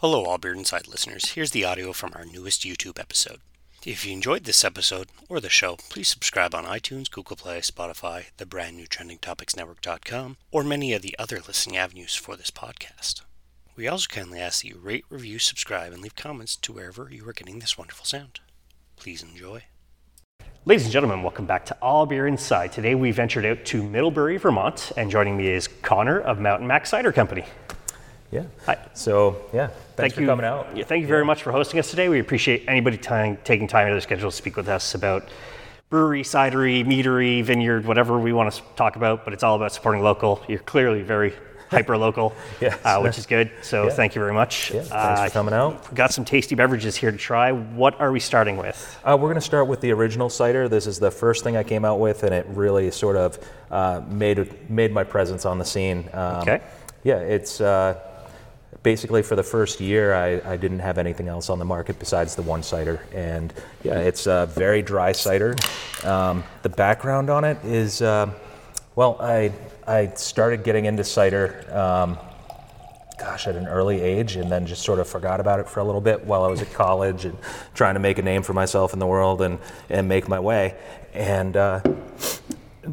Hello, 0.00 0.26
All 0.26 0.38
Beer 0.38 0.54
Inside 0.54 0.86
listeners. 0.86 1.30
Here's 1.30 1.50
the 1.50 1.64
audio 1.64 1.92
from 1.92 2.12
our 2.14 2.24
newest 2.24 2.62
YouTube 2.62 3.00
episode. 3.00 3.40
If 3.84 4.06
you 4.06 4.12
enjoyed 4.12 4.44
this 4.44 4.62
episode 4.62 5.08
or 5.28 5.40
the 5.40 5.48
show, 5.48 5.74
please 5.90 6.08
subscribe 6.08 6.54
on 6.54 6.66
iTunes, 6.66 7.10
Google 7.10 7.34
Play, 7.34 7.58
Spotify, 7.62 8.26
the 8.36 8.46
brand 8.46 8.76
new 8.76 8.86
trendingtopicsnetwork.com, 8.86 10.36
or 10.52 10.62
many 10.62 10.92
of 10.92 11.02
the 11.02 11.16
other 11.18 11.40
listening 11.44 11.76
avenues 11.76 12.14
for 12.14 12.36
this 12.36 12.52
podcast. 12.52 13.22
We 13.74 13.88
also 13.88 14.06
kindly 14.08 14.38
ask 14.38 14.62
that 14.62 14.68
you 14.68 14.78
rate, 14.80 15.04
review, 15.10 15.40
subscribe, 15.40 15.92
and 15.92 16.00
leave 16.00 16.14
comments 16.14 16.54
to 16.54 16.72
wherever 16.72 17.08
you 17.10 17.28
are 17.28 17.32
getting 17.32 17.58
this 17.58 17.76
wonderful 17.76 18.04
sound. 18.04 18.38
Please 18.94 19.24
enjoy. 19.24 19.64
Ladies 20.64 20.84
and 20.84 20.92
gentlemen, 20.92 21.24
welcome 21.24 21.46
back 21.46 21.66
to 21.66 21.76
All 21.82 22.06
Beer 22.06 22.28
Inside. 22.28 22.70
Today 22.70 22.94
we 22.94 23.10
ventured 23.10 23.44
out 23.44 23.64
to 23.64 23.82
Middlebury, 23.82 24.36
Vermont, 24.36 24.92
and 24.96 25.10
joining 25.10 25.36
me 25.36 25.48
is 25.48 25.66
Connor 25.66 26.20
of 26.20 26.38
Mountain 26.38 26.68
Mac 26.68 26.86
Cider 26.86 27.10
Company. 27.10 27.44
Yeah. 28.30 28.44
Hi. 28.66 28.78
So 28.94 29.48
yeah, 29.52 29.70
thanks 29.98 30.14
thank 30.14 30.14
for 30.14 30.20
you 30.22 30.26
coming 30.26 30.46
out. 30.46 30.74
Yeah, 30.76 30.84
thank 30.84 31.02
you 31.02 31.08
very 31.08 31.24
much 31.24 31.42
for 31.42 31.52
hosting 31.52 31.78
us 31.78 31.90
today. 31.90 32.08
We 32.08 32.20
appreciate 32.20 32.64
anybody 32.68 32.96
time, 32.96 33.38
taking 33.44 33.68
time 33.68 33.86
out 33.86 33.92
of 33.92 33.94
their 33.96 34.00
schedule 34.00 34.30
to 34.30 34.36
speak 34.36 34.56
with 34.56 34.68
us 34.68 34.94
about 34.94 35.28
brewery, 35.90 36.22
cidery, 36.22 36.84
meadery, 36.84 37.42
vineyard, 37.44 37.84
whatever 37.86 38.18
we 38.18 38.32
want 38.32 38.52
to 38.52 38.62
talk 38.76 38.96
about. 38.96 39.24
But 39.24 39.34
it's 39.34 39.42
all 39.42 39.56
about 39.56 39.72
supporting 39.72 40.02
local. 40.02 40.42
You're 40.48 40.58
clearly 40.60 41.02
very 41.02 41.34
hyper 41.70 41.98
local, 41.98 42.32
Yes. 42.62 42.78
uh, 42.84 42.98
which 43.00 43.18
is 43.18 43.26
good. 43.26 43.50
So 43.62 43.84
Yeah. 43.84 43.90
thank 43.90 44.14
you 44.14 44.20
very 44.22 44.32
much. 44.32 44.70
Yeah, 44.70 44.80
thanks 44.82 44.90
Uh, 45.20 45.24
for 45.26 45.30
coming 45.32 45.52
out. 45.54 45.94
Got 45.94 46.12
some 46.12 46.24
tasty 46.24 46.54
beverages 46.54 46.96
here 46.96 47.10
to 47.12 47.18
try. 47.18 47.52
What 47.52 48.00
are 48.00 48.10
we 48.10 48.20
starting 48.20 48.56
with? 48.56 48.98
Uh, 49.04 49.16
we're 49.20 49.28
going 49.28 49.34
to 49.34 49.40
start 49.42 49.66
with 49.66 49.80
the 49.82 49.92
original 49.92 50.30
cider. 50.30 50.66
This 50.68 50.86
is 50.86 50.98
the 50.98 51.10
first 51.10 51.44
thing 51.44 51.56
I 51.58 51.62
came 51.62 51.84
out 51.84 52.00
with, 52.00 52.22
and 52.22 52.34
it 52.34 52.46
really 52.48 52.90
sort 52.90 53.16
of 53.16 53.38
uh, 53.70 54.00
made 54.08 54.70
made 54.70 54.92
my 54.92 55.04
presence 55.04 55.44
on 55.44 55.58
the 55.58 55.64
scene. 55.64 56.08
Um, 56.14 56.36
Okay. 56.36 56.60
Yeah, 57.04 57.16
it's 57.18 57.60
uh, 57.60 57.94
basically 58.82 59.22
for 59.22 59.36
the 59.36 59.42
first 59.42 59.80
year 59.80 60.14
I, 60.14 60.52
I 60.52 60.56
didn't 60.56 60.80
have 60.80 60.98
anything 60.98 61.28
else 61.28 61.50
on 61.50 61.58
the 61.58 61.64
market 61.64 61.98
besides 61.98 62.34
the 62.34 62.42
one 62.42 62.62
cider, 62.62 63.00
and 63.12 63.52
yeah, 63.82 63.98
it's 63.98 64.26
a 64.26 64.46
very 64.54 64.82
dry 64.82 65.12
cider. 65.12 65.56
Um, 66.04 66.44
the 66.62 66.68
background 66.68 67.30
on 67.30 67.44
it 67.44 67.58
is, 67.64 68.02
uh, 68.02 68.30
well, 68.94 69.16
I 69.20 69.52
I 69.86 70.12
started 70.14 70.64
getting 70.64 70.84
into 70.84 71.04
cider. 71.04 71.64
Um, 71.72 72.18
gosh, 73.18 73.48
at 73.48 73.56
an 73.56 73.66
early 73.66 74.00
age, 74.00 74.36
and 74.36 74.50
then 74.50 74.64
just 74.64 74.82
sort 74.82 75.00
of 75.00 75.08
forgot 75.08 75.40
about 75.40 75.58
it 75.58 75.68
for 75.68 75.80
a 75.80 75.84
little 75.84 76.00
bit 76.00 76.24
while 76.24 76.44
I 76.44 76.48
was 76.48 76.62
at 76.62 76.72
college 76.72 77.24
and 77.24 77.36
trying 77.74 77.94
to 77.94 78.00
make 78.00 78.18
a 78.18 78.22
name 78.22 78.44
for 78.44 78.52
myself 78.52 78.92
in 78.92 79.00
the 79.00 79.06
world 79.06 79.42
and, 79.42 79.58
and 79.90 80.08
make 80.08 80.28
my 80.28 80.38
way. 80.38 80.76
And 81.14 81.56
uh, 81.56 81.80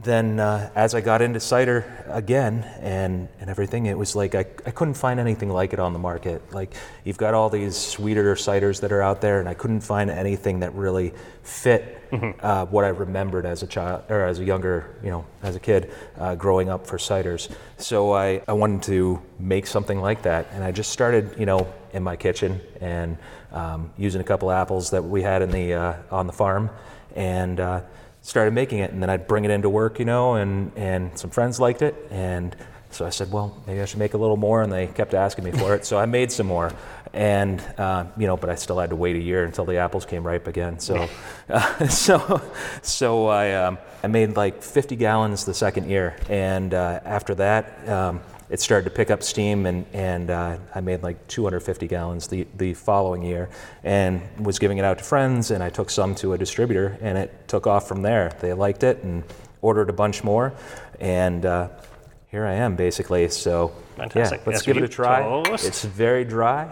then 0.03 0.41
uh, 0.41 0.69
as 0.75 0.93
I 0.93 0.99
got 0.99 1.21
into 1.21 1.39
cider 1.39 2.05
again 2.07 2.63
and, 2.81 3.29
and 3.39 3.49
everything, 3.49 3.85
it 3.85 3.97
was 3.97 4.15
like 4.15 4.35
I, 4.35 4.39
I 4.65 4.71
couldn't 4.71 4.95
find 4.95 5.19
anything 5.19 5.49
like 5.49 5.71
it 5.71 5.79
on 5.79 5.93
the 5.93 5.99
market. 5.99 6.53
Like 6.53 6.73
you've 7.05 7.17
got 7.17 7.33
all 7.33 7.49
these 7.49 7.77
sweeter 7.77 8.35
ciders 8.35 8.81
that 8.81 8.91
are 8.91 9.01
out 9.01 9.21
there, 9.21 9.39
and 9.39 9.47
I 9.47 9.53
couldn't 9.53 9.81
find 9.81 10.09
anything 10.09 10.59
that 10.59 10.73
really 10.75 11.13
fit 11.43 12.01
uh, 12.41 12.65
what 12.65 12.83
I 12.83 12.89
remembered 12.89 13.45
as 13.45 13.63
a 13.63 13.67
child 13.67 14.03
or 14.09 14.25
as 14.25 14.39
a 14.39 14.43
younger, 14.43 14.95
you 15.01 15.11
know, 15.11 15.25
as 15.41 15.55
a 15.55 15.59
kid 15.59 15.93
uh, 16.17 16.35
growing 16.35 16.69
up 16.69 16.85
for 16.85 16.97
ciders. 16.97 17.49
So 17.77 18.13
I, 18.13 18.41
I 18.47 18.53
wanted 18.53 18.83
to 18.83 19.21
make 19.39 19.65
something 19.65 20.01
like 20.01 20.23
that, 20.23 20.47
and 20.51 20.63
I 20.63 20.71
just 20.71 20.91
started, 20.91 21.35
you 21.39 21.45
know, 21.45 21.73
in 21.93 22.03
my 22.03 22.17
kitchen 22.17 22.59
and 22.81 23.17
um, 23.53 23.91
using 23.97 24.19
a 24.19 24.25
couple 24.25 24.51
apples 24.51 24.89
that 24.89 25.03
we 25.03 25.21
had 25.21 25.41
in 25.41 25.51
the 25.51 25.73
uh, 25.73 25.93
on 26.11 26.27
the 26.27 26.33
farm, 26.33 26.69
and 27.15 27.59
uh, 27.61 27.81
started 28.25 28.53
making 28.53 28.79
it. 28.79 28.91
And 28.91 29.01
then 29.01 29.09
I'd 29.09 29.27
bring 29.27 29.45
it 29.45 29.51
into 29.51 29.69
work, 29.69 29.99
you 29.99 30.05
know, 30.05 30.35
and 30.35 30.71
and 30.75 31.17
some 31.17 31.29
friends 31.29 31.59
liked 31.59 31.81
it, 31.81 31.95
and 32.09 32.55
so 32.89 33.05
I 33.05 33.09
said, 33.09 33.29
well, 33.29 33.61
maybe 33.67 33.81
I 33.81 33.85
should 33.85 33.99
make 33.99 34.13
a 34.13 34.17
little 34.17 34.37
more, 34.37 34.61
and 34.61 34.71
they 34.71 34.87
kept 34.87 35.13
asking 35.13 35.43
me 35.43 35.51
for 35.51 35.75
it, 35.75 35.85
so 35.85 35.97
I 35.97 36.05
made 36.05 36.31
some 36.31 36.47
more, 36.47 36.71
and 37.13 37.61
uh, 37.77 38.05
you 38.17 38.25
know, 38.25 38.37
but 38.37 38.49
I 38.49 38.55
still 38.55 38.79
had 38.79 38.89
to 38.91 38.95
wait 38.95 39.17
a 39.17 39.19
year 39.19 39.43
until 39.43 39.65
the 39.65 39.77
apples 39.77 40.05
came 40.05 40.25
ripe 40.25 40.47
again. 40.47 40.79
So, 40.79 41.09
uh, 41.49 41.87
so, 41.89 42.41
so 42.81 43.27
I 43.27 43.53
um, 43.53 43.77
I 44.03 44.07
made 44.07 44.37
like 44.37 44.63
50 44.63 44.95
gallons 44.95 45.45
the 45.45 45.53
second 45.53 45.89
year, 45.89 46.15
and 46.29 46.73
uh, 46.73 47.01
after 47.03 47.35
that. 47.35 47.87
Um, 47.87 48.21
it 48.49 48.61
started 48.61 48.85
to 48.85 48.95
pick 48.95 49.09
up 49.09 49.23
steam, 49.23 49.65
and, 49.65 49.85
and 49.93 50.29
uh, 50.29 50.57
I 50.73 50.81
made 50.81 51.03
like 51.03 51.27
250 51.27 51.87
gallons 51.87 52.27
the, 52.27 52.47
the 52.55 52.73
following 52.73 53.23
year, 53.23 53.49
and 53.83 54.21
was 54.39 54.59
giving 54.59 54.77
it 54.77 54.85
out 54.85 54.99
to 54.99 55.03
friends. 55.03 55.51
And 55.51 55.63
I 55.63 55.69
took 55.69 55.89
some 55.89 56.15
to 56.15 56.33
a 56.33 56.37
distributor, 56.37 56.97
and 57.01 57.17
it 57.17 57.47
took 57.47 57.67
off 57.67 57.87
from 57.87 58.01
there. 58.01 58.35
They 58.39 58.53
liked 58.53 58.83
it 58.83 59.03
and 59.03 59.23
ordered 59.61 59.89
a 59.89 59.93
bunch 59.93 60.23
more, 60.23 60.53
and 60.99 61.45
uh, 61.45 61.69
here 62.27 62.45
I 62.45 62.53
am 62.53 62.75
basically. 62.75 63.29
So 63.29 63.69
Fantastic. 63.97 64.41
yeah, 64.41 64.49
let's 64.51 64.61
give 64.61 64.77
it 64.77 64.83
a 64.83 64.87
try. 64.87 65.21
Toast. 65.21 65.65
It's 65.65 65.83
very 65.83 66.23
dry. 66.23 66.71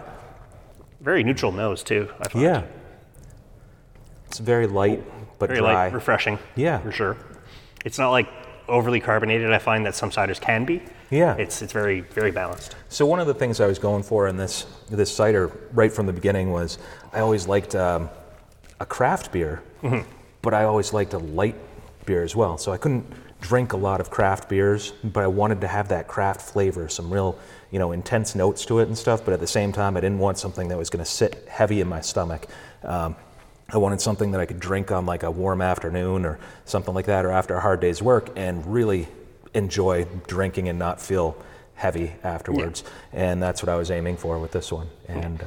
Very 1.00 1.22
neutral 1.22 1.52
nose 1.52 1.82
too. 1.82 2.08
I 2.20 2.28
find. 2.28 2.44
Yeah, 2.44 2.62
it's 4.26 4.38
very 4.38 4.66
light 4.66 5.02
but 5.38 5.48
Very 5.48 5.60
dry. 5.60 5.84
light, 5.84 5.92
refreshing. 5.92 6.38
Yeah. 6.56 6.78
for 6.78 6.92
sure. 6.92 7.16
It's 7.84 7.98
not 7.98 8.10
like 8.10 8.28
overly 8.68 9.00
carbonated. 9.00 9.52
I 9.52 9.58
find 9.58 9.84
that 9.86 9.94
some 9.94 10.10
ciders 10.10 10.40
can 10.40 10.64
be. 10.64 10.82
Yeah. 11.10 11.36
It's 11.36 11.62
it's 11.62 11.72
very 11.72 12.00
very 12.00 12.30
balanced. 12.30 12.76
So 12.88 13.06
one 13.06 13.20
of 13.20 13.26
the 13.26 13.34
things 13.34 13.60
I 13.60 13.66
was 13.66 13.78
going 13.78 14.02
for 14.02 14.28
in 14.28 14.36
this 14.36 14.66
this 14.90 15.14
cider 15.14 15.52
right 15.72 15.92
from 15.92 16.06
the 16.06 16.12
beginning 16.12 16.50
was 16.50 16.78
I 17.12 17.20
always 17.20 17.46
liked 17.46 17.74
um, 17.74 18.08
a 18.80 18.86
craft 18.86 19.32
beer, 19.32 19.62
but 20.42 20.54
I 20.54 20.64
always 20.64 20.92
liked 20.92 21.14
a 21.14 21.18
light 21.18 21.56
beer 22.06 22.22
as 22.22 22.34
well. 22.34 22.58
So 22.58 22.72
I 22.72 22.76
couldn't 22.76 23.06
drink 23.40 23.74
a 23.74 23.76
lot 23.76 24.00
of 24.00 24.10
craft 24.10 24.48
beers, 24.48 24.92
but 25.04 25.22
I 25.22 25.26
wanted 25.26 25.60
to 25.60 25.68
have 25.68 25.88
that 25.88 26.08
craft 26.08 26.40
flavor, 26.40 26.88
some 26.88 27.12
real 27.12 27.38
you 27.70 27.78
know 27.78 27.92
intense 27.92 28.34
notes 28.34 28.64
to 28.66 28.78
it 28.80 28.88
and 28.88 28.96
stuff. 28.96 29.24
But 29.24 29.34
at 29.34 29.40
the 29.40 29.46
same 29.46 29.72
time, 29.72 29.96
I 29.96 30.00
didn't 30.00 30.18
want 30.18 30.38
something 30.38 30.68
that 30.68 30.78
was 30.78 30.90
going 30.90 31.04
to 31.04 31.10
sit 31.10 31.46
heavy 31.48 31.80
in 31.80 31.88
my 31.88 32.00
stomach. 32.00 32.46
Um, 32.82 33.16
I 33.68 33.78
wanted 33.78 34.00
something 34.00 34.32
that 34.32 34.40
I 34.40 34.46
could 34.46 34.60
drink 34.60 34.92
on 34.92 35.06
like 35.06 35.22
a 35.22 35.30
warm 35.30 35.62
afternoon 35.62 36.24
or 36.26 36.38
something 36.64 36.94
like 36.94 37.06
that, 37.06 37.24
or 37.24 37.32
after 37.32 37.54
a 37.56 37.60
hard 37.60 37.80
day's 37.80 38.02
work, 38.02 38.30
and 38.36 38.64
really 38.66 39.08
enjoy 39.54 40.06
drinking 40.26 40.68
and 40.68 40.78
not 40.78 41.00
feel 41.00 41.36
heavy 41.74 42.12
afterwards. 42.22 42.84
And 43.12 43.42
that's 43.42 43.62
what 43.62 43.68
I 43.68 43.76
was 43.76 43.90
aiming 43.90 44.16
for 44.16 44.38
with 44.38 44.52
this 44.52 44.70
one. 44.70 44.88
And 45.08 45.42
uh, 45.42 45.46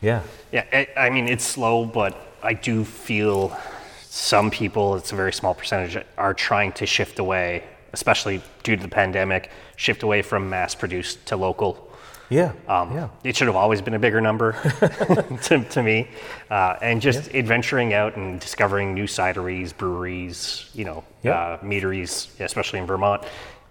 yeah, 0.00 0.22
Yeah, 0.52 0.64
I, 0.72 0.88
I 0.96 1.10
mean 1.10 1.28
it's 1.28 1.44
slow, 1.44 1.84
but 1.84 2.16
I 2.42 2.54
do 2.54 2.84
feel 2.84 3.56
some 4.02 4.50
people, 4.50 4.96
it's 4.96 5.12
a 5.12 5.14
very 5.14 5.32
small 5.32 5.54
percentage, 5.54 6.02
are 6.16 6.34
trying 6.34 6.72
to 6.72 6.86
shift 6.86 7.18
away, 7.18 7.64
especially 7.92 8.42
due 8.62 8.76
to 8.76 8.82
the 8.82 8.88
pandemic, 8.88 9.50
shift 9.76 10.02
away 10.02 10.22
from 10.22 10.48
mass-produced 10.50 11.26
to 11.26 11.36
local. 11.36 11.89
Yeah, 12.30 12.52
Um, 12.68 12.92
yeah, 12.94 13.08
It 13.24 13.36
should 13.36 13.48
have 13.48 13.56
always 13.56 13.82
been 13.82 13.94
a 13.94 13.98
bigger 13.98 14.20
number 14.20 14.52
to, 15.42 15.64
to 15.64 15.82
me. 15.82 16.08
Uh, 16.50 16.76
and 16.80 17.00
just 17.02 17.34
adventuring 17.34 17.92
out 17.92 18.16
and 18.16 18.38
discovering 18.40 18.94
new 18.94 19.04
cideries, 19.04 19.76
breweries, 19.76 20.70
you 20.72 20.84
know, 20.84 21.04
Yeah. 21.22 21.32
uh, 21.32 21.58
meaderies, 21.62 22.28
especially 22.40 22.78
in 22.78 22.86
Vermont. 22.86 23.24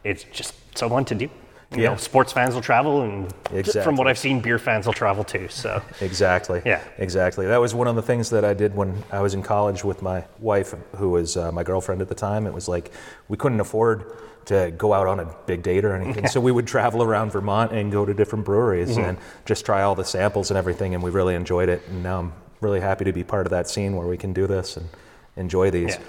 It's 0.04 0.24
just 0.26 0.54
so 0.78 0.90
fun 0.90 1.06
to 1.06 1.16
do. 1.16 1.26
You 1.72 1.84
Yeah. 1.84 1.90
know, 1.92 1.96
sports 1.98 2.34
fans 2.34 2.56
will 2.56 2.62
travel, 2.64 3.04
and 3.04 3.32
from 3.84 3.96
what 3.96 4.08
I've 4.08 4.18
seen, 4.18 4.40
beer 4.42 4.58
fans 4.60 4.88
will 4.88 4.94
travel 4.94 5.24
too. 5.24 5.48
So, 5.50 5.82
exactly. 6.02 6.62
Yeah. 6.66 6.82
exactly. 6.98 7.46
That 7.46 7.62
was 7.62 7.74
one 7.76 7.88
of 7.88 7.96
the 7.96 8.02
things 8.02 8.30
that 8.32 8.44
I 8.44 8.54
did 8.56 8.76
when 8.76 9.04
I 9.12 9.22
was 9.22 9.36
in 9.36 9.44
college 9.44 9.84
with 9.84 10.02
my 10.02 10.24
wife, 10.40 10.74
who 10.98 11.10
was 11.12 11.38
uh, 11.38 11.52
my 11.52 11.64
girlfriend 11.64 12.02
at 12.02 12.10
the 12.10 12.16
time. 12.16 12.48
It 12.48 12.54
was 12.54 12.68
like 12.68 12.92
we 13.28 13.38
couldn't 13.38 13.60
afford 13.60 14.04
to 14.50 14.72
go 14.78 14.94
out 14.94 15.08
on 15.08 15.20
a 15.20 15.26
big 15.46 15.64
date 15.64 15.86
or 15.86 15.96
anything, 15.96 16.28
so 16.28 16.40
we 16.40 16.52
would 16.52 16.68
travel 16.68 17.02
around 17.02 17.32
Vermont 17.32 17.72
and 17.72 17.92
go 17.92 18.06
to 18.06 18.14
different 18.14 18.46
breweries 18.46 18.90
Mm-hmm. 18.90 19.00
and 19.10 19.18
just 19.46 19.66
try 19.66 19.82
all 19.84 19.96
the 19.96 20.04
samples 20.06 20.52
and 20.52 20.58
everything, 20.58 20.94
and 20.94 21.04
we 21.04 21.10
really 21.12 21.36
enjoyed 21.36 21.70
it. 21.70 21.82
And 21.90 22.04
now 22.04 22.20
I'm 22.20 22.34
really 22.62 22.80
happy 22.82 23.06
to 23.06 23.14
be 23.14 23.24
part 23.24 23.46
of 23.48 23.52
that 23.52 23.70
scene 23.70 23.96
where 23.96 24.08
we 24.08 24.18
can 24.18 24.34
do 24.34 24.46
this 24.48 24.76
and 24.78 24.88
enjoy 25.38 25.72
these. 25.72 25.96
yeah. 25.96 26.02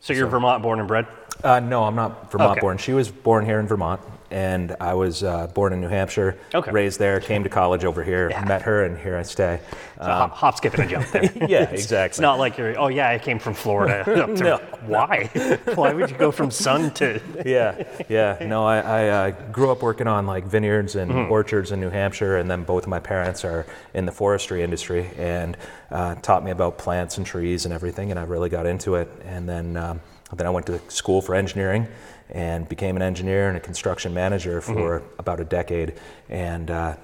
So 0.00 0.12
you're 0.12 0.26
Vermont 0.26 0.62
born 0.62 0.78
and 0.80 0.86
bred? 0.88 1.06
Uh, 1.42 1.60
no, 1.60 1.84
I'm 1.84 1.94
not 1.96 2.30
Vermont 2.30 2.52
Okay. 2.52 2.60
born. 2.60 2.76
She 2.78 2.92
was 2.92 3.10
born 3.10 3.46
here 3.46 3.58
in 3.58 3.66
Vermont, 3.66 4.00
and 4.34 4.74
I 4.80 4.94
was 4.94 5.22
uh, 5.22 5.46
born 5.46 5.72
in 5.72 5.80
New 5.80 5.86
Hampshire, 5.86 6.36
Okay. 6.52 6.72
raised 6.72 6.98
there, 6.98 7.20
came 7.20 7.44
to 7.44 7.48
college 7.48 7.84
over 7.84 8.02
here, 8.02 8.30
met 8.48 8.62
her, 8.62 8.82
and 8.82 8.98
here 8.98 9.16
I 9.16 9.22
stay. 9.22 9.60
So 9.98 10.04
hop, 10.06 10.32
hop, 10.32 10.56
skip, 10.56 10.74
and 10.74 10.82
a 10.82 10.86
jump 10.88 11.06
there. 11.12 11.22
yeah, 11.48 11.62
It's 11.70 11.84
exactly. 11.84 12.20
not 12.22 12.40
like 12.40 12.58
you're, 12.58 12.76
oh 12.76 12.88
yeah, 12.88 13.10
I 13.10 13.18
came 13.20 13.38
from 13.38 13.54
Florida. 13.54 14.02
to- 14.04 14.26
No, 14.42 14.56
Why? 14.86 15.30
Why 15.76 15.94
would 15.94 16.10
you 16.10 16.16
go 16.16 16.32
from 16.32 16.50
sun 16.50 16.90
to. 16.94 17.20
yeah, 17.46 17.84
yeah. 18.08 18.38
No, 18.44 18.64
I, 18.66 18.78
I 18.80 19.08
uh, 19.08 19.30
grew 19.52 19.70
up 19.70 19.82
working 19.82 20.08
on 20.08 20.26
like 20.26 20.44
vineyards 20.44 20.96
and 20.96 21.14
Mm-hmm. 21.14 21.30
orchards 21.30 21.70
in 21.70 21.80
New 21.80 21.90
Hampshire, 21.90 22.38
and 22.38 22.50
then 22.50 22.64
both 22.64 22.82
of 22.84 22.88
my 22.88 22.98
parents 22.98 23.44
are 23.44 23.66
in 23.94 24.04
the 24.04 24.10
forestry 24.10 24.64
industry 24.64 25.10
and 25.16 25.56
uh, 25.92 26.16
taught 26.16 26.42
me 26.42 26.50
about 26.50 26.76
plants 26.76 27.18
and 27.18 27.26
trees 27.26 27.66
and 27.66 27.72
everything, 27.72 28.10
and 28.10 28.18
I 28.18 28.24
really 28.24 28.48
got 28.48 28.66
into 28.66 28.96
it. 28.96 29.08
And 29.24 29.48
then, 29.48 29.76
um, 29.76 30.00
then 30.34 30.46
I 30.48 30.50
went 30.50 30.66
to 30.66 30.80
school 30.88 31.22
for 31.22 31.36
engineering 31.36 31.86
and 32.30 32.68
became 32.68 32.96
an 32.96 33.02
engineer 33.02 33.48
and 33.48 33.56
a 33.56 33.60
construction 33.60 34.14
manager 34.14 34.60
for 34.60 35.00
Mm-hmm. 35.00 35.20
about 35.20 35.40
a 35.40 35.44
decade, 35.44 35.94
and 36.28 36.70
uh, 36.70 36.96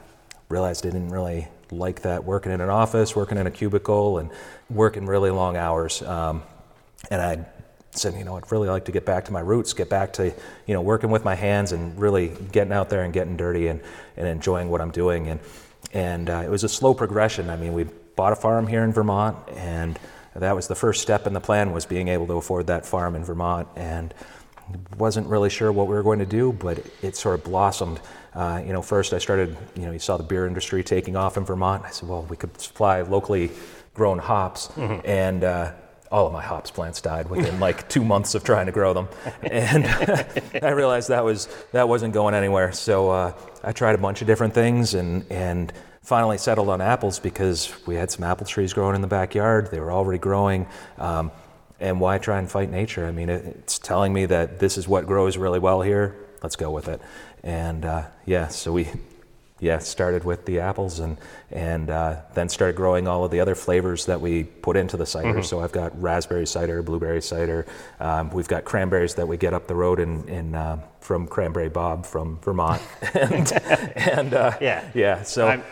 realized 0.49 0.87
I 0.87 0.91
didn't 0.91 1.11
really 1.11 1.49
like 1.71 2.03
that 2.03 2.25
working 2.25 2.53
in 2.53 2.61
an 2.61 2.71
office, 2.71 3.15
working 3.15 3.39
in 3.39 3.47
a 3.47 3.51
cubicle, 3.51 4.19
and 4.19 4.31
working 4.69 5.07
really 5.07 5.31
long 5.31 5.57
hours. 5.57 6.03
Um, 6.03 6.43
and 7.11 7.23
I 7.23 7.47
said, 7.93 8.15
you 8.15 8.25
know, 8.25 8.37
I'd 8.37 8.51
really 8.53 8.69
like 8.69 8.85
to 8.87 8.93
get 8.93 9.05
back 9.05 9.25
to 9.27 9.33
my 9.33 9.41
roots, 9.41 9.73
get 9.73 9.89
back 9.89 10.13
to, 10.15 10.27
you 10.67 10.75
know, 10.75 10.81
working 10.81 11.11
with 11.11 11.25
my 11.25 11.35
hands 11.35 11.73
and 11.73 11.99
really 11.99 12.29
getting 12.53 12.73
out 12.73 12.89
there 12.89 13.03
and 13.03 13.13
getting 13.13 13.37
dirty 13.37 13.69
and, 13.69 13.81
and 14.17 14.27
enjoying 14.29 14.69
what 14.69 14.81
I'm 14.81 14.91
doing. 14.91 15.29
And 15.29 15.41
and 15.93 16.31
uh, 16.31 16.43
it 16.45 16.51
was 16.51 16.63
a 16.63 16.69
slow 16.69 16.95
progression. 16.95 17.51
I 17.51 17.57
mean, 17.57 17.73
we 17.73 17.85
bought 18.17 18.33
a 18.33 18.37
farm 18.37 18.67
here 18.67 18.85
in 18.85 18.93
Vermont, 18.93 19.37
and 19.57 19.99
that 20.35 20.55
was 20.55 20.69
the 20.69 20.75
first 20.75 21.03
step 21.03 21.27
in 21.27 21.33
the 21.33 21.41
plan 21.41 21.73
was 21.73 21.87
being 21.87 22.09
able 22.09 22.27
to 22.29 22.35
afford 22.35 22.69
that 22.69 22.87
farm 22.87 23.17
in 23.17 23.25
Vermont, 23.25 23.67
and 23.77 24.15
wasn't 24.97 25.27
really 25.27 25.51
sure 25.51 25.73
what 25.73 25.87
we 25.87 25.95
were 25.95 26.03
going 26.03 26.19
to 26.19 26.27
do, 26.27 26.53
but 26.53 26.85
it 27.03 27.17
sort 27.17 27.39
of 27.39 27.45
blossomed. 27.45 28.01
Uh, 28.35 28.63
you 28.65 28.73
know, 28.73 28.83
first 28.83 29.13
I 29.13 29.19
started, 29.19 29.57
you 29.75 29.87
know, 29.87 29.93
you 29.93 29.99
saw 29.99 30.17
the 30.17 30.23
beer 30.23 30.47
industry 30.47 30.85
taking 30.85 31.17
off 31.17 31.37
in 31.37 31.45
Vermont. 31.45 31.85
I 31.85 31.91
said, 31.91 32.09
well, 32.09 32.23
we 32.29 32.37
could 32.37 32.59
supply 32.61 33.03
locally 33.03 33.51
grown 33.95 34.19
hops, 34.19 34.69
mm-hmm. 34.69 35.01
and 35.05 35.43
uh, 35.43 35.73
all 36.11 36.27
of 36.27 36.33
my 36.33 36.43
hops 36.43 36.71
plants 36.71 37.01
died 37.01 37.29
within 37.29 37.59
like 37.61 37.89
two 37.95 38.05
months 38.05 38.35
of 38.35 38.45
trying 38.45 38.67
to 38.67 38.73
grow 38.73 38.93
them, 38.93 39.09
and 39.43 39.87
I 40.63 40.71
realized 40.71 41.09
that 41.09 41.25
was 41.25 41.49
that 41.73 41.89
wasn't 41.89 42.15
going 42.15 42.35
anywhere. 42.35 42.73
So 42.73 43.11
uh, 43.11 43.33
I 43.65 43.73
tried 43.73 43.95
a 43.95 43.99
bunch 43.99 44.21
of 44.21 44.27
different 44.27 44.55
things, 44.55 44.95
and 44.95 45.25
and 45.31 45.73
finally 46.03 46.39
settled 46.39 46.69
on 46.69 46.81
apples 46.81 47.19
because 47.19 47.75
we 47.87 47.95
had 47.95 48.11
some 48.11 48.25
apple 48.25 48.47
trees 48.47 48.73
growing 48.73 48.95
in 48.95 49.01
the 49.01 49.09
backyard. 49.09 49.71
They 49.71 49.81
were 49.81 49.93
already 49.93 50.19
growing. 50.19 50.67
Um, 50.99 51.31
and 51.81 52.01
why 52.01 52.19
try 52.19 52.39
and 52.39 52.51
fight 52.51 52.71
nature? 52.71 53.07
I 53.07 53.13
mean, 53.13 53.31
it, 53.31 53.45
it's 53.45 53.79
telling 53.79 54.13
me 54.13 54.27
that 54.27 54.59
this 54.59 54.77
is 54.79 54.87
what 54.87 55.07
grows 55.07 55.37
really 55.37 55.59
well 55.59 55.83
here. 55.83 56.17
Let's 56.43 56.57
go 56.57 56.71
with 56.71 56.89
it. 56.89 57.01
And 57.43 57.85
uh, 57.85 58.05
yeah, 58.27 58.49
so 58.49 58.73
we 58.73 58.89
yeah 59.61 59.79
started 59.79 60.25
with 60.25 60.47
the 60.47 60.59
apples 60.59 61.01
and 61.01 61.19
and 61.51 61.91
uh, 61.91 62.17
then 62.35 62.49
started 62.49 62.77
growing 62.77 63.07
all 63.07 63.25
of 63.25 63.31
the 63.31 63.41
other 63.41 63.55
flavors 63.55 64.07
that 64.07 64.21
we 64.21 64.45
put 64.45 64.77
into 64.77 64.97
the 64.97 65.07
cider. 65.07 65.29
Mm-hmm. 65.29 65.43
So 65.43 65.61
I've 65.61 65.73
got 65.73 66.01
raspberry 66.01 66.47
cider, 66.47 66.83
blueberry 66.83 67.23
cider. 67.23 67.67
Um, 67.99 68.31
we've 68.31 68.49
got 68.49 68.65
cranberries 68.65 69.15
that 69.17 69.27
we 69.27 69.37
get 69.37 69.53
up 69.53 69.67
the 69.67 69.75
road 69.75 70.01
in, 70.01 70.29
in 70.29 70.55
uh, 70.55 70.81
from 71.01 71.27
Cranberry 71.27 71.69
Bob 71.69 72.07
from 72.07 72.39
Vermont. 72.43 72.81
and 73.15 73.53
and 73.97 74.35
uh, 74.35 74.57
yeah, 74.61 74.89
yeah. 74.95 75.23
So 75.23 75.49
I'm, 75.49 75.63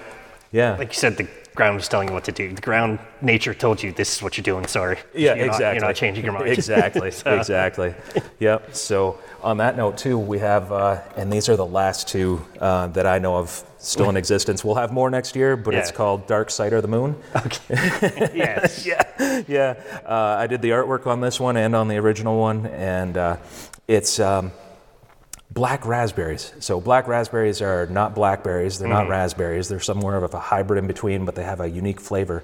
yeah, 0.53 0.77
like 0.77 0.89
you 0.89 0.99
said, 0.99 1.17
the 1.17 1.29
ground 1.59 1.75
was 1.75 1.89
telling 1.89 2.07
you 2.07 2.15
what 2.15 2.23
to 2.25 2.33
do. 2.33 2.55
The 2.55 2.61
ground, 2.61 3.01
nature 3.21 3.53
told 3.53 3.83
you 3.83 3.91
this 3.91 4.17
is 4.17 4.23
what 4.23 4.39
you're 4.39 4.45
doing. 4.45 4.65
Sorry. 4.69 4.97
Yeah, 5.13 5.35
you're 5.35 5.47
exactly. 5.47 5.65
Not, 5.65 5.75
you're 5.75 5.85
not 5.87 5.95
changing 5.97 6.25
your 6.25 6.33
mind. 6.39 6.49
exactly. 6.49 7.11
so. 7.23 7.37
Exactly. 7.37 7.95
Yep. 8.39 8.77
So 8.77 9.19
on 9.43 9.57
that 9.57 9.77
note 9.77 9.99
too, 9.99 10.17
we 10.17 10.39
have, 10.39 10.71
uh, 10.71 11.03
and 11.17 11.33
these 11.33 11.49
are 11.49 11.57
the 11.57 11.67
last 11.67 12.07
two 12.07 12.41
uh, 12.61 12.87
that 12.89 13.07
I 13.07 13.19
know 13.19 13.37
of 13.37 13.65
still 13.79 14.09
in 14.09 14.17
existence. 14.17 14.65
We'll 14.65 14.77
have 14.77 14.93
more 14.93 15.11
next 15.11 15.35
year, 15.35 15.57
but 15.57 15.75
yeah. 15.75 15.81
it's 15.81 15.91
called 15.91 16.29
Dark 16.29 16.51
Side 16.51 16.73
of 16.73 16.83
the 16.83 16.89
Moon. 16.89 17.17
Okay. 17.35 17.75
yes. 18.35 18.87
yeah. 18.87 19.43
Yeah. 19.49 19.75
Uh, 20.07 20.37
I 20.39 20.47
did 20.47 20.63
the 20.63 20.71
artwork 20.71 21.09
on 21.09 21.21
this 21.21 21.41
one 21.41 21.57
and 21.57 21.75
on 21.75 21.89
the 21.89 21.97
original 21.97 22.39
one, 22.39 22.67
and 22.67 23.17
uh, 23.17 23.37
it's. 23.89 24.21
Um, 24.21 24.53
black 25.51 25.87
raspberries. 25.87 26.53
So 26.61 26.81
black 26.81 27.09
raspberries 27.09 27.63
are 27.63 27.87
not 27.87 28.15
blackberries, 28.15 28.79
they're 28.79 28.89
mm. 28.89 28.93
not 28.93 29.09
raspberries. 29.09 29.69
They're 29.69 29.81
somewhere 29.81 30.17
of 30.17 30.35
a 30.35 30.41
hybrid 30.41 30.79
in 30.79 30.87
between, 30.87 31.25
but 31.25 31.35
they 31.35 31.45
have 31.45 31.61
a 31.61 31.69
unique 31.69 32.01
flavor. 32.01 32.43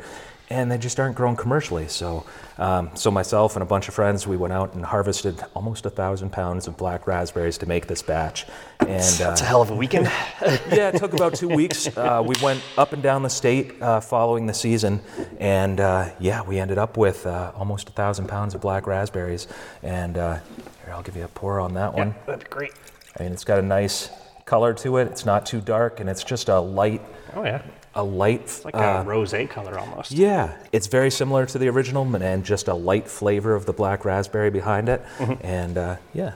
And 0.51 0.71
they 0.71 0.77
just 0.77 1.01
aren't 1.01 1.17
grown 1.17 1.37
commercially. 1.37 1.89
So, 1.89 2.27
um, 2.59 2.91
so 2.95 3.11
myself 3.11 3.57
and 3.57 3.63
a 3.63 3.67
bunch 3.67 3.89
of 3.89 3.95
friends, 3.95 4.27
we 4.27 4.37
went 4.37 4.53
out 4.53 4.75
and 4.75 4.85
harvested 4.85 5.43
almost 5.55 5.87
a 5.87 5.91
thousand 5.91 6.33
pounds 6.33 6.67
of 6.67 6.77
black 6.77 7.07
raspberries 7.07 7.57
to 7.59 7.67
make 7.67 7.87
this 7.87 8.03
batch. 8.03 8.45
And 8.81 8.91
uh, 8.91 9.29
that's 9.31 9.41
a 9.41 9.45
hell 9.45 9.63
of 9.63 9.71
a 9.71 9.75
weekend. 9.75 10.05
yeah, 10.43 10.91
it 10.91 10.99
took 10.99 11.15
about 11.15 11.35
two 11.35 11.49
weeks. 11.49 11.89
Uh, 11.97 12.23
we 12.25 12.35
went 12.43 12.63
up 12.77 12.93
and 12.93 13.03
down 13.03 13.23
the 13.23 13.31
state 13.31 13.81
uh, 13.81 14.01
following 14.01 14.45
the 14.45 14.53
season, 14.53 15.01
and 15.41 15.81
uh, 15.81 16.11
yeah, 16.21 16.43
we 16.43 16.59
ended 16.59 16.77
up 16.77 16.99
with 16.99 17.25
uh, 17.27 17.53
almost 17.57 17.89
a 17.89 17.93
thousand 17.93 18.29
pounds 18.29 18.55
of 18.55 18.61
black 18.61 18.87
raspberries. 18.87 19.47
And 19.83 20.19
uh, 20.19 20.41
here, 20.85 20.93
I'll 20.93 21.03
give 21.03 21.17
you 21.17 21.25
a 21.25 21.29
pour 21.29 21.59
on 21.59 21.73
that 21.75 21.95
one. 21.95 22.09
Yeah, 22.09 22.15
that'd 22.27 22.45
be 22.45 22.51
great. 22.51 22.73
I 23.19 23.23
mean, 23.23 23.33
it's 23.33 23.45
got 23.45 23.59
a 23.59 23.63
nice 23.63 24.11
color 24.45 24.75
to 24.75 24.99
it. 24.99 25.09
It's 25.09 25.25
not 25.25 25.47
too 25.47 25.61
dark, 25.61 26.01
and 26.01 26.09
it's 26.11 26.25
just 26.25 26.49
a 26.49 26.59
light. 26.59 27.03
Oh 27.35 27.45
yeah. 27.45 27.63
A 27.95 28.03
light. 28.03 28.41
It's 28.41 28.65
like 28.65 28.75
uh, 28.75 28.79
a 28.79 29.09
rosé 29.09 29.49
color 29.49 29.79
almost. 29.79 30.11
Yeah, 30.11 30.57
it's 30.73 30.89
very 30.89 31.11
similar 31.11 31.47
to 31.47 31.59
the 31.59 31.69
original, 31.69 32.05
and 32.17 32.45
just 32.45 32.67
a 32.67 32.75
light 32.75 33.07
flavor 33.07 33.55
of 33.55 33.67
the 33.67 33.73
black 33.73 34.05
raspberry 34.05 34.51
behind 34.51 34.89
it. 34.89 35.05
Mm-hmm. 35.19 35.47
And 35.47 35.79
uh, 35.79 35.97
yeah, 36.13 36.35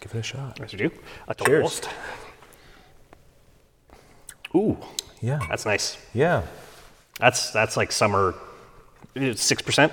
give 0.00 0.14
it 0.14 0.18
a 0.18 0.22
shot. 0.22 0.60
As 0.60 0.72
you 0.72 0.78
do. 0.78 0.90
A 1.28 1.34
Cheers. 1.34 1.80
Toast. 1.80 1.88
Ooh. 4.54 4.78
Yeah. 5.20 5.40
That's 5.48 5.66
nice. 5.66 5.98
Yeah. 6.14 6.42
That's 7.18 7.50
that's 7.50 7.76
like 7.76 7.92
summer. 7.92 8.34
Six 9.34 9.62
percent. 9.62 9.92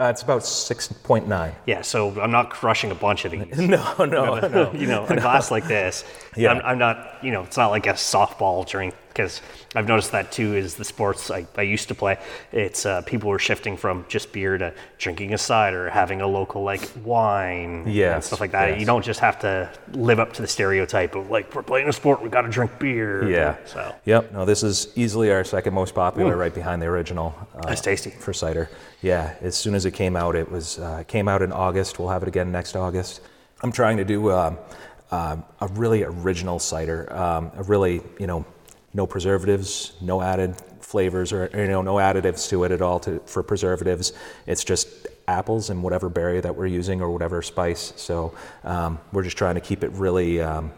Uh, 0.00 0.08
it's 0.08 0.22
about 0.22 0.40
6.9. 0.40 1.54
Yeah, 1.66 1.82
so 1.82 2.18
I'm 2.22 2.30
not 2.30 2.48
crushing 2.48 2.90
a 2.90 2.94
bunch 2.94 3.26
of 3.26 3.32
these. 3.32 3.58
no, 3.58 3.94
no, 3.98 4.38
no. 4.38 4.72
you 4.74 4.86
know, 4.86 5.04
a 5.04 5.14
no. 5.14 5.20
glass 5.20 5.50
like 5.50 5.68
this. 5.68 6.04
Yeah. 6.34 6.52
I'm, 6.52 6.62
I'm, 6.62 6.78
not, 6.78 7.18
you 7.22 7.30
know, 7.30 7.42
it's 7.42 7.58
not 7.58 7.68
like 7.68 7.86
a 7.86 7.92
softball 7.92 8.66
drink 8.66 8.94
because 9.08 9.42
I've 9.74 9.86
noticed 9.86 10.12
that 10.12 10.32
too. 10.32 10.56
Is 10.56 10.76
the 10.76 10.84
sports 10.84 11.30
I, 11.30 11.46
I 11.56 11.62
used 11.62 11.88
to 11.88 11.94
play? 11.94 12.18
It's 12.52 12.86
uh, 12.86 13.02
people 13.02 13.28
were 13.28 13.38
shifting 13.38 13.76
from 13.76 14.06
just 14.08 14.32
beer 14.32 14.56
to 14.56 14.72
drinking 14.98 15.34
a 15.34 15.38
cider, 15.38 15.90
having 15.90 16.20
a 16.22 16.26
local 16.26 16.62
like 16.62 16.88
wine, 17.04 17.84
yes, 17.86 18.14
and 18.14 18.24
stuff 18.24 18.40
like 18.40 18.52
that. 18.52 18.70
Yes. 18.70 18.80
You 18.80 18.86
don't 18.86 19.04
just 19.04 19.20
have 19.20 19.38
to 19.40 19.70
live 19.92 20.20
up 20.20 20.32
to 20.34 20.42
the 20.42 20.48
stereotype 20.48 21.14
of 21.14 21.28
like 21.28 21.54
we're 21.54 21.62
playing 21.62 21.88
a 21.88 21.92
sport, 21.92 22.22
we 22.22 22.28
got 22.28 22.42
to 22.42 22.48
drink 22.48 22.78
beer. 22.78 23.28
Yeah. 23.28 23.56
So. 23.66 23.94
Yep. 24.04 24.32
No, 24.32 24.44
this 24.44 24.62
is 24.62 24.88
easily 24.96 25.30
our 25.30 25.44
second 25.44 25.74
most 25.74 25.94
popular, 25.94 26.36
right 26.36 26.54
behind 26.54 26.80
the 26.80 26.86
original. 26.86 27.34
Uh, 27.54 27.66
That's 27.66 27.80
tasty 27.80 28.10
for 28.10 28.32
cider. 28.32 28.70
Yeah. 29.02 29.34
As 29.40 29.56
soon 29.56 29.74
as 29.74 29.86
it 29.86 29.92
came 29.92 30.16
out, 30.16 30.36
it 30.36 30.50
was 30.50 30.78
uh, 30.78 31.04
came 31.06 31.28
out 31.28 31.42
in 31.42 31.52
August. 31.52 31.98
We'll 31.98 32.08
have 32.08 32.22
it 32.22 32.28
again 32.28 32.52
next 32.52 32.76
August. 32.76 33.20
I'm 33.62 33.72
trying 33.72 33.96
to 33.98 34.04
do. 34.04 34.30
Um, 34.30 34.58
uh, 35.10 35.36
a 35.60 35.66
really 35.68 36.04
original 36.04 36.58
cider, 36.58 37.12
um, 37.12 37.50
a 37.56 37.62
really 37.64 38.00
you 38.18 38.26
know 38.26 38.44
no 38.94 39.06
preservatives, 39.06 39.92
no 40.00 40.22
added 40.22 40.54
flavors 40.80 41.32
or 41.32 41.50
you 41.54 41.66
know 41.66 41.82
no 41.82 41.94
additives 41.94 42.48
to 42.48 42.64
it 42.64 42.72
at 42.72 42.82
all 42.82 43.00
to, 43.00 43.20
for 43.20 43.42
preservatives. 43.42 44.12
It's 44.46 44.64
just 44.64 44.88
apples 45.28 45.70
and 45.70 45.82
whatever 45.82 46.08
berry 46.08 46.40
that 46.40 46.54
we're 46.54 46.66
using 46.66 47.00
or 47.00 47.10
whatever 47.10 47.42
spice. 47.42 47.92
So 47.96 48.34
um, 48.64 48.98
we're 49.12 49.22
just 49.22 49.36
trying 49.36 49.54
to 49.56 49.60
keep 49.60 49.84
it 49.84 49.90
really. 49.92 50.40
Um, 50.40 50.72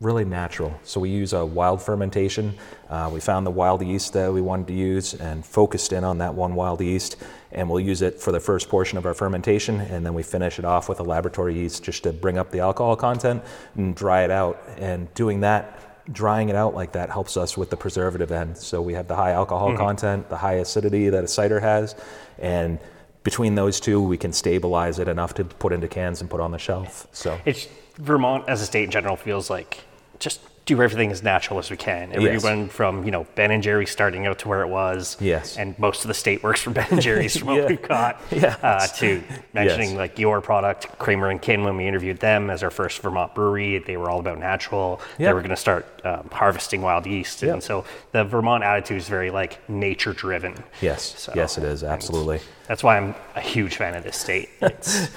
really 0.00 0.24
natural. 0.24 0.78
So 0.84 1.00
we 1.00 1.10
use 1.10 1.32
a 1.32 1.44
wild 1.44 1.82
fermentation. 1.82 2.54
Uh, 2.88 3.10
we 3.12 3.18
found 3.18 3.44
the 3.44 3.50
wild 3.50 3.84
yeast 3.84 4.12
that 4.12 4.32
we 4.32 4.40
wanted 4.40 4.68
to 4.68 4.74
use 4.74 5.14
and 5.14 5.44
focused 5.44 5.92
in 5.92 6.04
on 6.04 6.18
that 6.18 6.34
one 6.34 6.54
wild 6.54 6.80
yeast. 6.80 7.16
And 7.50 7.68
we'll 7.68 7.80
use 7.80 8.00
it 8.02 8.20
for 8.20 8.30
the 8.30 8.38
first 8.38 8.68
portion 8.68 8.96
of 8.98 9.06
our 9.06 9.14
fermentation, 9.14 9.80
and 9.80 10.04
then 10.04 10.12
we 10.12 10.22
finish 10.22 10.58
it 10.58 10.64
off 10.64 10.88
with 10.88 11.00
a 11.00 11.02
laboratory 11.02 11.54
yeast 11.54 11.82
just 11.82 12.02
to 12.02 12.12
bring 12.12 12.38
up 12.38 12.50
the 12.50 12.60
alcohol 12.60 12.94
content 12.94 13.42
and 13.74 13.96
dry 13.96 14.22
it 14.22 14.30
out. 14.30 14.62
And 14.76 15.12
doing 15.14 15.40
that 15.40 15.84
drying 16.10 16.48
it 16.48 16.56
out 16.56 16.74
like 16.74 16.92
that 16.92 17.10
helps 17.10 17.36
us 17.36 17.56
with 17.56 17.68
the 17.68 17.76
preservative 17.76 18.32
end. 18.32 18.56
So 18.56 18.80
we 18.80 18.94
have 18.94 19.08
the 19.08 19.16
high 19.16 19.32
alcohol 19.32 19.68
mm-hmm. 19.68 19.76
content, 19.76 20.28
the 20.30 20.38
high 20.38 20.54
acidity 20.54 21.10
that 21.10 21.22
a 21.22 21.28
cider 21.28 21.60
has, 21.60 21.94
and 22.38 22.78
between 23.24 23.56
those 23.56 23.78
two, 23.78 24.00
we 24.00 24.16
can 24.16 24.32
stabilize 24.32 24.98
it 24.98 25.06
enough 25.06 25.34
to 25.34 25.44
put 25.44 25.72
into 25.72 25.86
cans 25.86 26.22
and 26.22 26.30
put 26.30 26.40
on 26.40 26.50
the 26.50 26.58
shelf. 26.58 27.06
So 27.12 27.38
it's 27.44 27.68
Vermont 27.98 28.48
as 28.48 28.62
a 28.62 28.66
state 28.66 28.84
in 28.84 28.90
general 28.90 29.16
feels 29.16 29.50
like 29.50 29.84
just 30.18 30.40
do 30.68 30.82
everything 30.82 31.10
as 31.10 31.22
natural 31.22 31.58
as 31.58 31.70
we 31.70 31.78
can. 31.78 32.10
Yes. 32.10 32.44
went 32.44 32.70
from 32.70 33.02
you 33.04 33.10
know 33.10 33.26
Ben 33.34 33.50
and 33.50 33.62
Jerry 33.62 33.86
starting 33.86 34.26
out 34.26 34.38
to 34.40 34.48
where 34.48 34.60
it 34.60 34.68
was. 34.68 35.16
Yes. 35.18 35.56
And 35.56 35.76
most 35.78 36.04
of 36.04 36.08
the 36.08 36.14
state 36.14 36.42
works 36.42 36.60
for 36.60 36.70
Ben 36.70 36.86
and 36.90 37.00
Jerry's 37.00 37.38
from 37.38 37.48
what 37.48 37.66
we've 37.68 37.82
got. 37.82 38.20
Yeah. 38.30 38.56
Uh, 38.68 38.86
to 38.86 39.22
mentioning 39.54 39.90
yes. 39.90 39.98
like 39.98 40.18
your 40.18 40.40
product, 40.42 40.98
Kraemer 40.98 41.30
and 41.30 41.40
Kin, 41.40 41.64
when 41.64 41.76
we 41.76 41.86
interviewed 41.86 42.18
them 42.18 42.50
as 42.50 42.62
our 42.62 42.70
first 42.70 43.00
Vermont 43.00 43.34
brewery, 43.34 43.78
they 43.78 43.96
were 43.96 44.10
all 44.10 44.20
about 44.20 44.38
natural. 44.38 45.00
They 45.16 45.32
were 45.32 45.40
going 45.40 45.50
to 45.50 45.56
start 45.56 45.86
um, 46.04 46.28
harvesting 46.30 46.82
wild 46.82 47.06
yeast, 47.06 47.42
and 47.42 47.62
so 47.62 47.84
the 48.12 48.24
Vermont 48.24 48.64
attitude 48.64 48.98
is 48.98 49.08
very 49.08 49.30
like 49.30 49.66
nature 49.70 50.12
driven. 50.12 50.54
Yes. 50.82 51.18
So, 51.18 51.32
yes, 51.34 51.56
it 51.56 51.64
is 51.64 51.82
absolutely. 51.82 52.40
That's 52.66 52.82
why 52.82 52.98
I'm 52.98 53.14
a 53.36 53.40
huge 53.40 53.76
fan 53.76 53.94
of 53.94 54.04
this 54.04 54.16
state. 54.16 54.50
It's, 54.60 55.08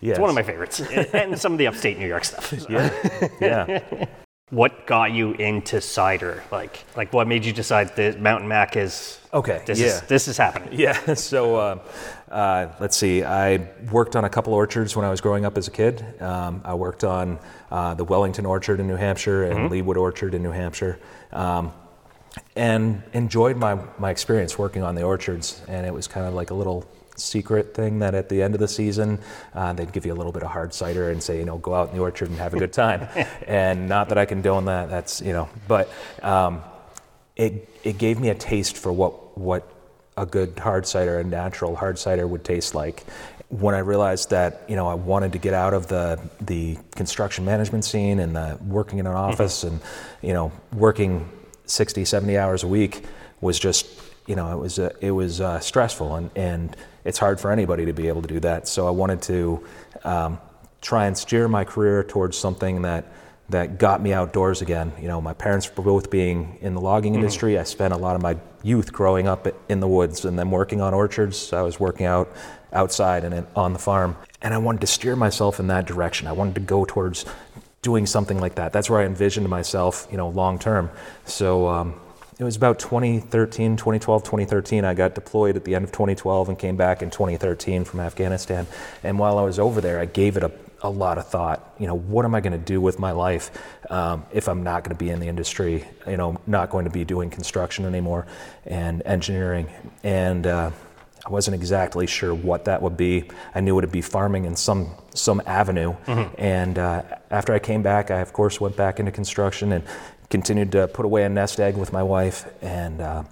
yes. 0.00 0.12
it's 0.12 0.18
one 0.18 0.28
of 0.28 0.34
my 0.34 0.42
favorites, 0.42 0.80
and 0.80 1.38
some 1.38 1.52
of 1.52 1.58
the 1.58 1.68
upstate 1.68 1.98
New 1.98 2.08
York 2.08 2.24
stuff. 2.24 2.58
So. 2.58 2.66
Yeah. 2.68 3.28
Yeah. 3.40 4.06
What 4.50 4.86
got 4.86 5.12
you 5.12 5.32
into 5.32 5.80
cider? 5.80 6.42
Like, 6.50 6.84
like 6.96 7.12
what 7.12 7.26
made 7.26 7.44
you 7.44 7.52
decide 7.52 7.94
that 7.96 8.20
Mountain 8.20 8.48
Mac 8.48 8.76
is 8.76 9.18
okay? 9.32 9.62
This 9.64 9.78
yeah. 9.78 9.86
is 9.86 10.00
this 10.02 10.28
is 10.28 10.36
happening. 10.36 10.68
Yeah. 10.80 11.14
So 11.14 11.56
uh, 11.56 11.78
uh, 12.30 12.72
let's 12.80 12.96
see. 12.96 13.22
I 13.22 13.68
worked 13.90 14.16
on 14.16 14.24
a 14.24 14.28
couple 14.28 14.54
orchards 14.54 14.96
when 14.96 15.04
I 15.04 15.10
was 15.10 15.20
growing 15.20 15.44
up 15.44 15.56
as 15.56 15.68
a 15.68 15.70
kid. 15.70 16.04
Um, 16.20 16.62
I 16.64 16.74
worked 16.74 17.04
on 17.04 17.38
uh, 17.70 17.94
the 17.94 18.04
Wellington 18.04 18.46
Orchard 18.46 18.80
in 18.80 18.86
New 18.86 18.96
Hampshire 18.96 19.44
and 19.44 19.70
mm-hmm. 19.70 19.88
Leewood 19.88 19.96
Orchard 19.96 20.34
in 20.34 20.42
New 20.42 20.52
Hampshire. 20.52 20.98
Um, 21.32 21.72
and 22.56 23.02
enjoyed 23.12 23.56
my, 23.56 23.78
my 23.98 24.10
experience 24.10 24.56
working 24.56 24.82
on 24.82 24.94
the 24.94 25.02
orchards, 25.02 25.60
and 25.66 25.84
it 25.84 25.92
was 25.92 26.06
kind 26.06 26.26
of 26.26 26.34
like 26.34 26.50
a 26.50 26.54
little 26.54 26.86
secret 27.20 27.74
thing 27.74 27.98
that 27.98 28.14
at 28.14 28.28
the 28.28 28.42
end 28.42 28.54
of 28.54 28.60
the 28.60 28.68
season 28.68 29.18
uh, 29.54 29.72
they'd 29.72 29.92
give 29.92 30.06
you 30.06 30.12
a 30.12 30.14
little 30.14 30.32
bit 30.32 30.42
of 30.42 30.50
hard 30.50 30.72
cider 30.72 31.10
and 31.10 31.22
say 31.22 31.38
you 31.38 31.44
know 31.44 31.58
go 31.58 31.74
out 31.74 31.90
in 31.90 31.96
the 31.96 32.00
orchard 32.00 32.28
and 32.28 32.38
have 32.38 32.54
a 32.54 32.58
good 32.58 32.72
time 32.72 33.08
and 33.46 33.88
not 33.88 34.08
that 34.08 34.18
i 34.18 34.24
condone 34.24 34.64
that 34.64 34.88
that's 34.88 35.20
you 35.20 35.32
know 35.32 35.48
but 35.68 35.90
um, 36.22 36.62
it, 37.36 37.68
it 37.84 37.98
gave 37.98 38.18
me 38.18 38.28
a 38.28 38.34
taste 38.34 38.76
for 38.76 38.92
what 38.92 39.38
what 39.38 39.68
a 40.16 40.26
good 40.26 40.58
hard 40.58 40.86
cider 40.86 41.18
a 41.18 41.24
natural 41.24 41.76
hard 41.76 41.98
cider 41.98 42.26
would 42.26 42.44
taste 42.44 42.74
like 42.74 43.04
when 43.48 43.74
I 43.74 43.78
realized 43.78 44.30
that 44.30 44.62
you 44.68 44.76
know 44.76 44.86
I 44.86 44.94
wanted 44.94 45.32
to 45.32 45.38
get 45.38 45.54
out 45.54 45.74
of 45.74 45.88
the 45.88 46.20
the 46.40 46.78
construction 46.94 47.44
management 47.44 47.84
scene 47.84 48.20
and 48.20 48.36
the 48.36 48.56
working 48.64 49.00
in 49.00 49.06
an 49.06 49.12
mm-hmm. 49.12 49.32
office 49.32 49.64
mm-hmm. 49.64 49.74
and 49.74 49.80
you 50.22 50.32
know 50.32 50.52
working 50.72 51.28
60, 51.70 52.04
70 52.04 52.36
hours 52.36 52.62
a 52.62 52.68
week 52.68 53.04
was 53.40 53.58
just, 53.58 53.86
you 54.26 54.34
know, 54.34 54.52
it 54.52 54.60
was 54.60 54.78
uh, 54.78 54.90
it 55.00 55.12
was 55.12 55.40
uh, 55.40 55.60
stressful, 55.60 56.14
and 56.16 56.30
and 56.36 56.76
it's 57.04 57.18
hard 57.18 57.40
for 57.40 57.50
anybody 57.50 57.86
to 57.86 57.92
be 57.92 58.08
able 58.08 58.22
to 58.22 58.28
do 58.28 58.40
that. 58.40 58.68
So 58.68 58.86
I 58.86 58.90
wanted 58.90 59.22
to 59.22 59.64
um, 60.04 60.38
try 60.80 61.06
and 61.06 61.16
steer 61.16 61.48
my 61.48 61.64
career 61.64 62.02
towards 62.04 62.36
something 62.36 62.82
that 62.82 63.04
that 63.50 63.78
got 63.78 64.00
me 64.00 64.12
outdoors 64.12 64.62
again. 64.62 64.92
You 65.00 65.08
know, 65.08 65.20
my 65.20 65.32
parents 65.32 65.68
were 65.76 65.82
both 65.82 66.08
being 66.08 66.58
in 66.60 66.74
the 66.74 66.80
logging 66.80 67.14
Mm-hmm. 67.14 67.22
industry. 67.22 67.58
I 67.58 67.64
spent 67.64 67.92
a 67.92 67.96
lot 67.96 68.14
of 68.14 68.22
my 68.22 68.36
youth 68.62 68.92
growing 68.92 69.26
up 69.26 69.48
in 69.68 69.80
the 69.80 69.88
woods 69.88 70.24
and 70.24 70.38
then 70.38 70.52
working 70.52 70.80
on 70.80 70.94
orchards. 70.94 71.52
I 71.52 71.62
was 71.62 71.80
working 71.80 72.06
out 72.06 72.30
outside 72.72 73.24
and 73.24 73.44
on 73.56 73.72
the 73.72 73.80
farm, 73.80 74.16
and 74.40 74.54
I 74.54 74.58
wanted 74.58 74.82
to 74.82 74.86
steer 74.86 75.16
myself 75.16 75.58
in 75.58 75.66
that 75.66 75.84
direction. 75.84 76.28
I 76.28 76.32
wanted 76.32 76.54
to 76.54 76.60
go 76.60 76.84
towards 76.84 77.24
doing 77.82 78.06
something 78.06 78.38
like 78.38 78.54
that. 78.54 78.72
That's 78.72 78.88
where 78.88 79.00
I 79.00 79.04
envisioned 79.04 79.48
myself, 79.48 80.06
you 80.12 80.16
know, 80.16 80.28
long 80.28 80.58
term. 80.58 80.88
So. 81.24 81.66
Um, 81.68 81.94
it 82.40 82.44
was 82.44 82.56
about 82.56 82.78
2013, 82.78 83.76
2012, 83.76 84.22
2013. 84.22 84.82
I 84.82 84.94
got 84.94 85.14
deployed 85.14 85.56
at 85.56 85.64
the 85.64 85.74
end 85.74 85.84
of 85.84 85.92
2012 85.92 86.48
and 86.48 86.58
came 86.58 86.74
back 86.74 87.02
in 87.02 87.10
2013 87.10 87.84
from 87.84 88.00
Afghanistan. 88.00 88.66
And 89.02 89.18
while 89.18 89.36
I 89.36 89.42
was 89.42 89.58
over 89.58 89.82
there, 89.82 90.00
I 90.00 90.06
gave 90.06 90.38
it 90.38 90.42
a, 90.42 90.50
a 90.80 90.88
lot 90.88 91.18
of 91.18 91.28
thought. 91.28 91.74
You 91.78 91.86
know, 91.86 91.96
what 91.96 92.24
am 92.24 92.34
I 92.34 92.40
going 92.40 92.54
to 92.54 92.58
do 92.58 92.80
with 92.80 92.98
my 92.98 93.10
life 93.10 93.50
um, 93.90 94.24
if 94.32 94.48
I'm 94.48 94.62
not 94.62 94.84
going 94.84 94.96
to 94.96 94.98
be 94.98 95.10
in 95.10 95.20
the 95.20 95.28
industry? 95.28 95.86
You 96.06 96.16
know, 96.16 96.40
not 96.46 96.70
going 96.70 96.86
to 96.86 96.90
be 96.90 97.04
doing 97.04 97.28
construction 97.28 97.84
anymore 97.84 98.26
and 98.64 99.02
engineering. 99.04 99.68
And 100.02 100.46
uh, 100.46 100.70
I 101.26 101.28
wasn't 101.28 101.56
exactly 101.56 102.06
sure 102.06 102.34
what 102.34 102.64
that 102.64 102.80
would 102.80 102.96
be. 102.96 103.24
I 103.54 103.60
knew 103.60 103.72
it 103.74 103.82
would 103.82 103.92
be 103.92 104.00
farming 104.00 104.46
in 104.46 104.56
some 104.56 104.92
some 105.12 105.42
avenue. 105.44 105.94
And 106.38 106.78
uh, 106.78 107.02
after 107.30 107.52
I 107.52 107.58
came 107.58 107.82
back, 107.82 108.10
I 108.10 108.20
of 108.20 108.32
course 108.32 108.62
went 108.62 108.76
back 108.78 108.98
into 108.98 109.12
construction 109.12 109.72
and 109.72 109.84
continued 110.30 110.72
to 110.72 110.88
put 110.88 111.04
away 111.04 111.24
a 111.24 111.28
nest 111.28 111.60
egg 111.60 111.76
with 111.76 111.92
my 111.92 112.02
wife. 112.02 112.46
And 112.62 113.00
uh, 113.00 113.24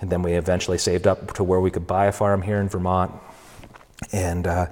and 0.00 0.10
then 0.10 0.22
we 0.22 0.32
eventually 0.32 0.78
saved 0.78 1.06
up 1.06 1.34
to 1.34 1.44
where 1.44 1.60
we 1.60 1.70
could 1.70 1.86
buy 1.86 2.06
a 2.06 2.12
farm 2.12 2.42
here 2.42 2.58
in 2.58 2.68
Vermont. 2.68 3.12
And 4.12 4.46
uh, 4.46 4.66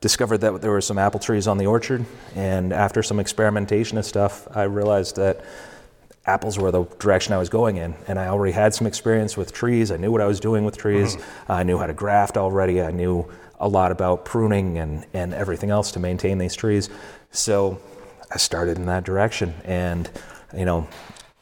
discovered 0.00 0.38
that 0.38 0.60
there 0.62 0.70
were 0.70 0.80
some 0.80 0.98
apple 0.98 1.20
trees 1.20 1.46
on 1.46 1.58
the 1.58 1.66
orchard. 1.66 2.04
And 2.34 2.72
after 2.72 3.02
some 3.02 3.18
experimentation 3.18 3.98
and 3.98 4.06
stuff, 4.06 4.46
I 4.56 4.62
realized 4.62 5.16
that 5.16 5.44
apples 6.26 6.58
were 6.58 6.70
the 6.70 6.84
direction 6.98 7.32
I 7.32 7.38
was 7.38 7.48
going 7.48 7.76
in. 7.76 7.94
And 8.06 8.18
I 8.18 8.28
already 8.28 8.52
had 8.52 8.74
some 8.74 8.86
experience 8.86 9.36
with 9.36 9.52
trees. 9.52 9.90
I 9.90 9.96
knew 9.96 10.12
what 10.12 10.20
I 10.20 10.26
was 10.26 10.40
doing 10.40 10.64
with 10.64 10.76
trees. 10.76 11.16
I 11.48 11.62
knew 11.64 11.78
how 11.78 11.86
to 11.86 11.94
graft 11.94 12.36
already. 12.36 12.80
I 12.80 12.90
knew 12.90 13.28
a 13.58 13.68
lot 13.68 13.90
about 13.90 14.24
pruning 14.24 14.78
and, 14.78 15.04
and 15.12 15.34
everything 15.34 15.70
else 15.70 15.90
to 15.92 15.98
maintain 15.98 16.38
these 16.38 16.54
trees. 16.54 16.88
So 17.30 17.80
I 18.32 18.38
started 18.38 18.78
in 18.78 18.86
that 18.86 19.04
direction. 19.04 19.54
And, 19.64 20.08
you 20.56 20.64
know, 20.64 20.86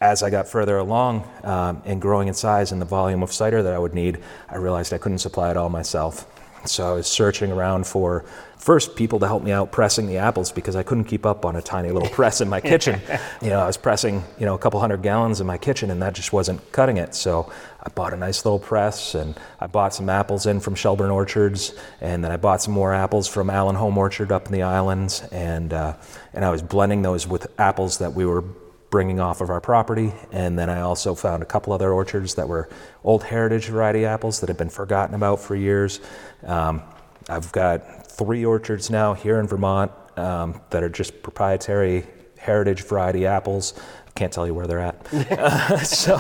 as 0.01 0.23
I 0.23 0.31
got 0.31 0.47
further 0.49 0.77
along 0.77 1.29
um, 1.43 1.83
and 1.85 2.01
growing 2.01 2.29
in 2.29 2.35
size 2.35 2.73
and 2.73 2.81
the 2.81 2.87
volume 2.87 3.23
of 3.23 3.33
cider 3.33 3.63
that 3.63 3.73
I 3.73 3.79
would 3.79 3.95
need, 3.95 4.19
I 4.49 4.57
realized 4.57 4.93
I 4.93 4.99
couldn't 4.99 5.19
supply 5.19 5.51
it 5.51 5.57
all 5.57 5.71
myself. 5.71 6.27
So 6.69 6.89
I 6.89 6.93
was 6.93 7.07
searching 7.07 7.53
around 7.53 7.87
for 7.87 8.25
first 8.59 8.97
people 8.97 9.21
to 9.21 9.27
help 9.27 9.43
me 9.43 9.53
out 9.53 9.71
pressing 9.71 10.07
the 10.07 10.17
apples 10.17 10.51
because 10.51 10.75
I 10.75 10.83
couldn't 10.83 11.05
keep 11.05 11.25
up 11.25 11.45
on 11.45 11.55
a 11.55 11.63
tiny 11.63 11.93
little 11.93 12.09
press 12.19 12.41
in 12.41 12.49
my 12.49 12.61
kitchen. 12.61 13.01
You 13.43 13.51
know, 13.51 13.61
I 13.61 13.67
was 13.67 13.77
pressing, 13.77 14.25
you 14.39 14.47
know, 14.47 14.55
a 14.55 14.59
couple 14.59 14.81
hundred 14.81 15.03
gallons 15.03 15.41
in 15.41 15.47
my 15.47 15.59
kitchen 15.59 15.91
and 15.91 16.03
that 16.03 16.15
just 16.15 16.33
wasn't 16.33 16.73
cutting 16.73 16.97
it. 16.97 17.15
So 17.15 17.53
I 17.81 17.91
bought 17.91 18.13
a 18.13 18.17
nice 18.17 18.45
little 18.45 18.59
press 18.59 19.15
and 19.15 19.39
I 19.61 19.67
bought 19.69 19.95
some 19.95 20.09
apples 20.09 20.47
in 20.47 20.59
from 20.59 20.75
Shelburne 20.75 21.11
Orchards 21.11 21.75
and 22.01 22.25
then 22.25 22.33
I 22.33 22.39
bought 22.39 22.63
some 22.63 22.75
more 22.75 22.93
apples 22.93 23.29
from 23.29 23.51
Allenholm 23.51 23.97
Orchard 23.97 24.33
up 24.33 24.47
in 24.47 24.53
the 24.53 24.63
islands 24.63 25.23
and 25.31 25.73
uh, 25.73 25.97
and 26.33 26.45
I 26.45 26.51
was 26.51 26.63
blending 26.63 27.03
those 27.03 27.27
with 27.27 27.47
apples 27.59 27.99
that 27.99 28.15
we 28.15 28.25
were 28.25 28.43
bringing 28.91 29.21
off 29.21 29.41
of 29.41 29.51
our 29.51 29.61
property. 29.61 30.13
And 30.33 30.59
then 30.59 30.71
I 30.71 30.81
also 30.81 31.15
found 31.15 31.43
a 31.43 31.47
couple 31.47 31.73
other 31.73 31.93
orchards 31.93 32.35
that 32.35 32.49
were 32.49 32.69
old 33.05 33.25
heritage 33.25 33.67
variety 33.67 34.05
apples 34.05 34.41
that 34.41 34.49
had 34.49 34.57
been 34.57 34.71
forgotten 34.71 35.15
about 35.15 35.41
for 35.41 35.57
years. 35.57 36.01
Um, 36.45 36.83
I've 37.29 37.51
got 37.53 38.07
three 38.07 38.45
orchards 38.45 38.91
now 38.91 39.15
here 39.15 39.41
in 39.41 39.47
Vermont 39.47 39.91
um, 40.17 40.61
that 40.71 40.83
are 40.83 40.89
just 40.89 41.23
proprietary 41.23 42.07
heritage 42.39 42.83
variety 42.83 43.27
apples. 43.27 43.75
Can't 44.15 44.33
tell 44.33 44.47
you 44.47 44.55
where 44.55 44.67
they're 44.67 44.79
at. 44.79 45.13
Uh, 45.13 45.79
so, 45.85 46.19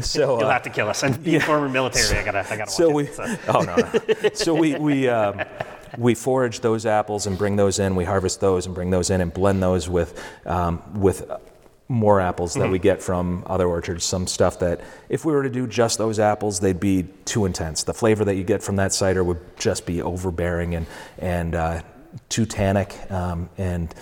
so 0.00 0.38
You'll 0.38 0.48
uh, 0.48 0.52
have 0.52 0.62
to 0.62 0.70
kill 0.70 0.88
us. 0.88 1.02
And 1.02 1.22
being 1.22 1.40
former 1.40 1.68
military, 1.68 2.18
I 2.18 2.24
gotta, 2.24 2.50
I 2.50 2.56
gotta 2.56 2.70
so 2.70 2.88
watch 2.88 2.94
we, 2.94 3.02
it. 3.04 3.14
So. 3.14 3.36
oh 3.48 3.60
no, 3.60 3.76
no. 3.76 4.30
so 4.32 4.54
we 4.54 4.76
we 4.76 5.08
um, 5.18 5.42
we 5.98 6.14
forage 6.14 6.60
those 6.60 6.86
apples 6.86 7.26
and 7.26 7.36
bring 7.36 7.56
those 7.56 7.78
in. 7.78 7.96
We 7.96 8.04
harvest 8.04 8.40
those 8.40 8.64
and 8.64 8.74
bring 8.74 8.90
those 8.90 9.10
in 9.10 9.20
and 9.20 9.32
blend 9.32 9.62
those 9.62 9.90
with 9.90 10.22
um, 10.46 10.82
with 10.94 11.30
more 11.88 12.20
apples 12.20 12.54
that 12.54 12.70
we 12.70 12.78
get 12.78 13.02
from 13.02 13.42
other 13.46 13.66
orchards. 13.66 14.04
Some 14.04 14.26
stuff 14.26 14.58
that 14.60 14.80
if 15.08 15.24
we 15.24 15.32
were 15.32 15.42
to 15.42 15.50
do 15.50 15.66
just 15.66 15.98
those 15.98 16.18
apples, 16.18 16.60
they'd 16.60 16.80
be 16.80 17.06
too 17.24 17.44
intense. 17.44 17.82
The 17.82 17.92
flavor 17.92 18.24
that 18.24 18.36
you 18.36 18.44
get 18.44 18.62
from 18.62 18.76
that 18.76 18.92
cider 18.92 19.22
would 19.22 19.40
just 19.58 19.84
be 19.84 20.00
overbearing 20.00 20.74
and 20.74 20.86
and 21.18 21.54
uh, 21.54 21.82
too 22.28 22.46
tannic. 22.46 23.10
Um, 23.10 23.50
and 23.58 23.94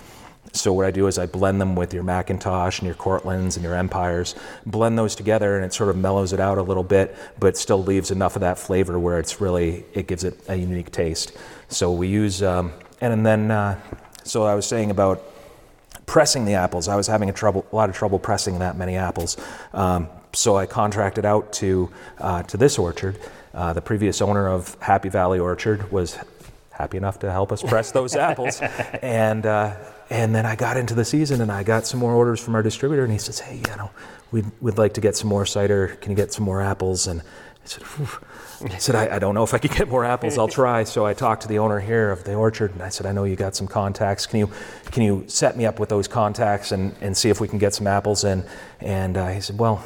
so 0.53 0.71
what 0.71 0.85
I 0.85 0.91
do 0.91 1.07
is 1.07 1.17
I 1.17 1.25
blend 1.25 1.59
them 1.59 1.75
with 1.75 1.93
your 1.93 2.03
McIntosh 2.03 2.79
and 2.79 2.85
your 2.85 2.95
Cortlands 2.95 3.55
and 3.55 3.63
your 3.63 3.73
Empires, 3.73 4.35
blend 4.65 4.97
those 4.97 5.15
together, 5.15 5.55
and 5.55 5.65
it 5.65 5.73
sort 5.73 5.89
of 5.89 5.97
mellows 5.97 6.31
it 6.31 6.39
out 6.39 6.59
a 6.59 6.61
little 6.61 6.83
bit, 6.83 7.15
but 7.39 7.57
still 7.57 7.83
leaves 7.83 8.11
enough 8.11 8.35
of 8.35 8.41
that 8.41 8.59
flavor 8.59 8.99
where 8.99 9.19
it's 9.19 9.41
really 9.41 9.83
it 9.93 10.07
gives 10.07 10.23
it 10.23 10.39
a 10.47 10.55
unique 10.55 10.91
taste. 10.91 11.35
So 11.67 11.91
we 11.91 12.07
use 12.07 12.41
um, 12.43 12.71
and, 13.01 13.11
and 13.11 13.25
then 13.25 13.51
uh, 13.51 13.79
so 14.23 14.43
I 14.43 14.55
was 14.55 14.65
saying 14.65 14.89
about 14.89 15.32
pressing 16.05 16.45
the 16.45 16.53
apples. 16.53 16.87
I 16.87 16.95
was 16.95 17.07
having 17.07 17.29
a 17.29 17.33
trouble, 17.33 17.65
a 17.71 17.75
lot 17.75 17.89
of 17.89 17.95
trouble 17.95 18.19
pressing 18.19 18.59
that 18.59 18.77
many 18.77 18.95
apples. 18.95 19.37
Um, 19.73 20.07
so 20.33 20.57
I 20.57 20.65
contracted 20.65 21.25
out 21.25 21.53
to 21.53 21.89
uh, 22.19 22.43
to 22.43 22.57
this 22.57 22.77
orchard. 22.77 23.17
Uh, 23.53 23.73
the 23.73 23.81
previous 23.81 24.21
owner 24.21 24.47
of 24.47 24.75
Happy 24.81 25.09
Valley 25.09 25.39
Orchard 25.39 25.91
was 25.91 26.17
happy 26.71 26.97
enough 26.97 27.19
to 27.19 27.31
help 27.31 27.51
us 27.51 27.61
press 27.61 27.91
those 27.91 28.15
apples, 28.15 28.59
and 29.01 29.45
uh, 29.45 29.75
and 30.09 30.33
then 30.33 30.45
I 30.45 30.55
got 30.55 30.75
into 30.77 30.95
the 30.95 31.05
season 31.05 31.41
and 31.41 31.51
I 31.51 31.63
got 31.63 31.85
some 31.85 31.99
more 31.99 32.13
orders 32.13 32.39
from 32.39 32.55
our 32.55 32.63
distributor, 32.63 33.03
and 33.03 33.11
he 33.11 33.19
says, 33.19 33.39
"Hey, 33.39 33.57
you 33.57 33.75
know, 33.77 33.91
we'd 34.31 34.45
we'd 34.59 34.77
like 34.77 34.95
to 34.95 35.01
get 35.01 35.15
some 35.15 35.29
more 35.29 35.45
cider. 35.45 35.97
Can 36.01 36.11
you 36.11 36.15
get 36.15 36.33
some 36.33 36.45
more 36.45 36.61
apples?" 36.61 37.05
And 37.07 37.21
I 37.21 37.65
said, 37.65 37.83
Phew. 37.83 38.07
I 38.71 38.77
said, 38.77 38.95
I, 38.95 39.15
I 39.15 39.19
don't 39.19 39.35
know 39.35 39.43
if 39.43 39.53
I 39.53 39.57
could 39.57 39.71
get 39.71 39.89
more 39.89 40.05
apples. 40.05 40.37
I'll 40.37 40.47
try. 40.47 40.83
So 40.83 41.05
I 41.05 41.13
talked 41.13 41.41
to 41.41 41.47
the 41.47 41.59
owner 41.59 41.79
here 41.79 42.11
of 42.11 42.23
the 42.23 42.33
orchard, 42.33 42.71
and 42.71 42.81
I 42.81 42.89
said, 42.89 43.05
I 43.05 43.11
know 43.11 43.23
you 43.23 43.35
got 43.35 43.55
some 43.55 43.67
contacts. 43.67 44.25
Can 44.25 44.39
you, 44.39 44.49
can 44.85 45.03
you 45.03 45.25
set 45.27 45.57
me 45.57 45.65
up 45.65 45.79
with 45.79 45.89
those 45.89 46.07
contacts 46.07 46.71
and, 46.71 46.95
and 47.01 47.15
see 47.15 47.29
if 47.29 47.41
we 47.41 47.47
can 47.47 47.59
get 47.59 47.73
some 47.73 47.87
apples 47.87 48.23
in? 48.23 48.45
And 48.79 49.17
uh, 49.17 49.29
he 49.29 49.41
said, 49.41 49.57
Well, 49.57 49.83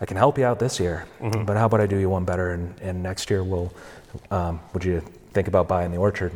I 0.00 0.06
can 0.06 0.16
help 0.16 0.38
you 0.38 0.44
out 0.44 0.58
this 0.58 0.78
year, 0.80 1.06
but 1.20 1.56
how 1.56 1.66
about 1.66 1.80
I 1.80 1.86
do 1.86 1.96
you 1.96 2.08
one 2.08 2.24
better, 2.24 2.52
and, 2.52 2.74
and 2.80 3.02
next 3.02 3.30
year 3.30 3.42
we'll, 3.42 3.72
um, 4.30 4.60
would 4.72 4.84
you 4.84 5.00
think 5.32 5.48
about 5.48 5.66
buying 5.68 5.90
the 5.90 5.98
orchard? 5.98 6.32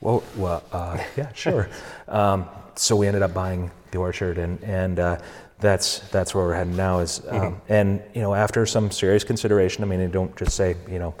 Well, 0.00 0.22
well 0.36 0.62
uh, 0.72 0.98
yeah, 1.16 1.32
sure. 1.32 1.68
um, 2.08 2.46
so 2.74 2.96
we 2.96 3.06
ended 3.06 3.22
up 3.22 3.34
buying 3.34 3.70
the 3.90 3.98
orchard, 3.98 4.38
and 4.38 4.62
and 4.62 4.98
uh, 4.98 5.18
that's 5.60 6.00
that's 6.10 6.34
where 6.34 6.44
we're 6.44 6.54
heading 6.54 6.76
now. 6.76 7.00
Is 7.00 7.22
um, 7.28 7.60
and 7.68 8.02
you 8.14 8.22
know 8.22 8.34
after 8.34 8.66
some 8.66 8.90
serious 8.90 9.24
consideration, 9.24 9.84
I 9.84 9.86
mean, 9.86 10.00
you 10.00 10.08
don't 10.08 10.34
just 10.36 10.56
say 10.56 10.76
you 10.88 10.98
know. 10.98 11.14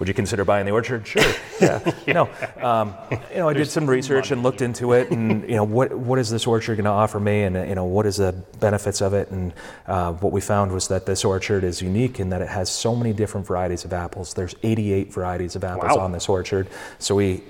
Would 0.00 0.08
you 0.08 0.14
consider 0.14 0.44
buying 0.44 0.66
the 0.66 0.72
orchard? 0.72 1.06
Sure. 1.06 1.22
Yeah. 1.60 1.92
No. 2.08 2.28
Um, 2.60 2.94
you 3.30 3.36
know, 3.36 3.48
I 3.48 3.52
did 3.52 3.68
some 3.68 3.88
research 3.88 4.32
and 4.32 4.42
looked 4.42 4.60
into 4.60 4.92
it, 4.92 5.12
and 5.12 5.48
you 5.48 5.54
know, 5.54 5.62
what 5.62 5.94
what 5.96 6.18
is 6.18 6.28
this 6.30 6.48
orchard 6.48 6.74
going 6.74 6.84
to 6.84 6.90
offer 6.90 7.20
me, 7.20 7.44
and 7.44 7.54
you 7.68 7.76
know, 7.76 7.84
what 7.84 8.04
is 8.04 8.16
the 8.16 8.32
benefits 8.58 9.00
of 9.00 9.14
it? 9.14 9.30
And 9.30 9.52
uh, 9.86 10.12
what 10.14 10.32
we 10.32 10.40
found 10.40 10.72
was 10.72 10.88
that 10.88 11.06
this 11.06 11.24
orchard 11.24 11.62
is 11.62 11.80
unique 11.80 12.18
in 12.18 12.30
that 12.30 12.42
it 12.42 12.48
has 12.48 12.72
so 12.72 12.96
many 12.96 13.12
different 13.12 13.46
varieties 13.46 13.84
of 13.84 13.92
apples. 13.92 14.34
There's 14.34 14.56
88 14.64 15.12
varieties 15.12 15.54
of 15.54 15.62
apples 15.62 15.96
Wow. 15.96 16.02
on 16.02 16.10
this 16.10 16.28
orchard. 16.28 16.66
So 16.98 17.14
we 17.14 17.44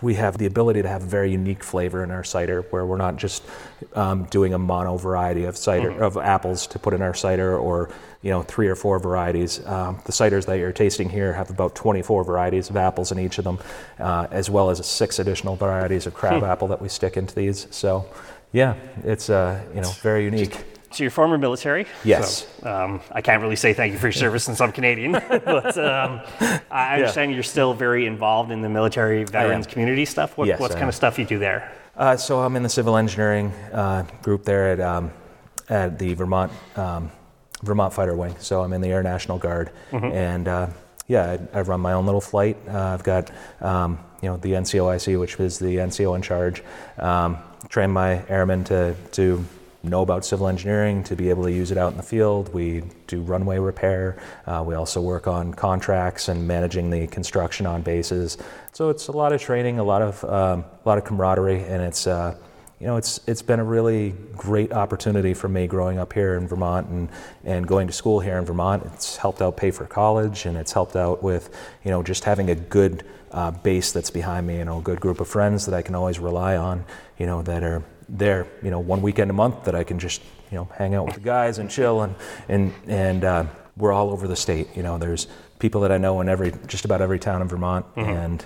we 0.00 0.14
have 0.14 0.38
the 0.38 0.46
ability 0.46 0.80
to 0.82 0.88
have 0.88 1.02
a 1.02 1.06
very 1.06 1.32
unique 1.32 1.64
flavor 1.64 2.04
in 2.04 2.10
our 2.12 2.22
cider 2.22 2.62
where 2.70 2.86
we're 2.86 2.96
not 2.96 3.16
just 3.16 3.42
um, 3.94 4.24
doing 4.24 4.54
a 4.54 4.58
mono 4.58 4.96
variety 4.96 5.44
of 5.44 5.56
cider 5.56 5.90
of 6.02 6.16
apples 6.16 6.68
to 6.68 6.78
put 6.78 6.94
in 6.94 7.02
our 7.02 7.14
cider 7.14 7.58
or 7.58 7.90
you 8.22 8.30
know 8.30 8.42
three 8.42 8.68
or 8.68 8.76
four 8.76 9.00
varieties. 9.00 9.64
Um, 9.66 10.00
the 10.04 10.12
ciders 10.12 10.46
that 10.46 10.58
you're 10.58 10.72
tasting 10.72 11.08
here 11.08 11.32
have 11.32 11.50
about 11.50 11.74
24 11.74 12.22
varieties 12.22 12.70
of 12.70 12.76
apples 12.76 13.10
in 13.10 13.18
each 13.18 13.38
of 13.38 13.44
them 13.44 13.58
uh, 13.98 14.28
as 14.30 14.48
well 14.48 14.70
as 14.70 14.84
six 14.86 15.18
additional 15.18 15.56
varieties 15.56 16.06
of 16.06 16.14
crab 16.14 16.44
apple 16.44 16.68
that 16.68 16.80
we 16.80 16.88
stick 16.88 17.16
into 17.16 17.34
these. 17.34 17.66
So 17.70 18.08
yeah 18.52 18.76
it's 19.02 19.30
uh, 19.30 19.60
you 19.74 19.80
know 19.80 19.90
very 20.02 20.24
unique 20.24 20.64
So 20.92 21.04
you're 21.04 21.10
former 21.10 21.38
military. 21.38 21.86
Yes. 22.04 22.46
So, 22.60 22.70
um, 22.70 23.00
I 23.10 23.20
can't 23.22 23.42
really 23.42 23.56
say 23.56 23.72
thank 23.72 23.92
you 23.92 23.98
for 23.98 24.06
your 24.06 24.12
service 24.12 24.44
since 24.44 24.60
I'm 24.60 24.72
Canadian, 24.72 25.12
but 25.28 25.76
um, 25.78 26.20
I 26.70 26.94
understand 26.96 27.32
you're 27.32 27.42
still 27.42 27.74
very 27.74 28.06
involved 28.06 28.50
in 28.50 28.60
the 28.60 28.68
military 28.68 29.24
veterans 29.24 29.66
community 29.66 30.04
stuff. 30.04 30.36
What, 30.36 30.48
Yes, 30.48 30.60
what 30.60 30.72
kind 30.72 30.88
of 30.88 30.94
stuff 30.94 31.18
you 31.18 31.24
do 31.24 31.38
there? 31.38 31.72
Uh, 31.96 32.16
so 32.16 32.40
I'm 32.40 32.56
in 32.56 32.62
the 32.62 32.68
civil 32.68 32.96
engineering 32.96 33.52
uh, 33.72 34.04
group 34.22 34.44
there 34.44 34.72
at 34.72 34.80
um, 34.80 35.10
at 35.68 35.98
the 35.98 36.14
Vermont 36.14 36.52
um, 36.76 37.10
Vermont 37.62 37.92
Fighter 37.92 38.14
Wing. 38.14 38.34
So 38.38 38.62
I'm 38.62 38.72
in 38.72 38.80
the 38.80 38.88
Air 38.88 39.02
National 39.02 39.38
Guard, 39.38 39.70
and 39.92 40.48
uh, 40.48 40.68
yeah, 41.06 41.38
I, 41.54 41.58
I 41.58 41.60
run 41.62 41.80
my 41.80 41.92
own 41.92 42.06
little 42.06 42.20
flight. 42.20 42.56
Uh, 42.68 42.78
I've 42.78 43.04
got 43.04 43.30
um, 43.60 43.98
you 44.22 44.28
know 44.28 44.36
the 44.36 44.52
NCOIC, 44.52 45.18
which 45.18 45.38
is 45.38 45.58
the 45.58 45.76
NCO 45.76 46.16
in 46.16 46.22
charge. 46.22 46.62
Um, 46.98 47.38
train 47.68 47.90
my 47.90 48.26
airmen 48.28 48.64
to 48.64 48.94
to 49.12 49.44
know 49.90 50.02
about 50.02 50.24
civil 50.24 50.48
engineering 50.48 51.02
to 51.04 51.16
be 51.16 51.30
able 51.30 51.42
to 51.44 51.52
use 51.52 51.70
it 51.70 51.78
out 51.78 51.90
in 51.90 51.96
the 51.96 52.02
field. 52.02 52.52
We 52.54 52.82
do 53.06 53.20
runway 53.20 53.58
repair. 53.58 54.22
Uh, 54.46 54.62
we 54.66 54.74
also 54.74 55.00
work 55.00 55.26
on 55.26 55.54
contracts 55.54 56.28
and 56.28 56.46
managing 56.46 56.90
the 56.90 57.06
construction 57.08 57.66
on 57.66 57.82
bases. 57.82 58.38
So 58.72 58.90
it's 58.90 59.08
a 59.08 59.12
lot 59.12 59.32
of 59.32 59.40
training, 59.40 59.78
a 59.78 59.84
lot 59.84 60.02
of 60.02 60.24
um, 60.24 60.64
a 60.84 60.88
lot 60.88 60.98
of 60.98 61.04
camaraderie, 61.04 61.64
and 61.64 61.82
it's 61.82 62.06
uh, 62.06 62.36
you 62.78 62.86
know 62.86 62.96
it's 62.96 63.20
it's 63.26 63.42
been 63.42 63.60
a 63.60 63.64
really 63.64 64.14
great 64.36 64.72
opportunity 64.72 65.34
for 65.34 65.48
me 65.48 65.66
growing 65.66 65.98
up 65.98 66.12
here 66.12 66.36
in 66.36 66.46
Vermont 66.46 66.88
and 66.88 67.08
and 67.44 67.66
going 67.66 67.86
to 67.88 67.92
school 67.92 68.20
here 68.20 68.38
in 68.38 68.44
Vermont. 68.44 68.84
It's 68.94 69.16
helped 69.16 69.42
out 69.42 69.56
pay 69.56 69.72
for 69.72 69.84
college, 69.86 70.46
and 70.46 70.56
it's 70.56 70.72
helped 70.72 70.96
out 70.96 71.22
with 71.22 71.50
you 71.84 71.90
know 71.90 72.02
just 72.02 72.24
having 72.24 72.50
a 72.50 72.54
good 72.54 73.04
uh, 73.32 73.50
base 73.50 73.92
that's 73.92 74.10
behind 74.10 74.46
me. 74.46 74.58
You 74.58 74.64
know, 74.64 74.78
a 74.78 74.82
good 74.82 75.00
group 75.00 75.20
of 75.20 75.28
friends 75.28 75.66
that 75.66 75.74
I 75.74 75.82
can 75.82 75.94
always 75.94 76.18
rely 76.18 76.56
on. 76.56 76.84
You 77.18 77.26
know 77.26 77.42
that 77.42 77.62
are 77.62 77.82
there, 78.12 78.46
you 78.62 78.70
know, 78.70 78.78
one 78.78 79.02
weekend 79.02 79.30
a 79.30 79.34
month 79.34 79.64
that 79.64 79.74
I 79.74 79.82
can 79.84 79.98
just, 79.98 80.22
you 80.50 80.56
know, 80.58 80.68
hang 80.76 80.94
out 80.94 81.06
with 81.06 81.14
the 81.14 81.20
guys 81.20 81.58
and 81.58 81.68
chill 81.70 82.02
and 82.02 82.14
and 82.48 82.72
and 82.86 83.24
uh, 83.24 83.44
we're 83.76 83.92
all 83.92 84.10
over 84.10 84.28
the 84.28 84.36
state. 84.36 84.68
You 84.76 84.82
know, 84.82 84.98
there's 84.98 85.26
people 85.58 85.80
that 85.80 85.90
I 85.90 85.98
know 85.98 86.20
in 86.20 86.28
every 86.28 86.52
just 86.66 86.84
about 86.84 87.00
every 87.00 87.18
town 87.18 87.40
in 87.42 87.48
Vermont, 87.48 87.86
Mm-hmm. 87.96 88.10
and 88.10 88.44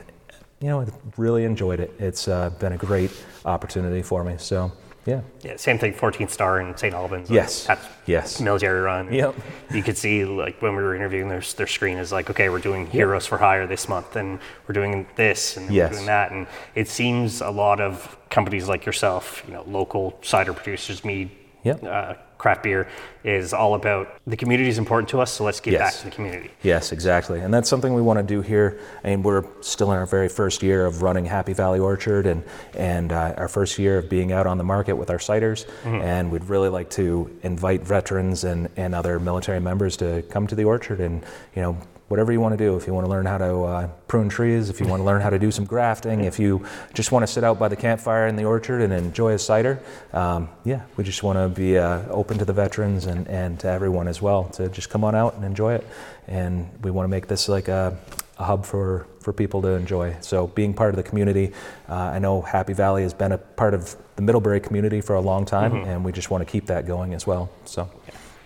you 0.60 0.68
know, 0.68 0.80
I 0.80 0.86
really 1.18 1.44
enjoyed 1.44 1.80
it. 1.80 1.92
It's 1.98 2.28
uh, 2.28 2.48
been 2.50 2.72
a 2.72 2.78
great 2.78 3.10
opportunity 3.44 4.00
for 4.02 4.24
me. 4.24 4.36
So 4.38 4.72
yeah, 5.06 5.20
Yeah, 5.42 5.56
same 5.56 5.78
thing. 5.78 5.92
14th 5.94 6.30
Star 6.30 6.60
in 6.60 6.76
St. 6.76 6.92
Albans. 6.94 7.30
Yes. 7.30 7.66
That's 7.66 7.86
yes, 8.06 8.40
military 8.40 8.80
run. 8.80 9.12
Yep. 9.12 9.34
You 9.72 9.82
could 9.82 9.96
see 9.96 10.24
like 10.24 10.60
when 10.60 10.74
we 10.76 10.82
were 10.82 10.94
interviewing 10.94 11.28
their 11.28 11.40
their 11.56 11.66
screen 11.66 11.96
is 11.98 12.12
like, 12.12 12.28
okay, 12.30 12.48
we're 12.48 12.58
doing 12.60 12.86
Heroes 12.86 13.26
for 13.26 13.38
Hire 13.38 13.66
this 13.66 13.88
month, 13.88 14.16
and 14.16 14.38
we're 14.66 14.72
doing 14.74 15.06
this, 15.16 15.56
and 15.56 15.70
Yes. 15.70 15.90
we're 15.90 15.96
doing 15.98 16.06
that, 16.06 16.32
and 16.32 16.46
it 16.74 16.88
seems 16.88 17.40
a 17.40 17.50
lot 17.50 17.80
of 17.80 18.16
companies 18.30 18.68
like 18.68 18.84
yourself, 18.84 19.42
you 19.46 19.54
know, 19.54 19.62
local 19.66 20.18
cider 20.22 20.52
producers, 20.52 21.04
mead, 21.04 21.30
Yep. 21.62 21.84
uh, 21.84 22.14
craft 22.46 22.62
beer, 22.62 22.86
is 23.24 23.52
all 23.52 23.74
about 23.74 24.20
the 24.28 24.36
community 24.36 24.68
is 24.68 24.78
important 24.78 25.08
to 25.08 25.20
us, 25.20 25.32
so 25.32 25.42
let's 25.42 25.58
give 25.58 25.76
back 25.76 25.92
to 25.92 26.04
the 26.04 26.12
community. 26.12 26.48
Yes, 26.62 26.92
exactly. 26.92 27.40
And 27.40 27.52
that's 27.52 27.68
something 27.68 27.92
we 27.92 28.02
want 28.02 28.20
to 28.20 28.22
do 28.22 28.40
here. 28.40 28.78
I 29.02 29.08
mean, 29.08 29.24
we're 29.24 29.44
still 29.62 29.90
in 29.90 29.98
our 29.98 30.06
very 30.06 30.28
first 30.28 30.62
year 30.62 30.86
of 30.86 31.02
running 31.02 31.26
Happy 31.26 31.54
Valley 31.54 31.80
Orchard 31.80 32.24
and, 32.28 32.44
and 32.76 33.10
uh, 33.10 33.34
our 33.36 33.48
first 33.48 33.80
year 33.80 33.98
of 33.98 34.08
being 34.08 34.30
out 34.30 34.46
on 34.46 34.58
the 34.58 34.64
market 34.64 34.94
with 34.94 35.10
our 35.10 35.18
ciders. 35.18 35.66
And 35.84 36.30
we'd 36.30 36.44
really 36.44 36.68
like 36.68 36.88
to 36.90 37.36
invite 37.42 37.82
veterans 37.82 38.44
and, 38.44 38.68
and 38.76 38.94
other 38.94 39.18
military 39.18 39.58
members 39.58 39.96
to 39.96 40.22
come 40.30 40.46
to 40.46 40.54
the 40.54 40.62
orchard 40.64 41.00
and, 41.00 41.24
you 41.56 41.62
know, 41.62 41.76
whatever 42.08 42.32
you 42.32 42.40
want 42.40 42.56
to 42.56 42.64
do. 42.64 42.76
If 42.76 42.86
you 42.86 42.94
want 42.94 43.06
to 43.06 43.10
learn 43.10 43.26
how 43.26 43.38
to 43.38 43.62
uh, 43.62 43.88
prune 44.06 44.28
trees, 44.28 44.70
if 44.70 44.80
you 44.80 44.86
want 44.86 45.00
to 45.00 45.04
learn 45.04 45.20
how 45.20 45.30
to 45.30 45.38
do 45.38 45.50
some 45.50 45.64
grafting, 45.64 46.24
if 46.24 46.38
you 46.38 46.64
just 46.94 47.12
want 47.12 47.22
to 47.24 47.26
sit 47.26 47.44
out 47.44 47.58
by 47.58 47.68
the 47.68 47.76
campfire 47.76 48.26
in 48.26 48.36
the 48.36 48.44
orchard 48.44 48.80
and 48.80 48.92
enjoy 48.92 49.32
a 49.32 49.38
cider, 49.38 49.80
um, 50.12 50.48
yeah, 50.64 50.82
we 50.96 51.04
just 51.04 51.22
want 51.22 51.36
to 51.36 51.48
be 51.48 51.78
uh, 51.78 52.02
open 52.08 52.38
to 52.38 52.44
the 52.44 52.52
veterans 52.52 53.06
and, 53.06 53.26
and 53.28 53.58
to 53.60 53.68
everyone 53.68 54.08
as 54.08 54.22
well 54.22 54.44
to 54.50 54.68
just 54.68 54.90
come 54.90 55.04
on 55.04 55.14
out 55.14 55.34
and 55.34 55.44
enjoy 55.44 55.74
it. 55.74 55.86
And 56.28 56.68
we 56.82 56.90
want 56.90 57.04
to 57.04 57.10
make 57.10 57.26
this 57.26 57.48
like 57.48 57.68
a, 57.68 57.96
a 58.38 58.44
hub 58.44 58.64
for, 58.64 59.06
for 59.20 59.32
people 59.32 59.62
to 59.62 59.68
enjoy. 59.68 60.16
So 60.20 60.46
being 60.48 60.74
part 60.74 60.90
of 60.90 60.96
the 60.96 61.02
community, 61.02 61.52
uh, 61.88 61.94
I 61.94 62.18
know 62.20 62.42
Happy 62.42 62.72
Valley 62.72 63.02
has 63.02 63.14
been 63.14 63.32
a 63.32 63.38
part 63.38 63.74
of 63.74 63.96
the 64.14 64.22
Middlebury 64.22 64.60
community 64.60 65.00
for 65.00 65.14
a 65.14 65.20
long 65.20 65.44
time, 65.44 65.74
and 65.74 66.04
we 66.04 66.10
just 66.12 66.30
want 66.30 66.46
to 66.46 66.50
keep 66.50 66.66
that 66.66 66.86
going 66.86 67.12
as 67.14 67.26
well. 67.26 67.50
So, 67.64 67.90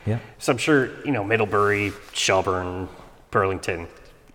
yeah. 0.05 0.19
So 0.39 0.53
I'm 0.53 0.59
sure 0.59 0.91
you 1.05 1.13
know 1.13 1.23
Middlebury, 1.23 1.93
Shelburne, 2.13 2.89
Burlington. 3.31 3.87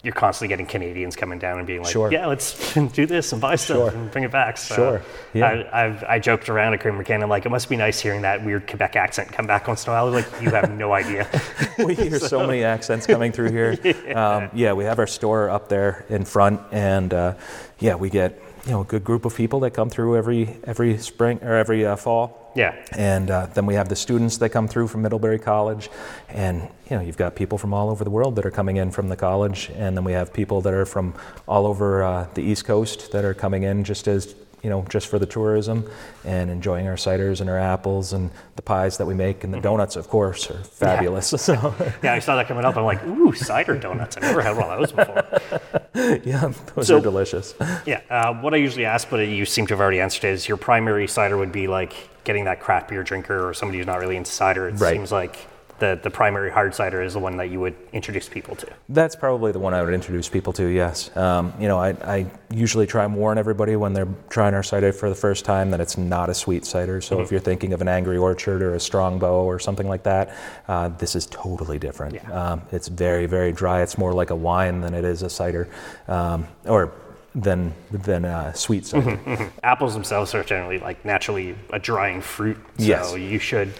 You're 0.03 0.13
constantly 0.13 0.49
getting 0.49 0.67
Canadians 0.67 1.15
coming 1.15 1.39
down 1.39 1.57
and 1.57 1.65
being 1.65 1.81
like, 1.81 1.91
Sure. 1.91 2.11
"Yeah, 2.11 2.27
let's 2.27 2.75
do 2.93 3.07
this 3.07 3.31
and 3.31 3.41
buy 3.41 3.55
stuff 3.55 3.77
Sure. 3.77 3.89
and 3.89 4.11
bring 4.11 4.23
it 4.23 4.31
back." 4.31 4.57
So 4.57 4.75
Sure. 4.75 5.01
Yeah. 5.33 5.65
I, 5.73 5.85
I've, 5.85 6.03
I 6.03 6.19
joked 6.19 6.47
around 6.47 6.75
at 6.75 6.81
Kramer 6.81 7.03
McCann. 7.03 7.23
I'm 7.23 7.29
like, 7.29 7.47
"It 7.47 7.49
must 7.49 7.69
be 7.69 7.75
nice 7.75 7.99
hearing 7.99 8.21
that 8.21 8.45
weird 8.45 8.67
Quebec 8.67 8.95
accent 8.95 9.31
come 9.31 9.47
back 9.47 9.67
once 9.67 9.83
in 9.83 9.89
a 9.89 9.93
while." 9.95 10.11
Like, 10.11 10.27
"You 10.43 10.51
have 10.51 10.69
no 10.71 10.93
idea." 10.93 11.27
we 11.79 11.95
hear 11.95 12.19
so 12.19 12.45
many 12.45 12.63
accents 12.63 13.07
coming 13.07 13.31
through 13.31 13.49
here. 13.51 13.75
Um, 14.15 14.49
yeah, 14.53 14.73
we 14.73 14.83
have 14.83 14.99
our 14.99 15.07
store 15.07 15.49
up 15.49 15.69
there 15.69 16.05
in 16.09 16.23
front, 16.23 16.61
and 16.71 17.11
uh, 17.11 17.33
yeah, 17.79 17.95
we 17.95 18.11
get 18.11 18.39
you 18.67 18.73
know 18.73 18.81
a 18.81 18.85
good 18.85 19.03
group 19.03 19.25
of 19.25 19.35
people 19.35 19.59
that 19.61 19.71
come 19.71 19.89
through 19.89 20.17
every 20.17 20.55
every 20.65 20.99
spring 20.99 21.39
or 21.41 21.55
every 21.55 21.83
uh, 21.83 21.95
fall. 21.95 22.44
Yeah. 22.55 22.73
And 22.93 23.29
uh, 23.29 23.47
then 23.47 23.65
we 23.65 23.73
have 23.73 23.89
the 23.89 23.97
students 23.97 24.37
that 24.37 24.49
come 24.49 24.67
through 24.67 24.87
from 24.87 25.01
Middlebury 25.01 25.39
College, 25.39 25.89
and 26.29 26.61
you 26.89 26.95
know 26.95 27.01
you've 27.01 27.17
got 27.17 27.35
people 27.35 27.57
from 27.57 27.73
all 27.73 27.89
over 27.89 28.05
the 28.05 28.09
world 28.09 28.37
that 28.37 28.45
are 28.45 28.51
coming 28.51 28.77
in 28.77 28.91
from 28.91 29.09
the 29.09 29.17
college, 29.17 29.69
and 29.75 29.95
then 29.95 30.05
we 30.05 30.13
have 30.13 30.31
people 30.31 30.61
that 30.61 30.73
are 30.73 30.85
from 30.85 31.13
all 31.47 31.67
over 31.67 32.03
uh, 32.03 32.27
the 32.33 32.41
East 32.41 32.63
Coast 32.63 33.11
that 33.11 33.25
are 33.25 33.33
coming 33.33 33.63
in 33.63 33.83
just 33.83 34.07
as 34.07 34.35
you 34.65 34.71
know 34.71 34.83
just 34.89 35.05
for 35.07 35.19
the 35.19 35.27
tourism 35.27 35.87
and 36.23 36.49
enjoying 36.49 36.87
our 36.87 36.95
ciders 36.95 37.39
and 37.39 37.49
our 37.51 37.59
apples 37.59 38.13
and 38.13 38.31
the 38.55 38.63
pies 38.63 38.97
that 38.97 39.05
we 39.05 39.13
make 39.13 39.43
and 39.43 39.53
the 39.53 39.59
donuts, 39.61 39.95
of 39.95 40.07
course, 40.09 40.49
are 40.49 40.57
fabulous. 40.63 41.27
So 41.39 41.53
Yeah, 42.03 42.13
I 42.13 42.19
saw 42.19 42.35
that 42.35 42.47
coming 42.47 42.65
up. 42.65 42.75
I'm 42.75 42.83
like, 42.83 43.05
"Ooh, 43.05 43.31
cider 43.33 43.77
donuts! 43.77 44.17
I've 44.17 44.23
never 44.23 44.41
had 44.41 44.57
one 44.57 44.69
of 44.71 44.79
those 44.79 44.91
before." 44.91 46.19
yeah, 46.25 46.51
those 46.73 46.87
So- 46.87 46.97
are 46.97 47.01
delicious. 47.01 47.53
Yeah. 47.85 48.01
Uh, 48.09 48.33
what 48.41 48.55
I 48.55 48.57
usually 48.57 48.85
ask, 48.85 49.07
but 49.07 49.17
you 49.27 49.45
seem 49.45 49.67
to 49.67 49.73
have 49.75 49.81
already 49.81 49.99
answered, 50.01 50.25
is 50.25 50.47
your 50.47 50.57
primary 50.57 51.07
cider 51.07 51.37
would 51.37 51.51
be 51.51 51.67
like 51.67 51.93
getting 52.23 52.45
that 52.45 52.59
craft 52.59 52.89
beer 52.89 53.03
drinker 53.03 53.47
or 53.47 53.53
somebody 53.53 53.77
who's 53.77 53.85
not 53.87 53.99
really 53.99 54.17
into 54.17 54.31
cider. 54.31 54.67
It 54.67 54.79
Right. 54.79 54.93
seems 54.93 55.11
like 55.11 55.37
the 55.79 55.99
the 56.01 56.09
primary 56.09 56.49
hard 56.51 56.73
cider 56.73 57.01
is 57.01 57.13
the 57.13 57.19
one 57.19 57.37
that 57.37 57.49
you 57.49 57.59
would 57.59 57.75
introduce 57.91 58.29
people 58.29 58.55
to. 58.55 58.67
That's 58.89 59.15
probably 59.15 59.51
the 59.51 59.59
one 59.59 59.73
I 59.73 59.81
would 59.83 59.93
introduce 59.93 60.29
people 60.29 60.53
to. 60.53 60.67
Yes, 60.67 61.15
um, 61.17 61.53
you 61.59 61.67
know, 61.67 61.77
I, 61.77 61.89
I 61.89 62.25
usually 62.49 62.87
try 62.87 63.03
and 63.03 63.15
warn 63.15 63.37
everybody 63.37 63.75
when 63.75 63.93
they're 63.93 64.07
trying 64.29 64.53
our 64.53 64.63
cider 64.63 64.93
for 64.93 65.09
the 65.09 65.15
first 65.15 65.43
time 65.45 65.71
that 65.71 65.81
it's 65.81 65.97
not 65.97 66.29
a 66.29 66.33
sweet 66.33 66.65
cider. 66.65 67.01
So 67.01 67.19
if 67.21 67.31
you're 67.31 67.39
thinking 67.41 67.73
of 67.73 67.81
an 67.81 67.87
Angry 67.87 68.17
Orchard 68.17 68.61
or 68.61 68.75
a 68.75 68.79
Strongbow 68.79 69.43
or 69.43 69.59
something 69.59 69.87
like 69.87 70.03
that, 70.03 70.35
uh, 70.67 70.89
this 70.89 71.15
is 71.15 71.25
totally 71.25 71.77
different. 71.79 72.15
Yeah. 72.15 72.31
Um, 72.31 72.61
it's 72.71 72.87
very 72.87 73.25
very 73.25 73.51
dry. 73.51 73.81
It's 73.81 73.97
more 73.97 74.13
like 74.13 74.29
a 74.29 74.35
wine 74.35 74.81
than 74.81 74.93
it 74.93 75.03
is 75.03 75.23
a 75.23 75.29
cider, 75.29 75.67
um, 76.07 76.47
or 76.65 76.91
than 77.35 77.73
than 77.91 78.23
a 78.23 78.55
sweet 78.55 78.85
cider. 78.85 79.51
apples 79.63 79.93
themselves 79.93 80.33
are 80.33 80.43
generally 80.43 80.79
like 80.79 81.03
naturally 81.03 81.53
a 81.73 81.79
drying 81.79 82.21
fruit. 82.21 82.57
So 82.77 82.83
Yes. 82.83 83.17
you 83.17 83.39
should. 83.39 83.73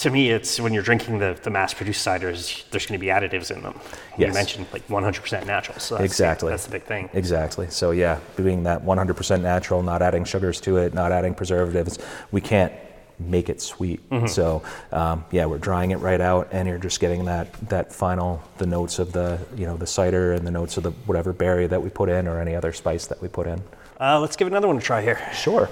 To 0.00 0.10
me, 0.10 0.30
it's 0.30 0.58
when 0.58 0.72
you're 0.72 0.82
drinking 0.82 1.18
the, 1.18 1.38
the 1.42 1.50
mass-produced 1.50 2.06
ciders, 2.06 2.64
there's 2.70 2.86
going 2.86 2.98
to 2.98 3.04
be 3.04 3.08
additives 3.08 3.54
in 3.54 3.62
them. 3.62 3.78
You 4.16 4.28
mentioned 4.32 4.66
like 4.72 4.86
100% 4.88 5.44
natural, 5.46 5.78
so 5.78 5.96
that's, 5.96 6.04
Exactly. 6.06 6.48
that's 6.50 6.64
the 6.64 6.70
big 6.70 6.84
thing. 6.84 7.10
Exactly. 7.12 7.68
So 7.68 7.90
yeah, 7.90 8.18
being 8.34 8.62
that 8.62 8.82
100% 8.82 9.42
natural, 9.42 9.82
not 9.82 10.00
adding 10.00 10.24
sugars 10.24 10.58
to 10.62 10.78
it, 10.78 10.94
not 10.94 11.12
adding 11.12 11.34
preservatives, 11.34 11.98
we 12.32 12.40
can't 12.40 12.72
make 13.18 13.50
it 13.50 13.60
sweet. 13.60 14.00
So 14.26 14.62
um, 14.92 15.26
yeah, 15.30 15.44
we're 15.44 15.58
drying 15.58 15.90
it 15.90 15.96
right 15.96 16.20
out, 16.20 16.48
and 16.52 16.66
you're 16.66 16.78
just 16.78 16.98
getting 17.00 17.26
that 17.26 17.52
that 17.68 17.92
final 17.92 18.42
the 18.56 18.64
notes 18.66 18.98
of 18.98 19.12
the 19.12 19.38
you 19.54 19.66
know 19.66 19.76
the 19.76 19.86
cider 19.86 20.32
and 20.32 20.46
the 20.46 20.50
notes 20.50 20.78
of 20.78 20.84
the 20.84 20.92
whatever 21.04 21.34
berry 21.34 21.66
that 21.66 21.82
we 21.82 21.90
put 21.90 22.08
in 22.08 22.26
or 22.26 22.40
any 22.40 22.54
other 22.54 22.72
spice 22.72 23.06
that 23.08 23.20
we 23.20 23.28
put 23.28 23.46
in. 23.46 23.62
Uh, 24.00 24.18
let's 24.18 24.36
give 24.36 24.48
another 24.48 24.66
one 24.66 24.78
a 24.78 24.80
try 24.80 25.02
here. 25.02 25.20
Sure. 25.34 25.68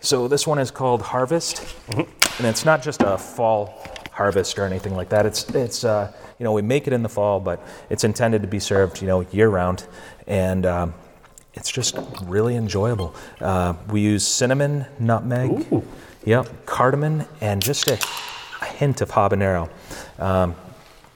So 0.00 0.28
this 0.28 0.46
one 0.46 0.58
is 0.58 0.70
called 0.70 1.02
Harvest, 1.02 1.76
and 1.94 2.46
it's 2.46 2.64
not 2.64 2.82
just 2.82 3.02
a 3.02 3.18
fall 3.18 3.84
harvest 4.12 4.58
or 4.58 4.64
anything 4.64 4.94
like 4.96 5.10
that. 5.10 5.26
It's 5.26 5.48
it's 5.50 5.84
uh, 5.84 6.10
you 6.38 6.44
know 6.44 6.52
we 6.52 6.62
make 6.62 6.86
it 6.86 6.92
in 6.94 7.02
the 7.02 7.08
fall, 7.08 7.38
but 7.38 7.62
it's 7.90 8.02
intended 8.04 8.40
to 8.42 8.48
be 8.48 8.58
served 8.58 9.02
you 9.02 9.06
know 9.06 9.20
year 9.30 9.50
round, 9.50 9.86
and 10.26 10.64
um, 10.64 10.94
it's 11.52 11.70
just 11.70 11.98
really 12.22 12.56
enjoyable. 12.56 13.14
Uh, 13.40 13.74
we 13.90 14.00
use 14.00 14.26
cinnamon, 14.26 14.86
nutmeg, 14.98 15.66
yep, 16.24 16.48
cardamom, 16.64 17.24
and 17.42 17.62
just 17.62 17.86
a, 17.88 17.98
a 18.62 18.64
hint 18.64 19.02
of 19.02 19.10
habanero. 19.10 19.68
Um, 20.18 20.54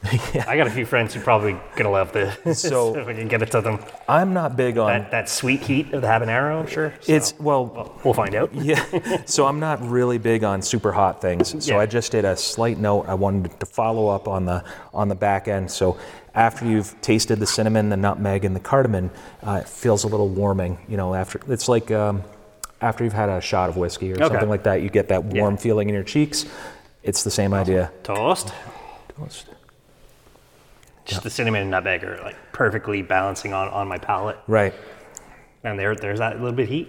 I 0.47 0.57
got 0.57 0.67
a 0.67 0.71
few 0.71 0.85
friends 0.87 1.15
who 1.15 1.21
probably 1.21 1.57
gonna 1.77 1.91
love 1.91 2.13
this. 2.13 2.61
So- 2.69 2.95
if 2.97 3.07
we 3.07 3.15
can 3.15 3.29
get 3.29 3.43
it 3.43 3.51
to 3.53 3.61
them, 3.61 3.79
I'm 4.09 4.33
not 4.35 4.57
big 4.57 4.77
on 4.79 4.89
that, 4.89 5.11
that 5.11 5.29
sweet 5.29 5.61
heat 5.63 5.93
of 5.95 6.03
the 6.03 6.09
habanero, 6.09 6.61
I'm 6.61 6.67
sure. 6.67 6.93
So, 7.01 7.13
it's 7.15 7.35
well 7.39 7.67
well, 7.67 8.01
we'll 8.05 8.15
find 8.15 8.35
out. 8.35 8.55
Yeah, 8.55 9.23
so 9.25 9.47
I'm 9.47 9.61
not 9.61 9.81
really 9.87 10.19
big 10.19 10.45
on 10.45 10.61
super 10.63 10.93
hot 10.93 11.21
things. 11.23 11.65
So 11.65 11.75
Yeah. 11.75 11.81
I 11.81 11.87
just 11.87 12.13
did 12.13 12.25
a 12.25 12.37
slight 12.37 12.79
note. 12.79 13.07
I 13.09 13.15
wanted 13.15 13.59
to 13.61 13.67
follow 13.67 14.09
up 14.09 14.29
on 14.29 14.45
the 14.45 14.63
on 14.93 15.09
the 15.09 15.15
back 15.15 15.49
end. 15.49 15.71
So 15.71 15.97
after 16.35 16.67
you've 16.67 17.01
tasted 17.01 17.39
the 17.39 17.47
cinnamon, 17.47 17.89
the 17.89 17.97
nutmeg, 17.97 18.45
and 18.45 18.55
the 18.55 18.61
cardamom, 18.61 19.11
uh, 19.43 19.61
it 19.63 19.69
feels 19.69 20.05
a 20.05 20.09
little 20.09 20.29
warming. 20.29 20.79
You 20.89 20.97
know, 20.97 21.15
after 21.15 21.41
it's 21.49 21.69
like 21.69 21.91
um, 21.91 22.23
after 22.81 23.05
you've 23.05 23.13
had 23.15 23.29
a 23.31 23.41
shot 23.41 23.69
of 23.71 23.77
whiskey 23.77 24.13
or 24.13 24.17
Okay. 24.17 24.27
something 24.29 24.49
like 24.51 24.65
that, 24.65 24.83
you 24.83 24.91
get 24.91 25.09
that 25.09 25.25
warm 25.25 25.55
Yeah. 25.55 25.61
feeling 25.61 25.89
in 25.89 25.95
your 25.95 26.05
cheeks. 26.05 26.45
It's 27.03 27.23
the 27.23 27.31
same 27.31 27.55
idea. 27.55 27.91
Toast. 28.03 28.53
Just 31.05 31.23
the 31.23 31.31
cinnamon 31.31 31.63
and 31.63 31.71
nutmeg 31.71 32.03
are 32.05 32.21
like 32.23 32.37
perfectly 32.53 33.03
balancing 33.03 33.53
on, 33.53 33.69
on 33.69 33.89
my 33.89 33.99
palate. 33.99 34.39
Right. 34.47 34.73
And 35.63 35.79
there, 35.79 35.95
there's 35.95 36.19
that 36.19 36.37
little 36.41 36.53
bit 36.53 36.65
of 36.65 36.69
heat. 36.69 36.89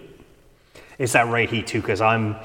It's 0.97 1.13
that 1.13 1.27
right 1.27 1.49
heat 1.49 1.67
too, 1.67 1.81
because 1.81 2.01
I'm 2.01 2.35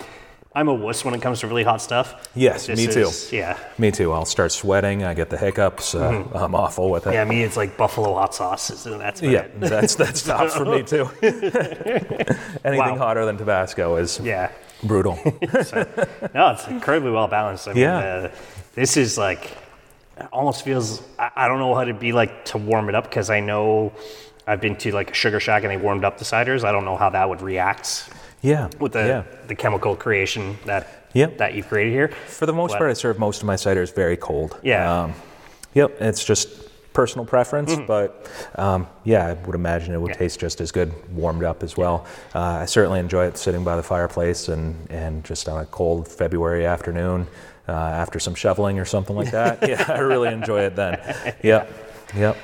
I'm 0.52 0.66
a 0.66 0.74
wuss 0.74 1.04
when 1.04 1.14
it 1.14 1.22
comes 1.22 1.38
to 1.40 1.46
really 1.46 1.62
hot 1.62 1.80
stuff. 1.80 2.28
Yes, 2.34 2.66
This 2.66 2.76
me 2.84 2.92
too. 2.92 3.02
is- 3.02 3.32
Yeah. 3.32 3.56
Me 3.78 3.92
too. 3.92 4.10
I'll 4.10 4.24
start 4.24 4.50
sweating. 4.50 5.04
I 5.04 5.14
get 5.14 5.30
the 5.30 5.36
hiccups. 5.38 5.94
Uh, 5.94 6.24
I'm 6.34 6.56
awful 6.56 6.90
with 6.90 7.06
it. 7.06 7.10
Mm-hmm. 7.10 7.14
Yeah, 7.14 7.24
me, 7.24 7.42
it's 7.44 7.56
like 7.56 7.76
buffalo 7.76 8.14
hot 8.14 8.34
sauce. 8.34 8.84
and 8.84 9.00
That's 9.00 9.22
Yeah, 9.22 9.42
it. 9.42 9.60
that's 9.60 9.94
that's 9.94 10.22
tops 10.24 10.56
for 10.56 10.64
me 10.64 10.82
too. 10.82 11.08
Anything 11.22 12.78
Wow. 12.78 12.96
hotter 12.98 13.24
than 13.26 13.36
Tabasco 13.36 13.94
is 13.96 14.18
Yeah. 14.18 14.50
brutal. 14.82 15.18
No, 16.34 16.50
it's 16.50 16.66
incredibly 16.68 17.12
well 17.12 17.28
balanced. 17.28 17.68
I 17.68 17.72
mean, 17.72 17.82
Yeah. 17.82 17.98
uh, 17.98 18.30
this 18.74 18.96
is 18.96 19.16
like, 19.18 19.56
almost 20.32 20.64
feels, 20.64 21.02
I, 21.18 21.48
don't 21.48 21.58
know 21.58 21.74
how 21.74 21.82
it'd 21.82 21.98
be 22.00 22.12
like 22.12 22.44
to 22.46 22.58
warm 22.58 22.88
it 22.88 22.94
up 22.94 23.04
because 23.04 23.30
I 23.30 23.40
know 23.40 23.92
I've 24.46 24.60
been 24.60 24.76
to 24.76 24.92
like 24.92 25.10
a 25.10 25.14
sugar 25.14 25.40
shack 25.40 25.62
and 25.62 25.70
they 25.70 25.76
warmed 25.76 26.04
up 26.04 26.18
the 26.18 26.24
ciders. 26.24 26.64
I 26.64 26.72
don't 26.72 26.84
know 26.84 26.96
how 26.96 27.10
that 27.10 27.28
would 27.28 27.42
react 27.42 28.08
yeah, 28.42 28.68
with 28.78 28.92
the, 28.92 29.00
yeah. 29.06 29.22
the 29.48 29.54
chemical 29.54 29.96
creation 29.96 30.58
that 30.66 30.96
Yep. 31.12 31.38
that 31.38 31.54
you've 31.54 31.66
created 31.68 31.92
here. 31.92 32.08
For 32.08 32.46
the 32.46 32.52
most 32.52 32.70
But- 32.72 32.78
part, 32.78 32.90
I 32.90 32.92
serve 32.94 33.18
most 33.18 33.40
of 33.42 33.46
my 33.46 33.56
ciders 33.56 33.92
very 33.94 34.16
cold. 34.16 34.56
Yeah. 34.62 35.02
Um, 35.02 35.14
yep. 35.74 35.96
It's 36.00 36.24
just 36.24 36.48
personal 36.92 37.24
preference, 37.24 37.74
but 37.86 38.28
um, 38.56 38.86
yeah, 39.04 39.26
I 39.26 39.32
would 39.32 39.54
imagine 39.56 39.92
it 39.94 40.00
would 40.00 40.12
Mm-hmm. 40.12 40.22
Yeah. 40.22 40.26
taste 40.28 40.40
just 40.40 40.60
as 40.60 40.70
good 40.72 40.92
warmed 41.14 41.42
up 41.44 41.62
as 41.64 41.76
well. 41.76 42.06
Uh, 42.34 42.40
I 42.62 42.64
certainly 42.66 43.00
enjoy 43.00 43.26
it 43.26 43.36
sitting 43.38 43.64
by 43.64 43.74
the 43.76 43.82
fireplace 43.82 44.48
and 44.48 44.74
and 44.90 45.24
just 45.24 45.48
on 45.48 45.60
a 45.60 45.66
cold 45.66 46.06
February 46.08 46.64
afternoon 46.66 47.26
uh, 47.70 47.74
after 48.02 48.18
some 48.18 48.34
shoveling 48.34 48.78
or 48.78 48.84
something 48.84 49.16
like 49.16 49.30
that. 49.30 49.66
yeah, 49.68 49.84
I 49.88 49.98
really 50.00 50.32
enjoy 50.32 50.62
it 50.62 50.76
then. 50.76 50.98
Yep. 51.42 51.72
Yep. 52.16 52.36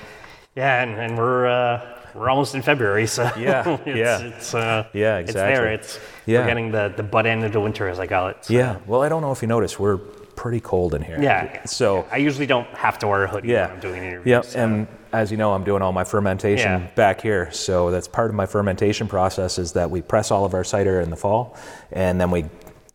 Yeah, 0.54 0.82
and, 0.82 0.92
and 0.98 1.18
we're 1.18 1.46
uh, 1.46 1.80
we're 2.14 2.30
almost 2.30 2.54
in 2.54 2.62
February, 2.62 3.06
so 3.06 3.24
Yeah, 3.38 3.78
it's, 3.84 3.86
yeah. 3.86 4.18
it's 4.20 4.54
uh, 4.54 4.86
Yeah, 4.92 5.18
it's 5.18 5.32
there. 5.34 5.66
exactly. 5.70 5.74
It's 5.74 6.00
Yeah. 6.26 6.40
we're 6.40 6.46
getting 6.46 6.70
the 6.72 6.92
the 6.96 7.02
butt 7.02 7.26
end 7.26 7.44
of 7.44 7.52
the 7.52 7.60
winter, 7.60 7.88
as 7.88 7.98
I 7.98 8.06
call 8.06 8.28
it. 8.28 8.44
So, 8.44 8.54
Yeah. 8.54 8.76
Well, 8.86 9.02
I 9.02 9.08
don't 9.08 9.20
know 9.22 9.32
if 9.32 9.42
you 9.42 9.48
noticed, 9.48 9.78
we're 9.78 9.98
pretty 9.98 10.60
cold 10.60 10.94
in 10.94 11.02
here. 11.02 11.18
yeah. 11.20 11.64
So 11.64 12.06
I 12.12 12.18
usually 12.18 12.46
don't 12.46 12.68
have 12.68 12.98
to 13.00 13.06
wear 13.08 13.24
a 13.24 13.28
hoodie 13.28 13.48
Yeah. 13.48 13.66
when 13.66 13.74
I'm 13.76 13.80
doing 13.80 14.02
interviews. 14.02 14.26
Yep. 14.26 14.44
so- 14.44 14.58
And 14.60 14.86
as 15.12 15.30
you 15.30 15.38
know, 15.38 15.52
I'm 15.54 15.64
doing 15.64 15.80
all 15.82 15.92
my 15.92 16.04
fermentation 16.04 16.72
Yeah. 16.82 16.86
back 16.94 17.22
here. 17.22 17.50
So 17.52 17.90
that's 17.90 18.06
part 18.06 18.28
of 18.30 18.34
my 18.36 18.44
fermentation 18.46 19.08
process 19.08 19.58
is 19.58 19.72
that 19.72 19.90
we 19.90 20.02
press 20.02 20.30
all 20.30 20.44
of 20.44 20.52
our 20.52 20.62
cider 20.64 21.00
in 21.00 21.08
the 21.10 21.16
fall, 21.16 21.56
and 21.90 22.20
then 22.20 22.30
we 22.30 22.44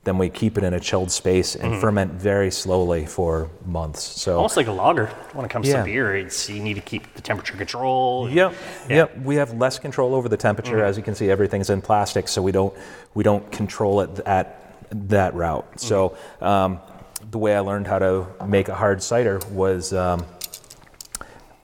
then 0.04 0.18
we 0.18 0.30
keep 0.30 0.58
it 0.58 0.64
in 0.64 0.74
a 0.74 0.80
chilled 0.80 1.12
space 1.12 1.56
and 1.56 1.74
Mm-hmm. 1.74 1.82
ferment 1.82 2.12
very 2.14 2.50
slowly 2.50 3.06
for 3.06 3.50
months. 3.66 4.02
So 4.02 4.38
almost 4.38 4.58
like 4.58 4.68
a 4.68 4.72
lager 4.72 5.08
when 5.34 5.46
it 5.46 5.50
comes 5.52 5.68
Yeah. 5.68 5.78
to 5.78 5.84
beer. 5.84 6.16
It's 6.16 6.50
you 6.50 6.62
need 6.62 6.74
to 6.74 6.82
keep 6.82 7.14
the 7.14 7.22
temperature 7.22 7.56
control. 7.56 8.28
Yep. 8.30 8.54
Yeah. 8.90 8.96
Yep. 8.96 9.18
We 9.20 9.36
have 9.36 9.54
less 9.54 9.78
control 9.78 10.16
over 10.16 10.28
the 10.28 10.38
temperature. 10.38 10.78
Mm-hmm. 10.78 10.86
As 10.90 10.98
you 10.98 11.04
can 11.04 11.14
see, 11.14 11.30
everything's 11.30 11.70
in 11.70 11.82
plastic, 11.82 12.28
so 12.28 12.42
we 12.42 12.52
don't 12.52 12.74
we 13.14 13.24
don't 13.24 13.52
control 13.52 14.02
it 14.02 14.20
at 14.26 14.58
that 15.10 15.36
route. 15.36 15.68
Mm-hmm. 15.70 15.78
So 15.80 16.18
um, 16.42 16.80
the 17.30 17.38
way 17.38 17.56
I 17.56 17.60
learned 17.60 17.86
how 17.86 18.00
to 18.00 18.26
make 18.48 18.70
a 18.70 18.76
hard 18.76 19.04
cider 19.04 19.40
was. 19.52 19.94
Um, 19.94 20.26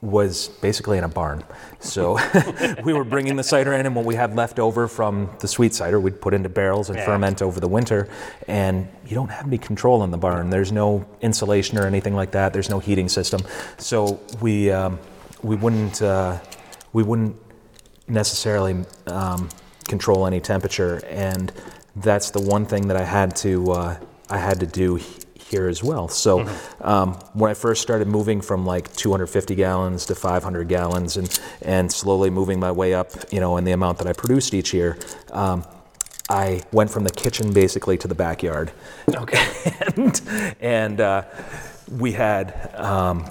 was 0.00 0.46
basically 0.62 0.96
in 0.96 1.02
a 1.02 1.08
barn. 1.08 1.42
So 1.80 2.18
we 2.84 2.92
were 2.92 3.04
bringing 3.04 3.36
the 3.36 3.42
cider 3.42 3.72
in, 3.72 3.86
and 3.86 3.94
what 3.94 4.04
we 4.04 4.14
had 4.16 4.34
left 4.34 4.58
over 4.58 4.88
from 4.88 5.30
the 5.40 5.48
sweet 5.48 5.74
cider, 5.74 6.00
we'd 6.00 6.20
put 6.20 6.34
into 6.34 6.48
barrels 6.48 6.88
and 6.90 6.98
Yeah. 6.98 7.04
ferment 7.04 7.40
over 7.40 7.60
the 7.60 7.68
winter. 7.68 8.08
And 8.48 8.88
you 9.06 9.14
don't 9.14 9.30
have 9.30 9.46
any 9.46 9.58
control 9.58 10.02
in 10.02 10.10
the 10.10 10.18
barn. 10.18 10.50
There's 10.50 10.72
no 10.72 11.04
insulation 11.20 11.78
or 11.78 11.86
anything 11.86 12.14
like 12.14 12.32
that. 12.32 12.52
There's 12.52 12.68
no 12.68 12.78
heating 12.80 13.08
system. 13.08 13.40
So 13.78 14.20
we 14.40 14.70
um, 14.72 14.98
we 15.42 15.54
wouldn't 15.56 16.02
uh, 16.02 16.38
we 16.92 17.02
wouldn't 17.04 17.36
necessarily 18.08 18.84
um, 19.06 19.48
control 19.86 20.26
any 20.26 20.40
temperature, 20.40 21.00
and 21.08 21.52
that's 21.96 22.30
the 22.30 22.40
one 22.40 22.66
thing 22.66 22.88
that 22.88 22.96
I 22.96 23.04
had 23.04 23.36
to 23.36 23.70
uh, 23.72 23.96
I 24.30 24.38
had 24.38 24.58
to 24.60 24.66
do 24.66 24.98
here 25.48 25.68
as 25.68 25.82
well. 25.82 26.08
So 26.08 26.48
um, 26.80 27.14
when 27.32 27.50
I 27.50 27.54
first 27.54 27.82
started 27.82 28.06
moving 28.06 28.40
from 28.40 28.64
like 28.64 28.94
250 28.94 29.54
gallons 29.54 30.06
to 30.06 30.14
500 30.14 30.68
gallons, 30.68 31.16
and 31.16 31.40
and 31.62 31.90
slowly 31.90 32.30
moving 32.30 32.60
my 32.60 32.70
way 32.70 32.94
up, 32.94 33.10
you 33.32 33.40
know, 33.40 33.56
in 33.56 33.64
the 33.64 33.72
amount 33.72 33.98
that 33.98 34.06
I 34.06 34.12
produced 34.12 34.54
each 34.54 34.72
year. 34.72 34.98
Um, 35.32 35.64
I 36.30 36.62
went 36.72 36.90
from 36.90 37.04
the 37.04 37.10
kitchen 37.10 37.54
basically 37.54 37.96
to 37.98 38.08
the 38.08 38.14
backyard. 38.14 38.70
Okay. 39.08 39.46
and 39.96 40.20
and 40.60 41.00
uh, 41.00 41.22
we 41.90 42.12
had 42.12 42.70
um, 42.74 43.24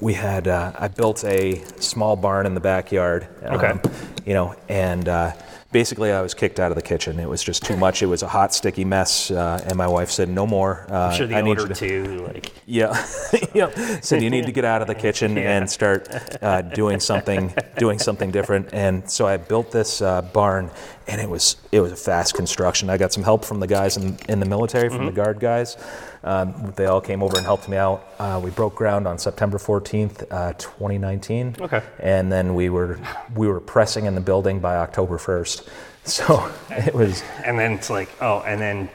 we 0.00 0.14
had 0.14 0.48
uh, 0.48 0.72
I 0.78 0.88
built 0.88 1.24
a 1.24 1.62
small 1.78 2.16
barn 2.16 2.46
in 2.46 2.54
the 2.54 2.60
backyard. 2.60 3.28
Okay. 3.42 3.66
um, 3.68 3.80
you 4.24 4.34
know, 4.34 4.54
and 4.68 5.08
uh, 5.08 5.32
basically 5.72 6.12
I 6.12 6.20
was 6.20 6.34
kicked 6.34 6.58
out 6.58 6.72
of 6.72 6.76
the 6.76 6.82
kitchen. 6.82 7.18
It 7.18 7.28
was 7.28 7.42
just 7.42 7.64
too 7.64 7.76
much. 7.76 8.02
It 8.02 8.06
was 8.06 8.22
a 8.22 8.28
hot, 8.28 8.52
sticky 8.54 8.84
mess, 8.84 9.30
uh, 9.30 9.62
and 9.64 9.76
my 9.76 9.86
wife 9.86 10.10
said, 10.10 10.28
"No 10.28 10.46
more." 10.46 10.86
Uh, 10.90 11.08
I'm 11.08 11.16
sure 11.16 11.26
the 11.26 11.36
I 11.36 11.42
need 11.42 11.58
you 11.58 11.68
to 11.68 11.74
too. 11.74 12.26
Like 12.26 12.52
yeah, 12.66 13.06
yeah. 13.54 14.00
Said 14.00 14.22
you 14.22 14.30
need 14.30 14.46
to 14.46 14.52
get 14.52 14.64
out 14.64 14.82
of 14.82 14.88
the 14.88 14.94
kitchen 14.94 15.38
and 15.50 15.70
start 15.70 16.08
uh, 16.42 16.62
doing 16.62 17.00
something, 17.00 17.54
doing 17.78 17.98
something 17.98 18.30
different. 18.30 18.70
And 18.72 19.08
so 19.10 19.26
I 19.26 19.36
built 19.36 19.70
this 19.70 20.02
uh, 20.02 20.22
barn, 20.22 20.70
and 21.06 21.20
it 21.20 21.28
was 21.28 21.56
it 21.72 21.80
was 21.80 21.92
a 21.92 21.96
fast 21.96 22.34
construction. 22.34 22.90
I 22.90 22.96
got 22.96 23.12
some 23.12 23.22
help 23.24 23.44
from 23.44 23.60
the 23.60 23.66
guys 23.66 23.96
in, 23.96 24.18
in 24.28 24.40
the 24.40 24.46
military, 24.46 24.88
from 24.88 25.06
the 25.06 25.12
guard 25.12 25.40
guys. 25.40 25.76
Um, 26.22 26.72
they 26.76 26.86
all 26.86 27.00
came 27.00 27.22
over 27.22 27.36
and 27.36 27.46
helped 27.46 27.68
me 27.68 27.76
out. 27.76 28.06
Uh, 28.18 28.40
we 28.42 28.50
broke 28.50 28.74
ground 28.74 29.06
on 29.08 29.18
September 29.18 29.58
14th, 29.58 30.26
uh, 30.30 30.52
2019. 30.54 31.56
Okay. 31.60 31.82
And 31.98 32.30
then 32.30 32.54
we 32.54 32.68
were 32.68 32.98
we 33.34 33.48
were 33.48 33.60
pressing 33.60 34.04
in 34.04 34.14
the 34.14 34.20
building 34.20 34.60
by 34.60 34.76
October 34.76 35.18
1st. 35.18 35.68
So 36.02 36.50
it 36.70 36.94
was 36.94 37.22
and 37.44 37.58
then 37.58 37.72
it's 37.72 37.90
like 37.90 38.08
oh, 38.22 38.40
and 38.40 38.58
then 38.58 38.88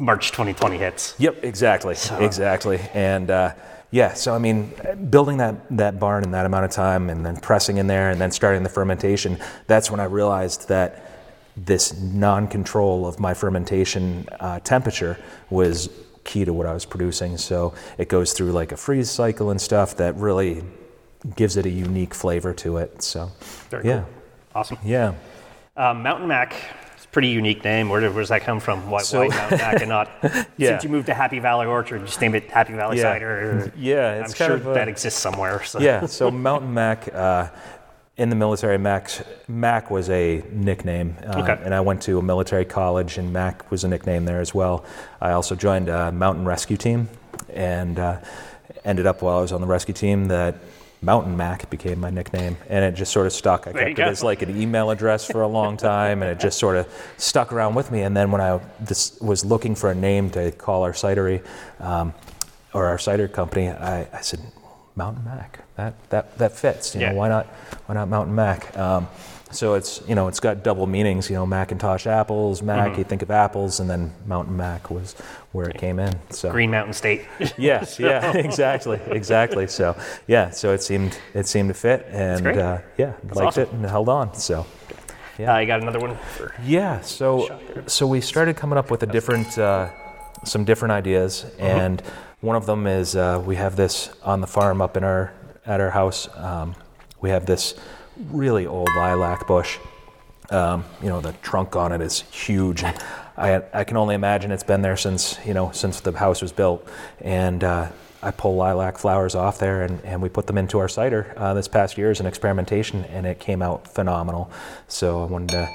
March 0.00 0.32
2020 0.32 0.78
hits. 0.78 1.14
Yep, 1.18 1.44
exactly, 1.44 1.94
exactly, 2.18 2.80
and 2.92 3.30
uh, 3.30 3.54
yeah. 3.92 4.14
So 4.14 4.34
I 4.34 4.38
mean, 4.38 4.72
building 5.10 5.36
that 5.36 5.54
that 5.76 6.00
barn 6.00 6.24
in 6.24 6.32
that 6.32 6.46
amount 6.46 6.64
of 6.64 6.72
time, 6.72 7.08
and 7.08 7.24
then 7.24 7.36
pressing 7.36 7.76
in 7.76 7.86
there, 7.86 8.10
and 8.10 8.20
then 8.20 8.32
starting 8.32 8.64
the 8.64 8.68
fermentation. 8.68 9.38
That's 9.68 9.92
when 9.92 10.00
I 10.00 10.04
realized 10.04 10.68
that 10.68 11.06
this 11.56 11.98
non-control 12.00 13.06
of 13.06 13.20
my 13.20 13.32
fermentation 13.32 14.26
uh, 14.40 14.58
temperature 14.60 15.18
was 15.50 15.88
key 16.24 16.44
to 16.44 16.52
what 16.52 16.66
I 16.66 16.72
was 16.74 16.84
producing. 16.84 17.36
So 17.38 17.74
it 17.98 18.08
goes 18.08 18.32
through 18.32 18.52
like 18.52 18.72
a 18.72 18.76
freeze 18.76 19.10
cycle 19.10 19.50
and 19.50 19.60
stuff 19.60 19.96
that 19.96 20.14
really 20.16 20.62
gives 21.36 21.56
it 21.56 21.66
a 21.66 21.70
unique 21.70 22.14
flavor 22.14 22.54
to 22.54 22.78
it. 22.78 23.02
So 23.02 23.30
Very 23.70 23.86
yeah, 23.86 24.00
cool. 24.00 24.08
Awesome. 24.54 24.78
yeah. 24.84 25.14
Um, 25.76 26.02
Mountain 26.02 26.28
Mac. 26.28 26.54
It's 26.96 27.04
a 27.04 27.08
pretty 27.08 27.28
unique 27.28 27.64
name. 27.64 27.88
Where, 27.88 28.00
where 28.02 28.10
does 28.22 28.28
that 28.28 28.42
come 28.42 28.60
from? 28.60 28.90
Why, 28.90 29.02
So- 29.02 29.20
why 29.20 29.28
Mountain 29.28 29.58
Mac 29.58 29.80
and 29.80 29.88
not? 29.88 30.10
Yeah. 30.56 30.70
Since 30.72 30.84
you 30.84 30.90
moved 30.90 31.06
to 31.06 31.14
Happy 31.14 31.38
Valley 31.38 31.66
Orchard, 31.66 32.00
you 32.00 32.06
just 32.06 32.20
name 32.20 32.34
it 32.34 32.50
Happy 32.50 32.74
Valley 32.74 32.98
Yeah. 32.98 33.02
Cider. 33.04 33.72
Yeah, 33.78 34.22
I'm 34.26 34.32
sure 34.32 34.56
a- 34.56 34.74
that 34.74 34.88
exists 34.88 35.18
somewhere. 35.20 35.62
So. 35.64 35.80
yeah, 35.80 36.04
so 36.06 36.30
Mountain 36.30 36.74
Mac, 36.74 37.08
uh, 37.14 37.48
in 38.20 38.28
the 38.28 38.36
military, 38.36 38.76
Mac, 38.76 39.10
Mac 39.48 39.90
was 39.90 40.10
a 40.10 40.44
nickname. 40.52 41.16
Uh, 41.26 41.40
Okay. 41.40 41.58
And 41.64 41.74
I 41.74 41.80
went 41.80 42.02
to 42.02 42.18
a 42.18 42.22
military 42.22 42.66
college, 42.66 43.16
and 43.16 43.32
Mac 43.32 43.70
was 43.70 43.82
a 43.82 43.88
nickname 43.88 44.26
there 44.26 44.40
as 44.42 44.54
well. 44.54 44.84
I 45.22 45.30
also 45.30 45.54
joined 45.54 45.88
a 45.88 46.12
mountain 46.12 46.44
rescue 46.44 46.76
team, 46.76 47.08
and 47.54 47.98
uh, 47.98 48.18
ended 48.84 49.06
up 49.06 49.22
while 49.22 49.38
I 49.38 49.40
was 49.40 49.52
on 49.52 49.62
the 49.62 49.66
rescue 49.66 49.94
team 49.94 50.28
that 50.28 50.56
Mountain 51.00 51.34
Mac 51.34 51.70
became 51.70 51.98
my 51.98 52.10
nickname, 52.10 52.58
and 52.68 52.84
it 52.84 52.94
just 52.94 53.10
sort 53.10 53.26
of 53.26 53.32
stuck. 53.32 53.66
I 53.66 53.72
There 53.72 53.86
kept 53.86 53.98
it 54.00 54.08
as 54.08 54.22
like 54.22 54.42
an 54.42 54.54
email 54.60 54.90
address 54.90 55.24
for 55.24 55.40
a 55.40 55.48
long 55.48 55.78
time, 55.78 56.22
and 56.22 56.30
it 56.30 56.38
just 56.38 56.58
sort 56.58 56.76
of 56.76 56.86
stuck 57.16 57.54
around 57.54 57.74
with 57.74 57.90
me. 57.90 58.02
And 58.02 58.14
then 58.14 58.30
when 58.30 58.42
I 58.42 58.60
was 59.22 59.46
looking 59.46 59.74
for 59.74 59.90
a 59.90 59.94
name 59.94 60.28
to 60.32 60.50
call 60.52 60.82
our 60.82 60.92
cidery, 60.92 61.42
um, 61.80 62.12
or 62.74 62.84
our 62.84 62.98
cider 62.98 63.28
company, 63.28 63.70
I, 63.70 64.06
I 64.12 64.20
said, 64.20 64.40
Mountain 64.94 65.24
Mac. 65.24 65.60
That 65.80 66.10
that 66.10 66.38
that 66.38 66.52
fits. 66.52 66.94
You 66.94 67.00
Yeah. 67.00 67.12
know, 67.12 67.18
why 67.18 67.28
not 67.28 67.46
why 67.86 67.94
not 67.94 68.08
Mountain 68.08 68.34
Mac? 68.34 68.76
Um, 68.76 69.08
so 69.50 69.74
it's 69.74 70.02
you 70.06 70.14
know 70.14 70.28
it's 70.28 70.40
got 70.40 70.62
double 70.62 70.86
meanings. 70.86 71.30
You 71.30 71.36
know, 71.36 71.46
McIntosh 71.46 72.06
apples, 72.06 72.62
Mac. 72.62 72.90
Mm-hmm. 72.90 72.98
You 72.98 73.04
think 73.04 73.22
of 73.22 73.30
apples, 73.30 73.80
and 73.80 73.88
then 73.88 74.12
Mountain 74.26 74.56
Mac 74.56 74.90
was 74.90 75.14
where 75.52 75.68
it 75.68 75.78
came 75.78 75.98
in. 75.98 76.12
So 76.30 76.50
Green 76.52 76.70
Mountain 76.70 76.92
State. 76.92 77.22
yes, 77.58 77.98
yeah, 78.08 78.36
exactly, 78.48 79.00
exactly. 79.06 79.66
So 79.66 79.96
yeah, 80.26 80.50
so 80.50 80.72
it 80.74 80.82
seemed 80.82 81.18
it 81.34 81.46
seemed 81.46 81.68
to 81.68 81.74
fit, 81.74 82.06
and 82.10 82.46
uh, 82.46 82.78
yeah, 82.98 83.14
liked 83.32 83.48
awesome. 83.58 83.62
it 83.62 83.72
and 83.72 83.86
held 83.86 84.08
on. 84.08 84.34
So 84.34 84.66
Uh, 85.40 85.56
you 85.56 85.66
got 85.66 85.80
another 85.80 85.98
one? 86.00 86.16
For, 86.36 86.54
yeah, 86.62 87.00
so 87.00 87.58
so 87.86 88.06
we 88.06 88.20
started 88.20 88.56
coming 88.56 88.76
up 88.78 88.90
with 88.90 89.02
a 89.02 89.06
different, 89.06 89.56
uh, 89.56 89.88
some 90.44 90.64
different 90.64 90.92
ideas, 90.92 91.46
and 91.58 92.02
one 92.42 92.56
of 92.56 92.66
them 92.66 92.86
is 92.86 93.16
uh, 93.16 93.42
we 93.46 93.56
have 93.56 93.74
this 93.74 94.10
on 94.22 94.40
the 94.42 94.46
farm 94.46 94.82
up 94.82 94.96
in 94.98 95.04
our 95.04 95.32
at 95.70 95.80
our 95.80 95.90
house. 95.90 96.28
Um, 96.36 96.74
we 97.20 97.30
have 97.30 97.46
this 97.46 97.74
really 98.30 98.66
old 98.66 98.88
lilac 98.96 99.46
bush. 99.46 99.78
Um, 100.50 100.84
you 101.00 101.08
know, 101.08 101.20
the 101.20 101.32
trunk 101.34 101.76
on 101.76 101.92
it 101.92 102.00
is 102.00 102.22
huge. 102.22 102.82
I 102.82 103.62
I 103.72 103.84
can 103.84 103.96
only 103.96 104.16
imagine 104.16 104.50
it's 104.50 104.64
been 104.64 104.82
there 104.82 104.96
since 104.96 105.38
you 105.46 105.54
know 105.54 105.70
since 105.70 106.00
the 106.00 106.12
house 106.12 106.42
was 106.42 106.52
built, 106.52 106.86
and. 107.20 107.64
Uh, 107.64 107.88
I 108.22 108.30
pull 108.30 108.54
lilac 108.54 108.98
flowers 108.98 109.34
off 109.34 109.58
there 109.58 109.82
and, 109.82 110.04
and 110.04 110.20
we 110.20 110.28
put 110.28 110.46
them 110.46 110.58
into 110.58 110.78
our 110.78 110.90
cider 110.90 111.32
uh, 111.38 111.54
this 111.54 111.68
past 111.68 111.96
year 111.96 112.10
as 112.10 112.20
an 112.20 112.26
experimentation 112.26 113.06
and 113.06 113.24
it 113.24 113.40
came 113.40 113.62
out 113.62 113.88
phenomenal. 113.88 114.50
So 114.88 115.22
I 115.22 115.24
wanted 115.24 115.48
to 115.48 115.70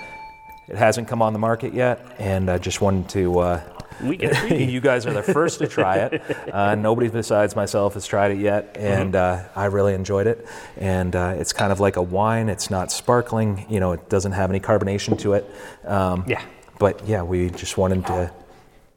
It 0.68 0.76
hasn't 0.78 1.08
come 1.08 1.22
on 1.22 1.34
the 1.34 1.40
market 1.40 1.74
yet, 1.74 2.16
and 2.20 2.50
I 2.50 2.58
just 2.58 2.82
wanted 2.82 3.10
to. 3.10 3.40
Uh, 3.40 3.62
We 4.04 4.18
get 4.18 4.52
it. 4.52 4.70
you 4.70 4.82
guys 4.82 5.06
are 5.06 5.14
the 5.14 5.24
first 5.24 5.60
to 5.60 5.68
try 5.68 5.98
it. 5.98 6.22
Uh, 6.52 6.76
nobody 6.76 7.08
besides 7.08 7.56
myself 7.56 7.94
has 7.94 8.06
tried 8.08 8.32
it 8.32 8.40
yet, 8.40 8.76
and 8.80 9.16
uh, 9.16 9.44
I 9.56 9.66
really 9.66 9.94
enjoyed 9.94 10.28
it. 10.28 10.46
And 10.78 11.16
uh, 11.16 11.36
it's 11.38 11.54
kind 11.54 11.72
of 11.72 11.80
like 11.80 11.96
a 11.96 12.02
wine. 12.02 12.50
It's 12.50 12.70
not 12.70 12.92
sparkling. 12.92 13.66
You 13.70 13.80
know, 13.80 13.92
it 13.94 14.10
doesn't 14.10 14.34
have 14.34 14.50
any 14.50 14.60
carbonation 14.60 15.18
to 15.20 15.34
it. 15.34 15.50
Um, 15.86 16.24
Yeah. 16.28 16.42
But 16.78 17.08
yeah, 17.08 17.22
we 17.24 17.52
just 17.52 17.78
wanted 17.78 18.06
to, 18.08 18.32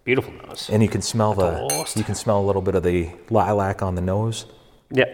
Beautiful 0.05 0.33
nose. 0.49 0.69
and 0.73 0.83
you 0.83 0.89
can 0.89 1.01
smell 1.03 1.33
the, 1.35 1.93
you 1.95 2.03
can 2.03 2.17
smell 2.17 2.41
a 2.41 2.47
little 2.47 2.63
bit 2.63 2.75
of 2.75 2.83
the 2.83 3.11
lilac 3.31 3.83
on 3.83 3.95
the 3.95 4.01
nose. 4.01 4.47
Yeah. 4.91 5.05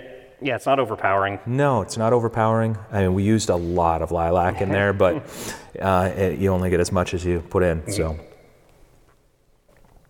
Yeah, 0.45 0.57
it's 0.57 0.67
not 0.67 0.79
overpowering. 0.79 1.39
No, 1.47 1.81
it's 1.81 1.97
not 1.97 2.13
overpowering. 2.13 2.77
I 2.93 3.01
mean, 3.01 3.15
we 3.15 3.23
used 3.23 3.49
a 3.49 3.57
lot 3.57 4.03
of 4.03 4.13
lilac 4.13 4.61
in 4.61 4.69
there, 4.69 4.93
but 4.93 5.25
uh, 5.81 6.13
it, 6.15 6.39
you 6.39 6.51
only 6.53 6.69
get 6.69 6.81
as 6.81 6.93
much 6.93 7.15
as 7.15 7.25
you 7.25 7.41
put 7.41 7.63
in. 7.63 7.91
So 7.91 8.19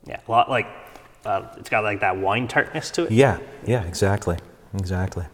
Yeah, 0.04 0.18
a 0.26 0.30
lot 0.30 0.50
like 0.50 0.66
uh, 1.24 1.54
it's 1.56 1.70
got 1.70 1.84
like 1.84 2.00
that 2.00 2.16
wine 2.16 2.48
tartness 2.48 2.90
to 2.92 3.04
it. 3.04 3.12
yeah, 3.12 3.38
yeah, 3.64 3.84
exactly, 3.84 4.36
exactly. 4.76 5.24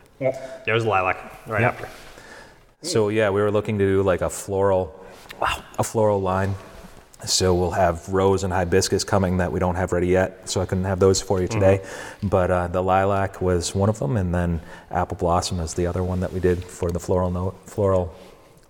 There's 0.66 0.84
lilac 0.84 1.16
right 1.46 1.62
after. 1.62 1.88
So 2.82 3.08
yeah, 3.08 3.30
we 3.30 3.40
were 3.40 3.50
looking 3.50 3.78
to 3.78 3.86
do 3.86 4.02
like 4.02 4.20
a 4.20 4.28
floral, 4.28 4.94
Wow. 5.40 5.64
a 5.78 5.82
floral 5.82 6.20
line. 6.20 6.54
So 7.26 7.54
we'll 7.54 7.72
have 7.72 8.08
rose 8.08 8.44
and 8.44 8.52
hibiscus 8.52 9.04
coming 9.04 9.38
that 9.38 9.52
we 9.52 9.60
don't 9.60 9.76
have 9.76 9.92
ready 9.92 10.08
yet. 10.08 10.48
So 10.48 10.60
I 10.60 10.66
couldn't 10.66 10.84
have 10.84 11.00
those 11.00 11.20
for 11.20 11.40
you 11.40 11.48
today. 11.48 11.84
But 12.22 12.50
uh, 12.50 12.66
the 12.68 12.82
lilac 12.82 13.40
was 13.40 13.74
one 13.74 13.88
of 13.88 13.98
them, 13.98 14.16
and 14.16 14.34
then 14.34 14.60
apple 14.90 15.16
blossom 15.16 15.60
is 15.60 15.74
the 15.74 15.86
other 15.86 16.02
one 16.02 16.20
that 16.20 16.32
we 16.32 16.40
did 16.40 16.64
for 16.64 16.90
the 16.90 17.00
floral 17.00 17.30
note, 17.30 17.56
floral 17.66 18.14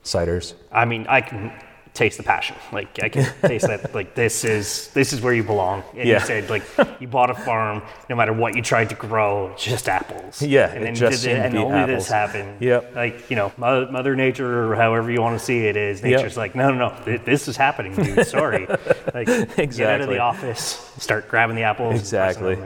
ciders. 0.04 0.54
I 0.72 0.84
mean, 0.84 1.06
I 1.08 1.20
can 1.20 1.52
taste 1.92 2.16
the 2.18 2.22
passion. 2.22 2.56
Like 2.72 3.02
I 3.02 3.08
can 3.08 3.24
taste 3.42 3.66
that. 3.66 3.94
Like 3.94 4.14
this 4.14 4.44
is 4.44 4.88
this 4.94 5.12
is 5.12 5.20
where 5.20 5.34
you 5.34 5.42
belong. 5.42 5.82
And 5.96 6.08
Yeah. 6.08 6.20
you 6.20 6.26
said 6.26 6.48
like 6.50 6.62
you 7.00 7.08
bought 7.08 7.30
a 7.30 7.34
farm. 7.34 7.82
No 8.08 8.16
matter 8.16 8.32
what 8.32 8.54
you 8.56 8.62
tried 8.62 8.88
to 8.90 8.94
grow, 8.94 9.54
just 9.58 9.88
apples. 9.88 10.40
Yeah, 10.42 10.70
and 10.72 10.84
then 10.84 10.94
just 10.94 11.24
you 11.24 11.30
did 11.30 11.40
and 11.46 11.56
only 11.58 11.74
apples. 11.78 12.04
this 12.04 12.08
happened. 12.08 12.60
Yep. 12.60 12.94
Like 12.94 13.30
you 13.30 13.36
know, 13.36 13.52
Mother, 13.56 13.90
Mother 13.90 14.16
Nature 14.16 14.70
or 14.72 14.76
however 14.76 15.10
you 15.10 15.20
want 15.20 15.38
to 15.38 15.44
see 15.44 15.66
it 15.66 15.76
is. 15.76 16.00
Yep. 16.02 16.10
Nature's 16.10 16.36
like, 16.36 16.54
no, 16.54 16.72
no, 16.72 16.96
no. 17.06 17.18
This 17.18 17.48
is 17.48 17.56
happening, 17.56 17.94
dude. 17.94 18.26
Sorry. 18.26 18.66
Like 19.12 19.26
get 19.56 19.80
out 19.80 20.00
of 20.00 20.08
the 20.08 20.18
office, 20.18 20.92
start 20.98 21.28
grabbing 21.28 21.56
the 21.56 21.62
apples. 21.62 21.98
Exactly. 22.00 22.56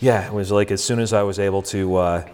Yeah, 0.00 0.26
it 0.26 0.32
was 0.32 0.50
like 0.50 0.70
as 0.70 0.82
soon 0.82 0.98
as 0.98 1.12
I 1.12 1.22
was 1.22 1.38
able 1.38 1.62
to 1.62 1.96
uh, 1.96 2.28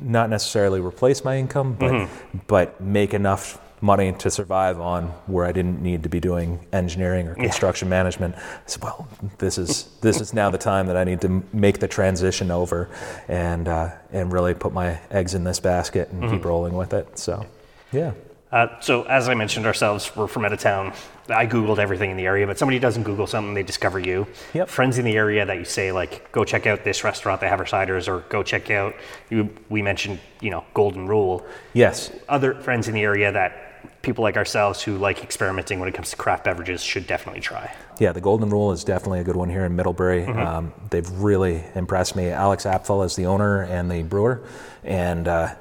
not 0.00 0.30
necessarily 0.30 0.80
replace 0.80 1.24
my 1.24 1.36
income, 1.36 1.74
but 1.74 2.08
but 2.46 2.80
make 2.80 3.12
enough 3.14 3.60
money 3.80 4.12
to 4.12 4.30
survive 4.30 4.80
on 4.80 5.06
where 5.26 5.46
I 5.46 5.52
didn't 5.52 5.82
need 5.82 6.02
to 6.02 6.08
be 6.08 6.20
doing 6.20 6.66
engineering 6.72 7.28
or 7.28 7.34
construction 7.34 7.88
management. 7.88 8.34
I 8.34 8.40
said, 8.66 8.82
well, 8.82 9.08
this 9.38 9.58
is 9.58 9.88
this 10.00 10.20
is 10.20 10.34
now 10.34 10.50
the 10.50 10.58
time 10.58 10.86
that 10.86 10.96
I 10.96 11.04
need 11.04 11.20
to 11.22 11.42
make 11.52 11.78
the 11.78 11.88
transition 11.88 12.50
over 12.50 12.88
and 13.28 13.68
uh, 13.68 13.90
and 14.12 14.32
really 14.32 14.54
put 14.54 14.72
my 14.72 14.98
eggs 15.10 15.34
in 15.34 15.44
this 15.44 15.60
basket 15.60 16.10
and 16.10 16.30
keep 16.30 16.44
rolling 16.44 16.74
with 16.74 16.92
it. 16.92 17.18
So, 17.18 17.46
yeah. 17.92 18.12
Uh, 18.50 18.80
so 18.80 19.02
as 19.02 19.28
I 19.28 19.34
mentioned 19.34 19.66
ourselves, 19.66 20.10
we're 20.16 20.26
from 20.26 20.44
out 20.46 20.52
of 20.54 20.58
town. 20.58 20.94
I 21.28 21.46
Googled 21.46 21.78
everything 21.78 22.10
in 22.10 22.16
the 22.16 22.24
area, 22.24 22.46
but 22.46 22.58
somebody 22.58 22.78
doesn't 22.78 23.02
Google 23.02 23.26
something, 23.26 23.52
they 23.52 23.62
discover 23.62 23.98
you. 23.98 24.26
Yep. 24.54 24.70
Friends 24.70 24.96
in 24.96 25.04
the 25.04 25.14
area 25.16 25.44
that 25.44 25.58
you 25.58 25.66
say 25.66 25.92
like, 25.92 26.32
go 26.32 26.44
check 26.44 26.66
out 26.66 26.82
this 26.82 27.04
restaurant, 27.04 27.42
they 27.42 27.48
have 27.48 27.60
our 27.60 27.66
ciders, 27.66 28.08
or 28.08 28.20
go 28.30 28.42
check 28.42 28.70
out, 28.70 28.94
you, 29.28 29.54
we 29.68 29.82
mentioned, 29.82 30.18
you 30.40 30.50
know, 30.50 30.64
Golden 30.72 31.06
Rule. 31.06 31.44
Yes. 31.74 32.10
Other 32.26 32.54
friends 32.54 32.88
in 32.88 32.94
the 32.94 33.02
area 33.02 33.30
that 33.30 33.67
people 34.02 34.22
like 34.22 34.36
ourselves 34.36 34.82
who 34.82 34.96
like 34.96 35.22
experimenting 35.22 35.80
when 35.80 35.88
it 35.88 35.94
comes 35.94 36.10
to 36.10 36.16
craft 36.16 36.44
beverages 36.44 36.82
should 36.82 37.06
definitely 37.06 37.40
try. 37.40 37.74
Yeah, 37.98 38.12
the 38.12 38.20
Golden 38.20 38.48
Rule 38.50 38.72
is 38.72 38.84
definitely 38.84 39.20
a 39.20 39.24
good 39.24 39.36
one 39.36 39.50
here 39.50 39.64
in 39.64 39.74
Middlebury. 39.76 40.24
Um, 40.24 40.72
they've 40.90 41.10
really 41.10 41.64
impressed 41.74 42.14
me. 42.14 42.28
Alex 42.30 42.64
Apfel 42.64 43.04
is 43.04 43.16
the 43.16 43.26
owner 43.26 43.62
and 43.62 43.90
the 43.90 44.02
brewer, 44.04 44.42
and 44.84 45.26
uh, 45.26 45.54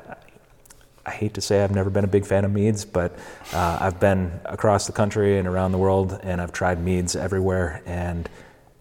I 1.05 1.11
hate 1.11 1.33
to 1.35 1.41
say 1.41 1.63
I've 1.63 1.71
never 1.71 1.89
been 1.89 2.03
a 2.03 2.07
big 2.07 2.25
fan 2.25 2.43
of 2.45 2.51
meads, 2.51 2.83
but 2.85 3.17
uh, 3.53 3.77
I've 3.79 3.99
been 3.99 4.39
across 4.45 4.87
the 4.87 4.93
country 4.93 5.39
and 5.39 5.47
around 5.47 5.71
the 5.71 5.77
world, 5.77 6.19
and 6.21 6.41
I've 6.41 6.51
tried 6.51 6.83
meads 6.83 7.15
everywhere, 7.15 7.81
and 7.85 8.29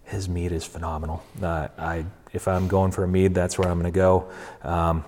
his 0.05 0.29
mead 0.29 0.53
is 0.53 0.65
phenomenal. 0.65 1.25
Uh, 1.41 1.69
I, 1.79 2.05
if 2.33 2.49
I'm 2.49 2.69
going 2.69 2.91
for 2.91 3.05
a 3.05 3.09
mead, 3.09 3.33
that's 3.33 3.59
where 3.59 3.69
I'm 3.69 3.81
going 3.81 3.93
to 3.93 3.97
go. 3.97 4.31
Um, 4.63 5.05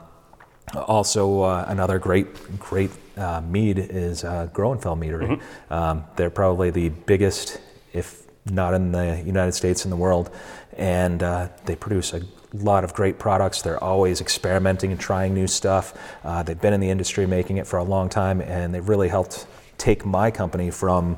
also, 0.74 1.42
uh, 1.42 1.64
another 1.68 1.98
great, 1.98 2.58
great 2.58 2.90
uh, 3.18 3.40
mead 3.42 3.78
is 3.78 4.24
uh, 4.24 4.48
Groennfell 4.52 4.98
Meadery. 4.98 5.40
Um, 5.70 6.04
they're 6.16 6.30
probably 6.30 6.70
the 6.70 6.88
biggest, 6.88 7.60
if 7.92 8.26
not 8.46 8.74
in 8.74 8.92
the 8.92 9.22
United 9.26 9.52
States, 9.52 9.84
in 9.84 9.90
the 9.90 9.96
world, 9.96 10.30
and 10.76 11.22
uh, 11.22 11.48
they 11.64 11.76
produce 11.76 12.14
a 12.14 12.22
lot 12.54 12.84
of 12.84 12.94
great 12.94 13.18
products. 13.18 13.62
They're 13.62 13.82
always 13.82 14.20
experimenting 14.20 14.92
and 14.92 15.00
trying 15.00 15.34
new 15.34 15.46
stuff. 15.46 15.94
Uh, 16.24 16.42
they've 16.42 16.60
been 16.60 16.72
in 16.72 16.80
the 16.80 16.90
industry 16.90 17.26
making 17.26 17.58
it 17.58 17.66
for 17.66 17.78
a 17.78 17.84
long 17.84 18.08
time, 18.08 18.40
and 18.40 18.72
they've 18.74 18.88
really 18.88 19.08
helped 19.08 19.46
take 19.76 20.06
my 20.06 20.30
company 20.30 20.70
from 20.70 21.16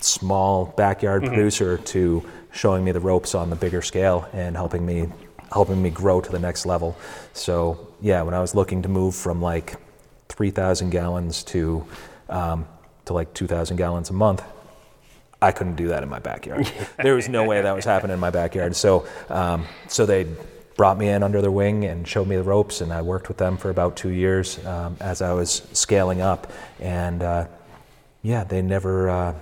small 0.00 0.66
backyard 0.76 1.24
producer 1.24 1.78
to 1.78 2.22
showing 2.52 2.84
me 2.84 2.92
the 2.92 3.00
ropes 3.00 3.34
on 3.34 3.50
the 3.50 3.56
bigger 3.56 3.82
scale 3.82 4.28
and 4.32 4.56
helping 4.56 4.84
me 4.84 5.08
helping 5.50 5.82
me 5.82 5.88
grow 5.88 6.20
to 6.20 6.30
the 6.30 6.38
next 6.38 6.66
level. 6.66 6.94
So 7.32 7.88
yeah, 8.02 8.20
when 8.22 8.34
I 8.34 8.40
was 8.40 8.54
looking 8.54 8.82
to 8.82 8.88
move 8.88 9.14
from 9.14 9.40
like 9.40 9.76
3,000 10.38 10.90
gallons 10.90 11.42
to 11.42 11.84
um, 12.28 12.64
to 13.06 13.12
like 13.12 13.34
2,000 13.34 13.76
gallons 13.76 14.08
a 14.08 14.12
month, 14.12 14.44
I 15.42 15.50
couldn't 15.50 15.74
do 15.74 15.88
that 15.88 16.04
in 16.04 16.08
my 16.08 16.20
backyard. 16.20 16.70
there 17.02 17.16
was 17.16 17.28
no 17.28 17.42
way 17.42 17.60
that 17.60 17.74
was 17.74 17.84
happening 17.84 18.14
in 18.14 18.20
my 18.20 18.30
backyard. 18.30 18.76
So 18.76 19.04
um, 19.30 19.66
so 19.88 20.06
they 20.06 20.28
brought 20.76 20.96
me 20.96 21.08
in 21.08 21.24
under 21.24 21.42
their 21.42 21.50
wing 21.50 21.84
and 21.86 22.06
showed 22.06 22.28
me 22.28 22.36
the 22.36 22.44
ropes, 22.44 22.80
and 22.80 22.92
I 22.92 23.02
worked 23.02 23.26
with 23.26 23.36
them 23.36 23.56
for 23.56 23.70
about 23.70 23.96
two 23.96 24.10
years 24.10 24.64
um, 24.64 24.96
as 25.00 25.22
I 25.22 25.32
was 25.32 25.66
scaling 25.72 26.20
up, 26.20 26.52
and 26.78 27.20
uh, 27.20 27.46
yeah, 28.22 28.44
they 28.44 28.62
never. 28.62 29.10
Uh, 29.10 29.34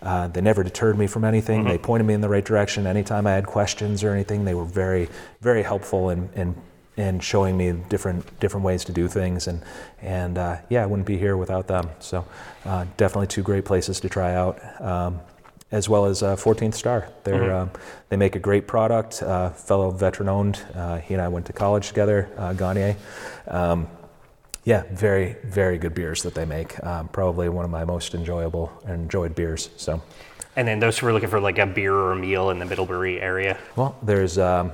uh, 0.00 0.28
they 0.28 0.40
never 0.40 0.62
deterred 0.62 0.96
me 0.96 1.08
from 1.08 1.24
anything. 1.24 1.64
They 1.64 1.76
pointed 1.76 2.06
me 2.06 2.14
in 2.14 2.20
the 2.20 2.28
right 2.28 2.44
direction. 2.44 2.86
Anytime 2.86 3.26
I 3.26 3.32
had 3.32 3.46
questions 3.46 4.04
or 4.04 4.12
anything, 4.12 4.44
they 4.44 4.54
were 4.54 4.64
very, 4.64 5.08
very 5.40 5.64
helpful 5.64 6.10
in, 6.10 6.28
in, 6.36 6.54
in 6.98 7.20
showing 7.20 7.56
me 7.56 7.72
different 7.88 8.38
different 8.40 8.66
ways 8.66 8.84
to 8.84 8.92
do 8.92 9.08
things. 9.08 9.46
And 9.46 9.62
and 10.02 10.36
uh, 10.36 10.56
yeah, 10.68 10.82
I 10.82 10.86
wouldn't 10.86 11.06
be 11.06 11.16
here 11.16 11.36
without 11.36 11.68
them. 11.68 11.88
So 12.00 12.26
uh, 12.64 12.84
definitely 12.96 13.28
two 13.28 13.42
great 13.42 13.64
places 13.64 14.00
to 14.00 14.08
try 14.08 14.34
out. 14.34 14.60
Um, 14.80 15.20
as 15.70 15.86
well 15.86 16.06
as 16.06 16.22
uh, 16.22 16.34
14th 16.34 16.72
Star. 16.72 17.10
They're, 17.24 17.54
um, 17.54 17.70
they 18.08 18.16
make 18.16 18.36
a 18.36 18.38
great 18.38 18.66
product. 18.66 19.22
Uh, 19.22 19.50
fellow 19.50 19.90
veteran 19.90 20.28
owned. 20.28 20.64
Uh, 20.74 20.96
he 20.96 21.12
and 21.12 21.22
I 21.22 21.28
went 21.28 21.44
to 21.44 21.52
college 21.52 21.88
together. 21.88 22.30
Uh, 22.38 22.54
Gagne. 22.54 22.96
Um, 23.46 23.86
yeah, 24.64 24.84
very, 24.92 25.36
very 25.44 25.76
good 25.76 25.94
beers 25.94 26.22
that 26.22 26.34
they 26.34 26.46
make. 26.46 26.82
Um, 26.84 27.08
probably 27.08 27.50
one 27.50 27.66
of 27.66 27.70
my 27.70 27.84
most 27.84 28.14
enjoyable 28.14 28.72
and 28.86 29.02
enjoyed 29.02 29.34
beers. 29.34 29.68
So, 29.76 30.02
And 30.56 30.66
then 30.66 30.78
those 30.78 30.98
who 30.98 31.06
are 31.06 31.12
looking 31.12 31.28
for 31.28 31.40
like 31.40 31.58
a 31.58 31.66
beer 31.66 31.94
or 31.94 32.12
a 32.12 32.16
meal 32.16 32.50
in 32.50 32.58
the 32.58 32.64
Middlebury 32.64 33.20
area. 33.20 33.58
well, 33.76 33.96
there's 34.02 34.38
um, 34.38 34.72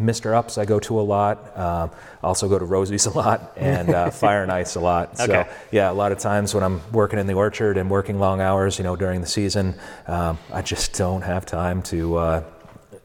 Mr. 0.00 0.34
Ups 0.34 0.58
I 0.58 0.64
go 0.64 0.80
to 0.80 0.98
a 0.98 1.02
lot. 1.02 1.56
Um, 1.56 1.90
also 2.22 2.48
go 2.48 2.58
to 2.58 2.64
Rosie's 2.64 3.06
a 3.12 3.16
lot 3.16 3.52
and 3.56 3.90
uh, 3.90 4.10
Fire 4.10 4.42
and 4.42 4.50
Ice 4.50 4.74
a 4.74 4.80
lot. 4.80 5.16
So, 5.18 5.24
Okay. 5.24 5.48
yeah, 5.70 5.90
a 5.90 5.94
lot 5.94 6.10
of 6.12 6.18
times 6.18 6.54
when 6.54 6.64
I'm 6.64 6.80
working 6.92 7.18
in 7.18 7.26
the 7.26 7.34
orchard 7.34 7.76
and 7.76 7.88
working 7.90 8.18
long 8.18 8.40
hours, 8.40 8.78
you 8.78 8.84
know, 8.84 8.96
during 8.96 9.20
the 9.20 9.26
season, 9.26 9.74
um, 10.06 10.38
I 10.52 10.62
just 10.62 10.92
don't 10.94 11.22
have 11.22 11.46
time 11.46 11.82
to. 11.84 12.16
Uh, 12.16 12.42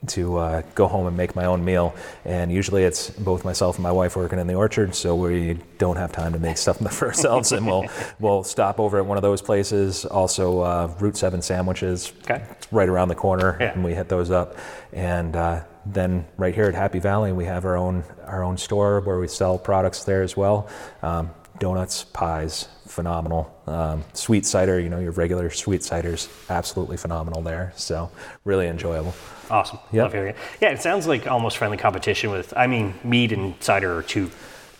to 0.07 0.37
uh, 0.37 0.61
go 0.75 0.87
home 0.87 1.07
and 1.07 1.17
make 1.17 1.35
my 1.35 1.43
own 1.43 1.65
meal, 1.65 1.93
and 2.23 2.49
usually 2.49 2.85
it's 2.85 3.09
both 3.09 3.43
myself 3.43 3.75
and 3.75 3.83
my 3.83 3.91
wife 3.91 4.15
working 4.15 4.39
in 4.39 4.47
the 4.47 4.53
orchard, 4.53 4.95
so 4.95 5.13
we 5.13 5.59
don't 5.77 5.97
have 5.97 6.13
time 6.13 6.31
to 6.31 6.39
make 6.39 6.55
stuff 6.57 6.77
for 6.93 7.07
ourselves, 7.07 7.51
and 7.51 7.67
we'll 7.67 7.85
we'll 8.17 8.45
stop 8.45 8.79
over 8.79 8.97
at 8.99 9.05
one 9.05 9.17
of 9.17 9.23
those 9.23 9.41
places. 9.41 10.05
Also, 10.05 10.61
uh, 10.61 10.89
Route 11.01 11.17
Seven 11.17 11.41
sandwiches, 11.41 12.13
Okay. 12.23 12.41
right 12.71 12.87
around 12.87 13.09
the 13.09 13.15
corner, 13.15 13.57
Yeah. 13.59 13.73
and 13.73 13.83
we 13.83 13.93
hit 13.93 14.07
those 14.07 14.31
up. 14.31 14.55
And 14.93 15.35
uh, 15.35 15.63
then 15.85 16.25
right 16.37 16.53
here 16.53 16.65
at 16.65 16.75
Happy 16.75 16.99
Valley, 16.99 17.31
we 17.31 17.45
have 17.45 17.65
our 17.65 17.77
own 17.77 18.03
our 18.25 18.43
own 18.43 18.57
store 18.57 19.01
where 19.01 19.19
we 19.19 19.27
sell 19.27 19.57
products 19.57 20.03
there 20.03 20.23
as 20.23 20.37
well. 20.37 20.69
Um, 21.01 21.31
donuts, 21.59 22.05
pies, 22.05 22.67
phenomenal. 22.87 23.53
Um, 23.67 24.03
sweet 24.13 24.45
cider, 24.45 24.79
you 24.79 24.89
know, 24.89 24.99
your 24.99 25.11
regular 25.11 25.49
sweet 25.49 25.81
ciders, 25.81 26.29
absolutely 26.49 26.97
phenomenal 26.97 27.41
there. 27.41 27.73
So 27.75 28.11
really 28.45 28.67
enjoyable. 28.67 29.13
Awesome. 29.49 29.79
Yep. 29.91 30.03
Love 30.03 30.13
hearing 30.13 30.29
it. 30.29 30.37
Yeah, 30.61 30.69
it 30.69 30.81
sounds 30.81 31.07
like 31.07 31.27
almost 31.27 31.57
friendly 31.57 31.77
competition 31.77 32.31
with. 32.31 32.53
I 32.55 32.67
mean, 32.67 32.93
mead 33.03 33.31
and 33.31 33.55
cider 33.61 33.97
are 33.97 34.03
two 34.03 34.29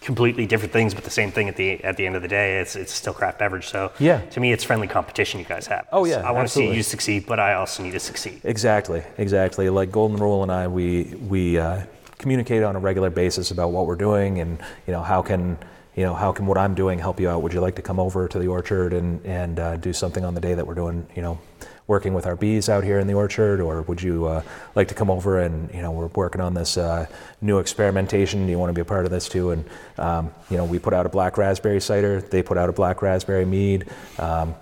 completely 0.02 0.46
different 0.46 0.72
things, 0.72 0.94
but 0.94 1.04
the 1.04 1.10
same 1.10 1.32
thing 1.32 1.50
at 1.50 1.56
the 1.56 1.84
at 1.84 1.98
the 1.98 2.06
end 2.06 2.16
of 2.16 2.22
the 2.22 2.28
day. 2.28 2.60
It's 2.60 2.76
it's 2.76 2.94
still 2.94 3.14
craft 3.14 3.40
beverage. 3.40 3.68
So 3.68 3.92
Yeah. 4.00 4.22
to 4.32 4.40
me, 4.40 4.52
it's 4.52 4.64
friendly 4.64 4.88
competition 4.88 5.40
you 5.40 5.46
guys 5.46 5.68
have. 5.68 5.88
Oh, 5.92 6.06
yeah, 6.06 6.28
I 6.28 6.32
want 6.32 6.48
to 6.48 6.54
see 6.54 6.74
you 6.74 6.84
succeed, 6.84 7.26
but 7.26 7.40
I 7.40 7.54
also 7.54 7.84
need 7.84 7.92
to 7.92 8.00
succeed. 8.00 8.42
Exactly, 8.44 9.04
exactly. 9.18 9.70
Like 9.70 9.92
Golden 9.92 10.18
Rule 10.18 10.44
and 10.44 10.52
I, 10.52 10.68
we 10.68 11.16
we 11.28 11.58
uh, 11.58 11.82
communicate 12.18 12.64
on 12.64 12.76
a 12.76 12.80
regular 12.80 13.10
basis 13.10 13.52
about 13.52 13.72
what 13.72 13.86
we're 13.86 13.96
doing 13.96 14.40
and 14.40 14.60
you 14.88 14.94
know 14.94 15.02
how 15.02 15.22
can 15.22 15.58
you 15.96 16.06
know, 16.06 16.14
how 16.14 16.32
can 16.32 16.46
what 16.46 16.58
I'm 16.58 16.76
doing 16.76 16.98
help 16.98 17.20
you 17.20 17.28
out? 17.30 17.42
Would 17.42 17.52
you 17.52 17.60
like 17.60 17.76
to 17.76 17.82
come 17.82 18.00
over 18.00 18.28
to 18.30 18.40
the 18.40 18.48
orchard 18.48 18.94
and 18.94 19.26
and 19.26 19.60
uh, 19.60 19.76
do 19.76 19.92
something 19.92 20.24
on 20.24 20.34
the 20.34 20.40
day 20.40 20.54
that 20.54 20.66
we're 20.66 20.76
doing, 20.76 21.06
you 21.16 21.22
know, 21.22 21.40
working 21.89 22.13
with 22.13 22.28
our 22.28 22.36
bees 22.36 22.69
out 22.69 22.84
here 22.84 22.99
in 22.99 23.08
the 23.08 23.15
orchard, 23.15 23.60
or 23.60 23.82
would 23.82 24.02
you 24.02 24.28
uh, 24.28 24.41
like 24.75 24.88
to 24.88 24.93
come 24.93 25.10
over 25.10 25.39
and 25.39 25.73
you 25.73 25.82
know 25.82 25.91
we're 25.91 26.08
working 26.08 26.39
on 26.39 26.54
this 26.54 26.78
uh, 26.78 27.08
new 27.41 27.58
experimentation? 27.58 28.45
Do 28.45 28.52
you 28.52 28.60
want 28.60 28.69
to 28.69 28.73
be 28.73 28.82
a 28.82 28.86
part 28.86 29.06
of 29.06 29.12
this 29.12 29.28
too? 29.28 29.52
And 29.52 29.65
um, 29.97 30.32
you 30.49 30.58
know 30.58 30.63
we 30.63 30.78
put 30.80 30.93
out 30.93 31.06
a 31.06 31.10
black 31.10 31.38
raspberry 31.38 31.82
cider. 31.82 32.21
They 32.21 32.43
put 32.43 32.58
out 32.58 32.69
a 32.69 32.71
black 32.71 33.02
raspberry 33.02 33.43
mead. 33.43 33.89
Um, 34.19 34.56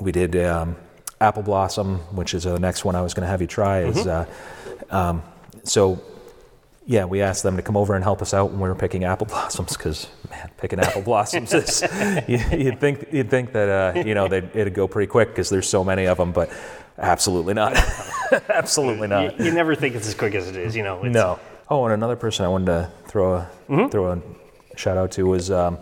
we 0.00 0.10
did 0.10 0.36
um, 0.36 0.76
apple 1.20 1.44
blossom, 1.44 1.98
which 2.16 2.34
is 2.34 2.42
the 2.42 2.58
next 2.58 2.84
one 2.84 2.96
I 2.96 3.02
was 3.02 3.14
going 3.14 3.22
to 3.22 3.30
have 3.30 3.40
you 3.40 3.46
try. 3.46 3.84
Is 3.84 4.06
uh, 4.06 4.26
um, 4.90 5.22
so 5.62 6.02
yeah, 6.86 7.04
we 7.04 7.22
asked 7.22 7.42
them 7.42 7.56
to 7.56 7.62
come 7.62 7.76
over 7.76 7.94
and 7.94 8.04
help 8.04 8.20
us 8.20 8.34
out 8.34 8.50
when 8.50 8.60
we 8.60 8.68
were 8.68 8.74
picking 8.74 9.04
apple 9.04 9.26
blossoms 9.28 9.76
because, 9.76 10.08
man, 10.30 10.50
picking 10.58 10.80
apple 10.80 11.02
blossoms 11.10 11.52
is 11.54 11.82
you, 12.28 12.64
would 12.64 12.80
think 12.80 13.06
you'd 13.12 13.30
think 13.30 13.52
that 13.52 13.68
uh, 13.68 14.02
you 14.04 14.14
know 14.14 14.28
they'd, 14.28 14.48
it'd 14.54 14.74
go 14.74 14.86
pretty 14.86 15.08
quick 15.10 15.28
because 15.28 15.48
there's 15.48 15.68
so 15.68 15.82
many 15.82 16.06
of 16.06 16.18
them, 16.18 16.32
but 16.32 16.50
absolutely 16.98 17.54
not, 17.54 17.76
absolutely 18.48 19.08
not. 19.08 19.38
You, 19.38 19.46
you, 19.46 19.52
never 19.52 19.74
think 19.74 19.94
it's 19.94 20.06
as 20.06 20.14
quick 20.14 20.34
as 20.34 20.48
it 20.48 20.56
is, 20.56 20.76
you 20.76 20.82
know. 20.82 21.02
no. 21.02 21.38
Oh, 21.70 21.84
and 21.84 21.94
another 21.94 22.16
person 22.16 22.44
I 22.44 22.48
wanted 22.48 22.66
to 22.66 22.90
throw 23.06 23.36
a 23.36 23.50
mm-hmm. 23.68 23.88
throw 23.88 24.12
a 24.12 24.22
shout 24.76 24.98
out 24.98 25.10
to 25.12 25.26
was 25.26 25.50
um, 25.50 25.78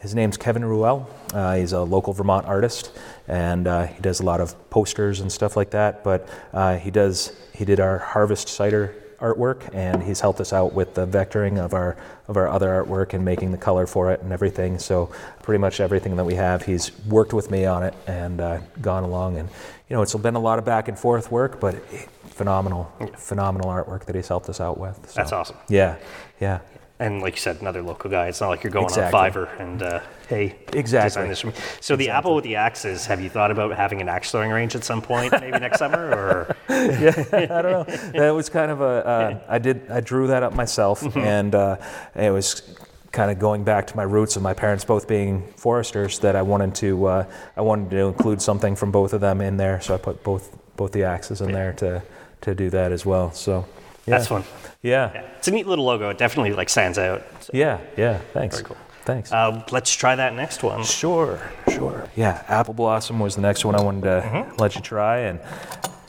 his 0.00 0.16
name's 0.16 0.36
Kevin 0.36 0.64
Ruel. 0.64 1.08
Uh, 1.32 1.54
he's 1.54 1.72
a 1.72 1.80
local 1.80 2.12
Vermont 2.12 2.46
artist, 2.46 2.90
and 3.28 3.68
uh, 3.68 3.86
he 3.86 4.00
does 4.02 4.18
a 4.18 4.24
lot 4.24 4.40
of 4.40 4.68
posters 4.68 5.20
and 5.20 5.30
stuff 5.30 5.56
like 5.56 5.70
that. 5.70 6.02
But 6.02 6.28
uh, 6.52 6.78
he 6.78 6.90
does 6.90 7.32
he 7.54 7.64
did 7.64 7.78
our 7.78 7.98
harvest 7.98 8.48
cider 8.48 8.96
artwork, 9.22 9.72
and 9.72 10.02
he's 10.02 10.20
helped 10.20 10.40
us 10.40 10.52
out 10.52 10.74
with 10.74 10.94
the 10.94 11.06
vectoring 11.06 11.58
of 11.58 11.72
our 11.72 11.96
of 12.28 12.36
our 12.36 12.48
other 12.48 12.68
artwork 12.68 13.14
and 13.14 13.24
making 13.24 13.52
the 13.52 13.58
color 13.58 13.86
for 13.86 14.12
it 14.12 14.20
and 14.20 14.32
everything. 14.32 14.78
So 14.78 15.10
pretty 15.42 15.58
much 15.58 15.80
everything 15.80 16.16
that 16.16 16.24
we 16.24 16.34
have, 16.34 16.64
he's 16.64 16.96
worked 17.06 17.32
with 17.32 17.50
me 17.50 17.64
on 17.64 17.82
it 17.82 17.94
and 18.06 18.40
uh, 18.40 18.60
gone 18.80 19.04
along. 19.04 19.38
And 19.38 19.48
you 19.88 19.96
know, 19.96 20.02
it's 20.02 20.14
been 20.14 20.34
a 20.34 20.40
lot 20.40 20.58
of 20.58 20.64
back 20.64 20.88
and 20.88 20.98
forth 20.98 21.30
work, 21.30 21.60
but 21.60 21.74
phenomenal, 22.26 22.92
phenomenal 23.16 23.70
artwork 23.70 24.04
that 24.06 24.14
he's 24.14 24.28
helped 24.28 24.48
us 24.48 24.60
out 24.60 24.78
with. 24.78 25.10
So, 25.10 25.20
That's 25.20 25.32
awesome. 25.32 25.56
Yeah, 25.68 25.96
yeah 26.40 26.60
and 27.02 27.20
like 27.20 27.34
you 27.34 27.40
said, 27.40 27.60
another 27.60 27.82
local 27.82 28.08
guy. 28.08 28.28
It's 28.28 28.40
not 28.40 28.48
like 28.48 28.62
you're 28.62 28.70
going 28.70 28.84
exactly. 28.84 29.18
on 29.18 29.30
Fiverr 29.32 29.60
and 29.60 29.82
uh, 29.82 30.00
hey, 30.28 30.56
exactly. 30.72 31.08
design 31.08 31.28
this 31.28 31.40
for 31.40 31.48
me. 31.48 31.52
So 31.54 31.94
exactly. 31.94 31.96
the 31.96 32.10
apple 32.10 32.34
with 32.36 32.44
the 32.44 32.56
axes. 32.56 33.06
Have 33.06 33.20
you 33.20 33.28
thought 33.28 33.50
about 33.50 33.76
having 33.76 34.00
an 34.00 34.08
axe 34.08 34.30
throwing 34.30 34.52
range 34.52 34.76
at 34.76 34.84
some 34.84 35.02
point, 35.02 35.32
maybe 35.32 35.58
next 35.58 35.78
summer? 35.78 35.98
Or 35.98 36.56
yeah, 36.70 37.24
I 37.32 37.62
don't 37.62 37.62
know. 37.62 37.84
That 38.12 38.30
was 38.30 38.48
kind 38.48 38.70
of 38.70 38.80
a. 38.80 38.84
Uh, 38.84 39.40
I 39.48 39.58
did. 39.58 39.90
I 39.90 40.00
drew 40.00 40.28
that 40.28 40.44
up 40.44 40.54
myself, 40.54 41.00
mm-hmm. 41.00 41.18
and 41.18 41.54
uh, 41.56 41.76
it 42.14 42.30
was 42.30 42.62
kind 43.10 43.32
of 43.32 43.38
going 43.40 43.64
back 43.64 43.88
to 43.88 43.96
my 43.96 44.04
roots 44.04 44.36
of 44.36 44.42
my 44.42 44.54
parents 44.54 44.84
both 44.84 45.06
being 45.08 45.42
foresters 45.56 46.20
that 46.20 46.36
I 46.36 46.42
wanted 46.42 46.74
to. 46.76 47.04
Uh, 47.04 47.26
I 47.56 47.62
wanted 47.62 47.90
to 47.90 48.06
include 48.06 48.40
something 48.40 48.76
from 48.76 48.92
both 48.92 49.12
of 49.12 49.20
them 49.20 49.40
in 49.40 49.56
there, 49.56 49.80
so 49.80 49.94
I 49.94 49.98
put 49.98 50.22
both 50.22 50.56
both 50.76 50.92
the 50.92 51.02
axes 51.02 51.40
in 51.40 51.48
yeah. 51.48 51.54
there 51.54 51.72
to 51.74 52.02
to 52.42 52.54
do 52.54 52.70
that 52.70 52.92
as 52.92 53.04
well. 53.04 53.32
So. 53.32 53.66
Yeah. 54.06 54.16
That's 54.16 54.26
fun. 54.26 54.44
Yeah. 54.82 55.12
yeah. 55.14 55.20
It's 55.38 55.48
a 55.48 55.52
neat 55.52 55.66
little 55.66 55.84
logo. 55.84 56.10
It 56.10 56.18
definitely 56.18 56.52
like 56.52 56.68
stands 56.68 56.98
out. 56.98 57.22
So. 57.40 57.52
Yeah, 57.54 57.80
yeah. 57.96 58.18
Thanks. 58.32 58.56
Very 58.56 58.64
cool. 58.66 58.76
Thanks. 59.04 59.32
Uh, 59.32 59.64
let's 59.72 59.94
try 59.94 60.14
that 60.14 60.34
next 60.34 60.62
one. 60.62 60.84
Sure, 60.84 61.40
sure. 61.68 62.08
Yeah, 62.14 62.44
Apple 62.46 62.74
Blossom 62.74 63.18
was 63.18 63.34
the 63.34 63.42
next 63.42 63.64
one 63.64 63.74
I 63.74 63.82
wanted 63.82 64.02
to 64.02 64.28
mm-hmm. 64.28 64.56
let 64.58 64.76
you 64.76 64.80
try. 64.80 65.18
And 65.20 65.40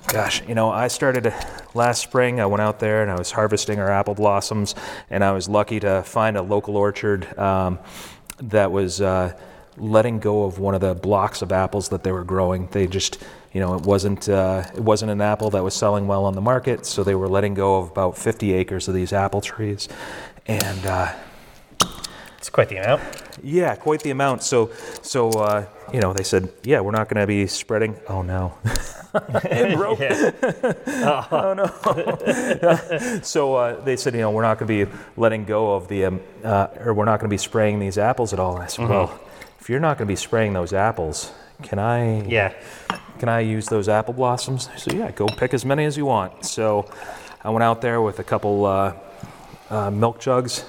gosh, 0.09 0.43
you 0.47 0.53
know, 0.53 0.69
I 0.69 0.89
started 0.89 1.33
last 1.73 2.03
spring. 2.03 2.39
I 2.39 2.45
went 2.45 2.61
out 2.61 2.79
there 2.79 3.01
and 3.01 3.09
I 3.09 3.15
was 3.15 3.31
harvesting 3.31 3.79
our 3.79 3.89
apple 3.89 4.13
blossoms, 4.13 4.75
and 5.09 5.23
I 5.23 5.31
was 5.31 5.49
lucky 5.49 5.79
to 5.79 6.03
find 6.03 6.37
a 6.37 6.43
local 6.43 6.77
orchard 6.77 7.35
um, 7.37 7.79
that 8.37 8.71
was 8.71 9.01
uh, 9.01 9.33
letting 9.77 10.19
go 10.19 10.43
of 10.43 10.59
one 10.59 10.75
of 10.75 10.81
the 10.81 10.93
blocks 10.93 11.41
of 11.41 11.51
apples 11.51 11.89
that 11.89 12.03
they 12.03 12.11
were 12.11 12.23
growing. 12.23 12.67
They 12.67 12.85
just 12.85 13.23
you 13.53 13.59
know, 13.59 13.75
it 13.75 13.83
wasn't 13.83 14.27
uh, 14.27 14.63
it 14.73 14.81
wasn't 14.81 15.11
an 15.11 15.21
apple 15.21 15.51
that 15.51 15.63
was 15.63 15.75
selling 15.75 16.07
well 16.07 16.25
on 16.25 16.33
the 16.33 16.41
market, 16.41 16.85
so 16.85 17.03
they 17.03 17.15
were 17.15 17.29
letting 17.29 17.53
go 17.53 17.77
of 17.77 17.91
about 17.91 18.17
50 18.17 18.51
acres 18.53 18.87
of 18.87 18.95
these 18.95 19.13
apple 19.13 19.41
trees, 19.41 19.87
and 20.47 20.85
uh, 20.85 21.13
it's 22.37 22.49
quite 22.49 22.67
the 22.67 22.77
amount. 22.77 23.01
Yeah, 23.43 23.75
quite 23.75 24.01
the 24.01 24.09
amount. 24.09 24.43
So, 24.43 24.71
so 25.01 25.29
uh, 25.29 25.65
you 25.93 26.01
know, 26.01 26.11
they 26.11 26.23
said, 26.23 26.51
yeah, 26.63 26.81
we're 26.81 26.91
not 26.91 27.07
going 27.07 27.21
to 27.21 27.27
be 27.27 27.47
spreading. 27.47 27.95
Oh 28.09 28.23
no. 28.23 28.55
it 29.13 29.77
broke. 29.77 29.99
oh 31.31 31.53
no. 31.53 33.19
so 33.21 33.55
uh, 33.55 33.83
they 33.83 33.95
said, 33.95 34.15
you 34.15 34.21
know, 34.21 34.31
we're 34.31 34.41
not 34.41 34.57
going 34.57 34.67
to 34.67 34.85
be 34.85 34.91
letting 35.15 35.45
go 35.45 35.75
of 35.75 35.87
the, 35.87 36.05
um, 36.05 36.19
uh, 36.43 36.67
or 36.79 36.93
we're 36.93 37.05
not 37.05 37.19
going 37.19 37.29
to 37.29 37.33
be 37.33 37.37
spraying 37.37 37.79
these 37.79 37.99
apples 37.99 38.33
at 38.33 38.39
all. 38.39 38.55
And 38.55 38.63
I 38.63 38.67
said, 38.67 38.83
mm-hmm. 38.83 38.91
well, 38.91 39.19
if 39.63 39.69
you're 39.69 39.79
not 39.79 39.97
going 39.97 40.05
to 40.05 40.11
be 40.11 40.17
spraying 40.17 40.51
those 40.51 40.73
apples, 40.73 41.31
can 41.61 41.79
I? 41.79 42.21
Yeah. 42.27 42.53
Can 43.17 43.29
I 43.29 43.39
use 43.39 43.67
those 43.67 43.87
apple 43.87 44.13
blossoms? 44.13 44.67
So 44.75 44.91
yeah, 44.91 45.09
go 45.11 45.25
pick 45.25 45.53
as 45.53 45.63
many 45.63 45.85
as 45.85 45.95
you 45.95 46.05
want. 46.05 46.45
So 46.45 46.91
I 47.41 47.49
went 47.49 47.63
out 47.63 47.81
there 47.81 48.01
with 48.01 48.19
a 48.19 48.25
couple 48.25 48.65
uh, 48.65 48.93
uh, 49.69 49.89
milk 49.89 50.19
jugs 50.19 50.65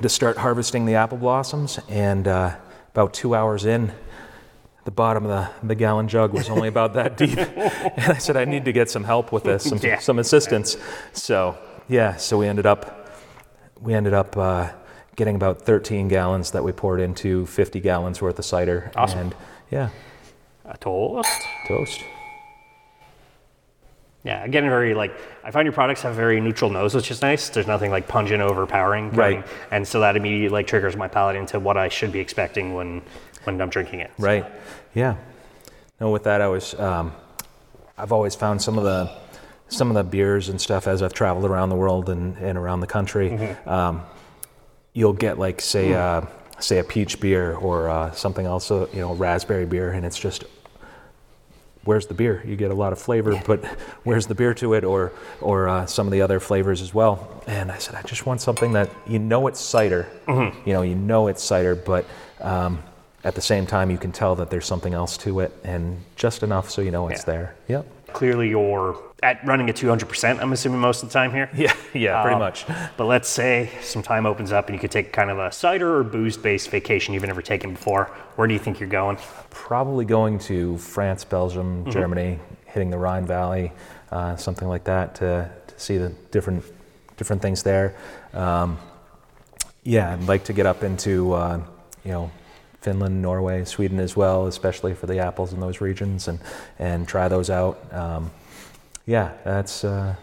to 0.00 0.08
start 0.08 0.36
harvesting 0.36 0.86
the 0.86 0.94
apple 0.94 1.18
blossoms, 1.18 1.80
and 1.88 2.28
uh, 2.28 2.54
about 2.92 3.12
two 3.12 3.34
hours 3.34 3.64
in, 3.64 3.90
the 4.84 4.92
bottom 4.92 5.26
of 5.26 5.30
the, 5.30 5.66
the 5.66 5.74
gallon 5.74 6.06
jug 6.06 6.32
was 6.32 6.48
only 6.48 6.68
about 6.68 6.94
that 6.94 7.16
deep. 7.16 7.36
and 7.36 8.12
I 8.12 8.18
said, 8.18 8.36
I 8.36 8.44
need 8.44 8.64
to 8.66 8.72
get 8.72 8.90
some 8.90 9.02
help 9.02 9.32
with 9.32 9.42
this, 9.42 9.64
some, 9.64 9.78
yeah. 9.78 9.98
some 9.98 10.20
assistance. 10.20 10.76
So 11.14 11.58
yeah, 11.88 12.14
so 12.14 12.38
we 12.38 12.46
ended 12.46 12.66
up 12.66 13.10
we 13.80 13.92
ended 13.92 14.14
up 14.14 14.36
uh, 14.36 14.70
getting 15.16 15.34
about 15.34 15.62
13 15.62 16.08
gallons 16.08 16.50
that 16.52 16.62
we 16.62 16.72
poured 16.72 17.00
into 17.00 17.46
50 17.46 17.80
gallons 17.80 18.22
worth 18.22 18.38
of 18.38 18.44
cider. 18.44 18.92
Awesome. 18.94 19.18
And 19.18 19.34
yeah. 19.70 19.88
A 20.66 20.76
toast. 20.76 21.42
Toast. 21.66 22.00
Yeah, 24.24 24.42
again, 24.44 24.64
very 24.64 24.92
like 24.92 25.16
I 25.44 25.52
find 25.52 25.64
your 25.66 25.72
products 25.72 26.02
have 26.02 26.12
a 26.12 26.16
very 26.16 26.40
neutral 26.40 26.68
nose, 26.68 26.94
which 26.96 27.12
is 27.12 27.22
nice. 27.22 27.48
There's 27.48 27.68
nothing 27.68 27.92
like 27.92 28.08
pungent, 28.08 28.42
overpowering, 28.42 29.12
right? 29.12 29.46
And 29.70 29.86
so 29.86 30.00
that 30.00 30.16
immediately 30.16 30.48
like 30.48 30.66
triggers 30.66 30.96
my 30.96 31.06
palate 31.06 31.36
into 31.36 31.60
what 31.60 31.76
I 31.76 31.88
should 31.88 32.10
be 32.10 32.18
expecting 32.18 32.74
when 32.74 33.02
when 33.44 33.60
I'm 33.60 33.70
drinking 33.70 34.00
it. 34.00 34.10
So. 34.18 34.24
Right. 34.24 34.44
Yeah. 34.94 35.14
No, 36.00 36.10
with 36.10 36.24
that, 36.24 36.40
I 36.40 36.48
was 36.48 36.74
um, 36.74 37.12
I've 37.96 38.10
always 38.10 38.34
found 38.34 38.60
some 38.60 38.78
of 38.78 38.84
the 38.84 39.10
some 39.68 39.90
of 39.90 39.94
the 39.94 40.02
beers 40.02 40.48
and 40.48 40.60
stuff 40.60 40.88
as 40.88 41.02
I've 41.02 41.14
traveled 41.14 41.44
around 41.44 41.68
the 41.68 41.76
world 41.76 42.08
and, 42.08 42.36
and 42.38 42.58
around 42.58 42.80
the 42.80 42.86
country. 42.88 43.30
Mm-hmm. 43.30 43.68
Um, 43.68 44.02
you'll 44.96 45.12
get 45.12 45.38
like 45.38 45.60
say 45.60 45.90
mm. 45.90 45.94
uh, 45.94 46.26
say 46.58 46.78
a 46.78 46.84
peach 46.84 47.20
beer 47.20 47.54
or 47.54 47.88
uh, 47.88 48.10
something 48.12 48.46
else, 48.46 48.70
uh, 48.70 48.88
you 48.92 49.00
know, 49.00 49.14
raspberry 49.14 49.66
beer, 49.66 49.92
and 49.92 50.04
it's 50.04 50.18
just 50.18 50.44
where's 51.84 52.06
the 52.06 52.14
beer? 52.14 52.42
You 52.44 52.56
get 52.56 52.72
a 52.72 52.74
lot 52.74 52.92
of 52.92 52.98
flavor, 52.98 53.34
yeah. 53.34 53.42
but 53.46 53.64
where's 54.04 54.26
the 54.26 54.34
beer 54.34 54.54
to 54.54 54.74
it, 54.74 54.82
or 54.82 55.12
or 55.40 55.68
uh, 55.68 55.86
some 55.86 56.06
of 56.06 56.12
the 56.12 56.22
other 56.22 56.40
flavors 56.40 56.80
as 56.80 56.92
well. 56.92 57.42
And 57.46 57.70
I 57.70 57.78
said, 57.78 57.94
I 57.94 58.02
just 58.02 58.26
want 58.26 58.40
something 58.40 58.72
that 58.72 58.90
you 59.06 59.18
know 59.18 59.46
it's 59.46 59.60
cider, 59.60 60.08
mm-hmm. 60.26 60.66
you 60.66 60.72
know, 60.72 60.82
you 60.82 60.94
know 60.94 61.28
it's 61.28 61.44
cider, 61.44 61.76
but 61.76 62.06
um, 62.40 62.82
at 63.22 63.34
the 63.34 63.42
same 63.42 63.66
time 63.66 63.90
you 63.90 63.98
can 63.98 64.12
tell 64.12 64.34
that 64.36 64.50
there's 64.50 64.66
something 64.66 64.94
else 64.94 65.18
to 65.18 65.40
it, 65.40 65.52
and 65.62 66.02
just 66.16 66.42
enough 66.42 66.70
so 66.70 66.80
you 66.80 66.90
know 66.90 67.08
it's 67.08 67.20
yeah. 67.20 67.32
there. 67.32 67.56
Yep 67.68 67.95
clearly 68.16 68.48
you're 68.48 68.96
at 69.22 69.46
running 69.46 69.68
at 69.68 69.76
200%, 69.76 70.40
I'm 70.40 70.50
assuming 70.54 70.80
most 70.80 71.02
of 71.02 71.10
the 71.10 71.12
time 71.12 71.32
here. 71.32 71.50
Yeah, 71.54 71.74
yeah, 71.92 72.22
pretty 72.22 72.36
um, 72.36 72.40
much. 72.40 72.64
But 72.96 73.04
let's 73.04 73.28
say 73.28 73.70
some 73.82 74.02
time 74.02 74.24
opens 74.24 74.52
up 74.52 74.68
and 74.68 74.74
you 74.74 74.80
could 74.80 74.90
take 74.90 75.12
kind 75.12 75.30
of 75.30 75.38
a 75.38 75.52
cider 75.52 75.98
or 75.98 76.02
booze 76.02 76.38
based 76.38 76.70
vacation 76.70 77.12
you've 77.12 77.24
never 77.24 77.42
taken 77.42 77.72
before. 77.72 78.04
Where 78.36 78.48
do 78.48 78.54
you 78.54 78.58
think 78.58 78.80
you're 78.80 78.88
going? 78.88 79.18
Probably 79.50 80.06
going 80.06 80.38
to 80.50 80.78
France, 80.78 81.24
Belgium, 81.24 81.82
mm-hmm. 81.82 81.90
Germany, 81.90 82.38
hitting 82.64 82.88
the 82.88 82.96
Rhine 82.96 83.26
Valley, 83.26 83.70
uh, 84.10 84.36
something 84.36 84.66
like 84.66 84.84
that 84.84 85.14
to, 85.16 85.50
to 85.66 85.78
see 85.78 85.98
the 85.98 86.08
different, 86.30 86.64
different 87.18 87.42
things 87.42 87.62
there. 87.62 87.96
Um, 88.32 88.78
yeah, 89.82 90.14
I'd 90.14 90.22
like 90.22 90.44
to 90.44 90.54
get 90.54 90.64
up 90.64 90.82
into, 90.82 91.34
uh, 91.34 91.62
you 92.02 92.12
know, 92.12 92.30
Finland, 92.86 93.20
Norway, 93.20 93.64
Sweden 93.64 93.98
as 93.98 94.14
well, 94.16 94.46
especially 94.46 94.94
for 94.94 95.06
the 95.06 95.18
apples 95.18 95.52
in 95.52 95.58
those 95.58 95.80
regions, 95.80 96.28
and 96.28 96.38
and 96.78 97.08
try 97.08 97.26
those 97.26 97.50
out. 97.50 97.76
Um, 97.92 98.30
yeah, 99.06 99.32
that's 99.42 99.82
uh, 99.82 100.14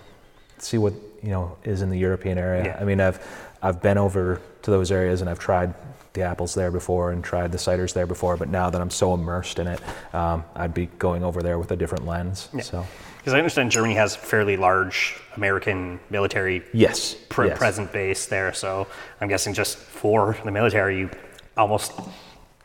see 0.60 0.78
what 0.78 0.94
you 1.22 1.32
know 1.32 1.58
is 1.66 1.82
in 1.82 1.90
the 1.90 2.00
European 2.00 2.38
area. 2.38 2.64
Yeah. 2.64 2.78
I 2.80 2.86
mean, 2.86 3.02
I've 3.02 3.20
I've 3.62 3.82
been 3.82 3.98
over 3.98 4.40
to 4.62 4.72
those 4.72 4.94
areas 4.94 5.20
and 5.20 5.30
I've 5.30 5.40
tried 5.40 5.74
the 6.14 6.22
apples 6.22 6.54
there 6.54 6.72
before 6.72 7.12
and 7.12 7.22
tried 7.22 7.52
the 7.52 7.58
ciders 7.58 7.94
there 7.94 8.08
before, 8.08 8.38
but 8.38 8.48
now 8.48 8.70
that 8.70 8.80
I'm 8.80 8.92
so 8.92 9.14
immersed 9.14 9.60
in 9.60 9.68
it, 9.68 9.82
um, 10.14 10.46
I'd 10.56 10.74
be 10.74 10.86
going 11.00 11.24
over 11.24 11.44
there 11.44 11.60
with 11.60 11.72
a 11.72 11.76
different 11.76 12.06
lens. 12.06 12.48
Yeah. 12.54 12.62
So. 12.62 12.86
Because 13.18 13.34
I 13.34 13.38
understand 13.40 13.72
Germany 13.72 13.96
has 13.96 14.16
fairly 14.16 14.58
large 14.58 15.18
American 15.36 16.00
military 16.10 16.64
yes. 16.74 17.16
Pre- 17.30 17.48
yes. 17.48 17.58
present 17.58 17.92
base 17.92 18.26
there, 18.28 18.54
so 18.54 18.88
I'm 19.20 19.28
guessing 19.28 19.54
just 19.54 19.78
for 19.78 20.38
the 20.46 20.52
military, 20.52 21.00
you 21.00 21.10
almost 21.58 21.94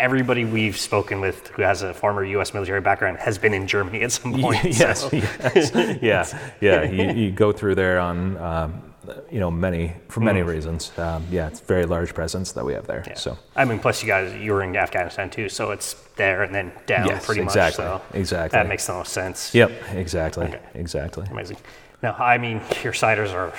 everybody 0.01 0.45
we've 0.45 0.77
spoken 0.77 1.21
with 1.21 1.49
who 1.49 1.63
has 1.63 1.83
a 1.83 1.93
former 1.93 2.25
U.S. 2.25 2.55
military 2.55 2.81
background 2.81 3.19
has 3.19 3.39
been 3.39 3.55
in 3.55 3.67
Germany 3.67 4.03
at 4.03 4.13
some 4.13 4.33
point. 4.41 4.65
yes, 4.65 5.01
so. 5.01 5.09
yes. 5.13 5.73
yeah, 6.03 6.27
yeah. 6.61 6.83
You, 6.83 7.13
you, 7.13 7.31
go 7.31 7.53
through 7.53 7.75
there 7.75 7.99
on 7.99 8.37
um, 8.37 8.89
you 9.31 9.41
know, 9.41 9.51
many 9.51 9.95
for 10.09 10.21
many 10.21 10.43
reasons. 10.43 10.97
Um, 10.99 11.25
yeah, 11.31 11.49
it's 11.49 11.61
a 11.61 11.65
very 11.65 11.87
large 11.87 12.15
presence 12.15 12.53
that 12.53 12.65
we 12.65 12.73
have 12.75 12.87
there. 12.87 13.01
Mm. 13.01 13.07
Yeah. 13.09 13.15
So 13.15 13.39
I 13.57 13.65
mean, 13.65 13.79
plus 13.79 14.03
you 14.03 14.09
guys, 14.09 14.35
you 14.35 14.53
were 14.53 14.63
in 14.63 14.77
Afghanistan 14.77 15.31
too, 15.31 15.49
so 15.49 15.71
it's 15.71 15.95
there 16.17 16.43
and 16.43 16.55
then 16.55 16.73
down 16.87 17.07
Yes, 17.07 17.25
pretty 17.27 17.43
exactly, 17.43 17.85
much. 17.85 18.03
So 18.03 18.19
exactly. 18.19 18.57
That 18.57 18.69
makes 18.69 18.87
the 18.87 18.95
most 18.95 19.13
sense. 19.13 19.55
yep, 19.55 19.71
exactly, 19.93 20.47
Okay. 20.47 20.61
exactly. 20.75 21.27
Amazing. 21.31 21.59
No, 22.03 22.13
I 22.13 22.39
mean, 22.39 22.61
your 22.83 22.93
ciders 22.93 23.33
are 23.33 23.53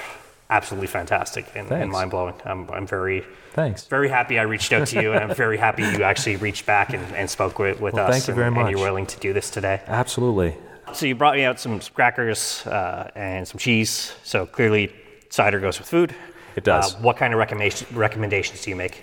absolutely 0.50 0.88
fantastic 0.88 1.46
and, 1.56 1.72
and 1.72 1.92
mind 1.92 2.12
blowing. 2.12 2.36
I'm, 2.46 2.70
I'm 2.72 2.88
very, 2.88 3.24
Thanks. 3.54 3.86
very 3.86 4.10
happy 4.10 4.40
I 4.40 4.44
reached 4.44 4.74
out 4.74 4.88
to 4.88 5.02
you, 5.02 5.14
and 5.14 5.24
I'm 5.24 5.36
very 5.36 5.58
happy 5.58 5.84
you 5.84 6.04
actually 6.04 6.38
reached 6.38 6.66
back 6.66 6.94
and, 6.94 7.04
and 7.16 7.30
spoke 7.30 7.60
with, 7.60 7.80
with 7.80 7.94
Well, 7.94 8.08
us. 8.08 8.16
thank 8.26 8.28
you 8.28 8.44
and, 8.44 8.56
very 8.56 8.68
And 8.68 8.78
you're 8.78 8.86
willing 8.86 9.06
to 9.06 9.20
do 9.20 9.34
this 9.34 9.50
today. 9.50 9.82
Absolutely. 9.88 10.56
So 10.94 11.06
you 11.06 11.16
brought 11.16 11.36
me 11.36 11.44
out 11.44 11.60
some 11.60 11.80
crackers 11.80 12.66
uh, 12.66 13.12
and 13.16 13.48
some 13.48 13.60
cheese. 13.60 14.14
So 14.24 14.46
clearly, 14.48 14.92
cider 15.30 15.60
goes 15.60 15.78
with 15.78 15.88
food. 15.88 16.16
It 16.56 16.64
does. 16.64 16.96
Uh, 16.96 17.00
what 17.00 17.16
kind 17.16 17.32
of 17.34 17.38
recommendation, 17.40 17.88
recommendations 17.96 18.64
do 18.64 18.72
you 18.72 18.76
make? 18.76 19.02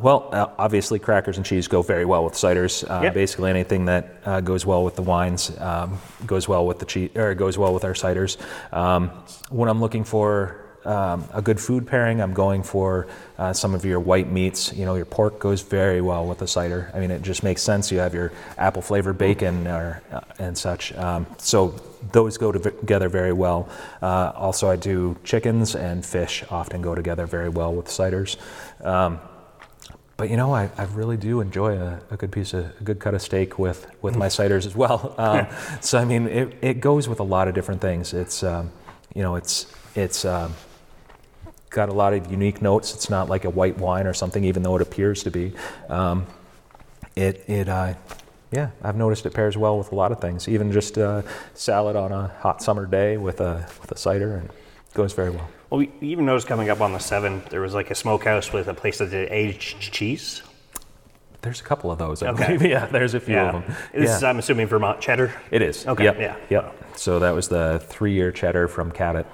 Well, 0.00 0.28
uh, 0.32 0.46
obviously, 0.58 0.98
crackers 0.98 1.36
and 1.36 1.46
cheese 1.46 1.68
go 1.68 1.82
very 1.82 2.04
well 2.04 2.24
with 2.24 2.34
ciders. 2.34 2.84
Uh, 2.88 3.02
Yep. 3.04 3.14
Basically, 3.14 3.50
anything 3.50 3.84
that 3.86 4.16
uh, 4.24 4.40
goes 4.40 4.66
well 4.66 4.84
with 4.84 4.96
the 4.96 5.02
wines 5.02 5.56
um, 5.60 5.98
goes 6.26 6.48
well 6.48 6.66
with 6.66 6.78
the 6.78 6.84
cheese, 6.86 7.10
or 7.16 7.34
goes 7.34 7.56
well 7.58 7.72
with 7.74 7.84
our 7.84 7.94
ciders. 7.94 8.36
Um, 8.72 9.10
when 9.50 9.68
I'm 9.68 9.80
looking 9.80 10.04
for 10.04 10.60
um, 10.84 11.24
a 11.32 11.40
good 11.40 11.58
food 11.60 11.86
pairing, 11.86 12.20
I'm 12.20 12.34
going 12.34 12.62
for 12.62 13.06
uh, 13.38 13.52
some 13.52 13.74
of 13.74 13.84
your 13.84 14.00
white 14.00 14.30
meats. 14.30 14.72
You 14.74 14.84
know, 14.84 14.96
your 14.96 15.06
pork 15.06 15.38
goes 15.38 15.62
very 15.62 16.00
well 16.00 16.26
with 16.26 16.42
a 16.42 16.46
cider. 16.46 16.90
I 16.94 17.00
mean, 17.00 17.10
it 17.10 17.22
just 17.22 17.42
makes 17.42 17.62
sense. 17.62 17.90
You 17.90 17.98
have 17.98 18.12
your 18.14 18.32
apple 18.58 18.82
flavored 18.82 19.16
bacon 19.16 19.66
or, 19.66 20.02
uh, 20.12 20.20
and 20.38 20.56
such. 20.58 20.92
Um, 20.94 21.26
so 21.38 21.74
those 22.12 22.36
go 22.36 22.52
to- 22.52 22.58
together 22.70 23.08
very 23.08 23.32
well. 23.32 23.68
Uh, 24.02 24.32
also, 24.34 24.68
I 24.68 24.76
do 24.76 25.16
chickens 25.24 25.74
and 25.74 26.04
fish 26.04 26.44
often 26.50 26.82
go 26.82 26.94
together 26.94 27.26
very 27.26 27.48
well 27.48 27.72
with 27.74 27.86
ciders. 27.86 28.36
But 30.16 30.30
you 30.30 30.36
know, 30.36 30.54
I, 30.54 30.70
I 30.76 30.84
really 30.84 31.16
do 31.16 31.40
enjoy 31.40 31.76
a, 31.76 32.00
a 32.10 32.16
good 32.16 32.30
piece 32.30 32.54
of 32.54 32.66
a 32.80 32.84
good 32.84 33.00
cut 33.00 33.14
of 33.14 33.22
steak 33.22 33.58
with, 33.58 33.90
with 34.00 34.16
my 34.16 34.28
ciders 34.28 34.66
as 34.66 34.74
well. 34.76 35.14
Um, 35.24 35.46
so 35.80 35.98
I 35.98 36.04
mean, 36.04 36.28
it, 36.28 36.56
it 36.60 36.80
goes 36.80 37.08
with 37.08 37.18
a 37.18 37.24
lot 37.24 37.48
of 37.48 37.54
different 37.54 37.80
things. 37.80 38.12
It's 38.12 38.42
um, 38.42 38.70
you 39.14 39.22
know, 39.22 39.36
it's 39.36 39.66
it's 39.94 40.24
um, 40.24 40.54
got 41.70 41.88
a 41.88 41.92
lot 41.92 42.12
of 42.12 42.30
unique 42.30 42.60
notes. 42.60 42.94
It's 42.94 43.08
not 43.08 43.28
like 43.28 43.44
a 43.44 43.50
white 43.50 43.78
wine 43.78 44.06
or 44.06 44.12
something, 44.12 44.44
even 44.44 44.62
though 44.62 44.76
it 44.76 44.82
appears 44.82 45.22
to 45.22 45.30
be. 45.30 45.52
Um, 45.88 46.26
it 47.16 47.44
it 47.48 47.68
uh, 47.68 47.94
yeah, 48.50 48.70
I've 48.82 48.96
noticed 48.96 49.24
it 49.24 49.32
pairs 49.34 49.56
well 49.56 49.78
with 49.78 49.92
a 49.92 49.94
lot 49.94 50.12
of 50.12 50.20
things. 50.20 50.46
Even 50.48 50.72
just 50.72 50.98
uh, 50.98 51.22
salad 51.54 51.96
on 51.96 52.12
a 52.12 52.28
hot 52.40 52.62
summer 52.62 52.86
day 52.86 53.16
with 53.16 53.40
a 53.40 53.66
with 53.80 53.92
a 53.92 53.96
cider 53.96 54.36
and 54.36 54.50
goes 54.94 55.12
very 55.12 55.30
well. 55.30 55.48
Well, 55.70 55.78
we 55.78 55.90
even 56.00 56.24
noticed 56.24 56.46
coming 56.46 56.70
up 56.70 56.80
on 56.80 56.92
the 56.92 56.98
seven, 56.98 57.42
there 57.50 57.60
was 57.60 57.74
like 57.74 57.90
a 57.90 57.94
smokehouse 57.94 58.52
with 58.52 58.68
a 58.68 58.74
place 58.74 58.98
that 58.98 59.10
did 59.10 59.30
aged 59.30 59.80
cheese. 59.92 60.42
There's 61.42 61.60
a 61.60 61.64
couple 61.64 61.90
of 61.90 61.98
those, 61.98 62.22
I 62.22 62.28
Okay. 62.28 62.56
believe. 62.56 62.62
Yeah, 62.70 62.86
there's 62.86 63.12
a 63.14 63.20
few 63.20 63.34
Yeah, 63.34 63.48
of 63.56 63.66
them. 63.66 63.76
this 63.92 64.08
yeah. 64.08 64.16
is 64.16 64.22
I'm 64.24 64.38
assuming 64.38 64.66
Vermont 64.66 65.00
cheddar. 65.00 65.32
It 65.50 65.60
is. 65.60 65.86
Okay, 65.86 66.04
Yep. 66.04 66.18
yeah. 66.18 66.36
Yep. 66.48 66.96
So 66.96 67.18
that 67.18 67.34
was 67.34 67.48
the 67.48 67.82
three-year 67.86 68.32
cheddar 68.32 68.66
from 68.68 68.90
Cabot 68.90 69.26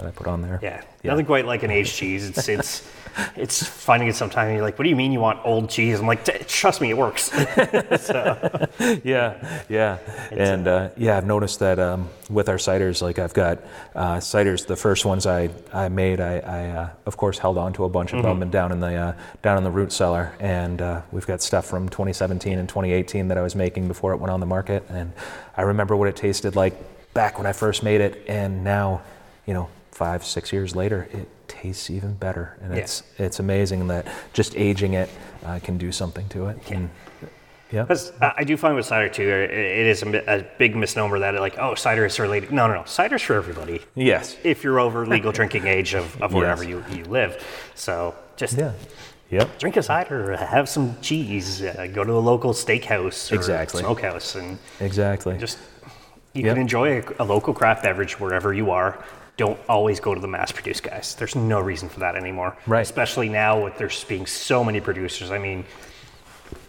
that 0.00 0.08
I 0.08 0.10
put 0.12 0.26
on 0.26 0.40
there. 0.40 0.58
Yeah, 0.62 0.82
Yeah. 1.02 1.10
nothing 1.10 1.26
quite 1.26 1.44
like 1.44 1.62
an 1.62 1.70
aged 1.70 1.94
cheese. 1.94 2.28
It's 2.28 2.48
it's 2.48 2.88
it's 3.36 3.66
finding 3.66 4.08
it 4.08 4.16
sometimes. 4.16 4.54
You're 4.54 4.62
like, 4.62 4.78
what 4.78 4.84
do 4.84 4.88
you 4.88 4.96
mean 4.96 5.12
you 5.12 5.20
want 5.20 5.40
old 5.44 5.68
cheese? 5.68 6.00
I'm 6.00 6.06
like, 6.06 6.24
trust 6.48 6.80
me, 6.80 6.90
it 6.90 6.96
works. 6.96 7.30
Yeah. 9.04 9.62
Yeah. 9.68 9.98
And 10.30 10.66
uh, 10.66 10.88
yeah, 10.96 11.18
I've 11.18 11.26
noticed 11.26 11.58
that 11.58 11.78
um, 11.78 12.08
with 12.30 12.48
our 12.48 12.56
ciders, 12.56 13.02
like 13.02 13.18
I've 13.18 13.34
got 13.34 13.58
uh, 13.94 14.16
ciders. 14.16 14.66
The 14.66 14.76
first 14.76 15.04
ones 15.04 15.26
I, 15.26 15.50
I 15.72 15.88
made, 15.88 16.20
I, 16.20 16.38
I 16.38 16.68
uh, 16.70 16.88
of 17.06 17.16
course 17.16 17.38
held 17.38 17.58
on 17.58 17.72
to 17.74 17.84
a 17.84 17.88
bunch 17.88 18.12
of 18.14 18.22
them 18.22 18.42
and 18.42 18.50
down 18.50 18.72
in 18.72 18.80
the 18.80 18.94
uh, 18.94 19.12
down 19.42 19.58
in 19.58 19.64
the 19.64 19.70
root 19.70 19.92
cellar. 19.92 20.32
And 20.40 20.80
uh, 20.80 21.02
we've 21.12 21.26
got 21.26 21.42
stuff 21.42 21.66
from 21.66 21.88
2017 21.88 22.58
and 22.58 22.68
2018 22.68 23.28
that 23.28 23.36
I 23.38 23.42
was 23.42 23.54
making 23.54 23.88
before 23.88 24.12
it 24.12 24.16
went 24.16 24.30
on 24.30 24.40
the 24.40 24.46
market. 24.46 24.84
And 24.88 25.12
I 25.56 25.62
remember 25.62 25.94
what 25.96 26.08
it 26.08 26.16
tasted 26.16 26.56
like 26.56 26.74
back 27.12 27.36
when 27.38 27.46
I 27.46 27.52
first 27.52 27.82
made 27.82 28.00
it, 28.00 28.24
and 28.28 28.62
now, 28.62 29.02
you 29.46 29.52
know, 29.52 29.68
five 30.00 30.24
six 30.24 30.50
years 30.50 30.74
later, 30.74 31.06
it 31.12 31.28
tastes 31.46 31.90
even 31.90 32.14
better. 32.14 32.56
And 32.62 32.72
Yeah. 32.74 32.80
it's 32.82 33.02
it's 33.18 33.38
amazing 33.38 33.86
that 33.88 34.04
just 34.32 34.56
aging 34.56 34.94
it 34.94 35.10
uh, 35.44 35.58
can 35.62 35.76
do 35.76 35.92
something 35.92 36.26
to 36.30 36.46
it. 36.48 36.56
And, 36.70 36.88
yeah. 37.70 37.82
Because 37.82 38.12
I 38.20 38.42
do 38.44 38.56
find 38.56 38.74
with 38.74 38.86
cider 38.86 39.08
too, 39.10 39.28
it 39.28 39.86
is 39.92 40.02
a, 40.02 40.44
big 40.58 40.74
misnomer 40.74 41.18
that 41.20 41.34
like, 41.48 41.56
oh, 41.58 41.74
cider 41.76 42.04
is 42.06 42.18
related. 42.18 42.50
No, 42.50 42.66
no, 42.66 42.74
no. 42.80 42.84
Cider's 42.84 43.22
for 43.22 43.34
everybody. 43.34 43.80
Yes. 43.94 44.36
If 44.42 44.64
you're 44.64 44.80
over 44.80 45.06
legal 45.06 45.30
drinking 45.32 45.66
age 45.68 45.94
of, 45.94 46.20
of 46.22 46.32
wherever 46.38 46.64
Yes. 46.64 46.70
you, 46.90 46.96
you 46.98 47.04
live. 47.04 47.32
So 47.74 48.14
just 48.36 48.56
Yeah. 48.58 48.72
Yep. 49.30 49.58
drink 49.62 49.76
a 49.76 49.82
cider, 49.82 50.34
have 50.36 50.66
some 50.68 50.96
cheese, 51.02 51.62
uh, 51.62 51.86
go 51.92 52.02
to 52.02 52.12
a 52.14 52.24
local 52.32 52.52
steakhouse 52.54 53.30
or 53.30 53.34
Exactly. 53.36 53.80
smokehouse, 53.82 54.34
and 54.34 54.58
Exactly. 54.80 55.36
just 55.38 55.58
you 56.32 56.42
Yep. 56.44 56.54
can 56.54 56.60
enjoy 56.60 56.88
a, 57.00 57.02
a 57.22 57.24
local 57.34 57.52
craft 57.54 57.82
beverage 57.84 58.18
wherever 58.18 58.52
you 58.52 58.70
are. 58.72 58.92
Don't 59.40 59.58
always 59.70 60.00
go 60.00 60.14
to 60.14 60.20
the 60.20 60.28
mass-produced 60.28 60.82
guys. 60.82 61.14
There's 61.14 61.34
no 61.34 61.60
reason 61.60 61.88
for 61.88 62.00
that 62.00 62.14
anymore. 62.14 62.58
Right. 62.66 62.82
Especially 62.82 63.30
now 63.30 63.64
with 63.64 63.78
there's 63.78 64.04
being 64.04 64.26
so 64.26 64.62
many 64.62 64.82
producers. 64.82 65.30
I 65.30 65.38
mean, 65.38 65.64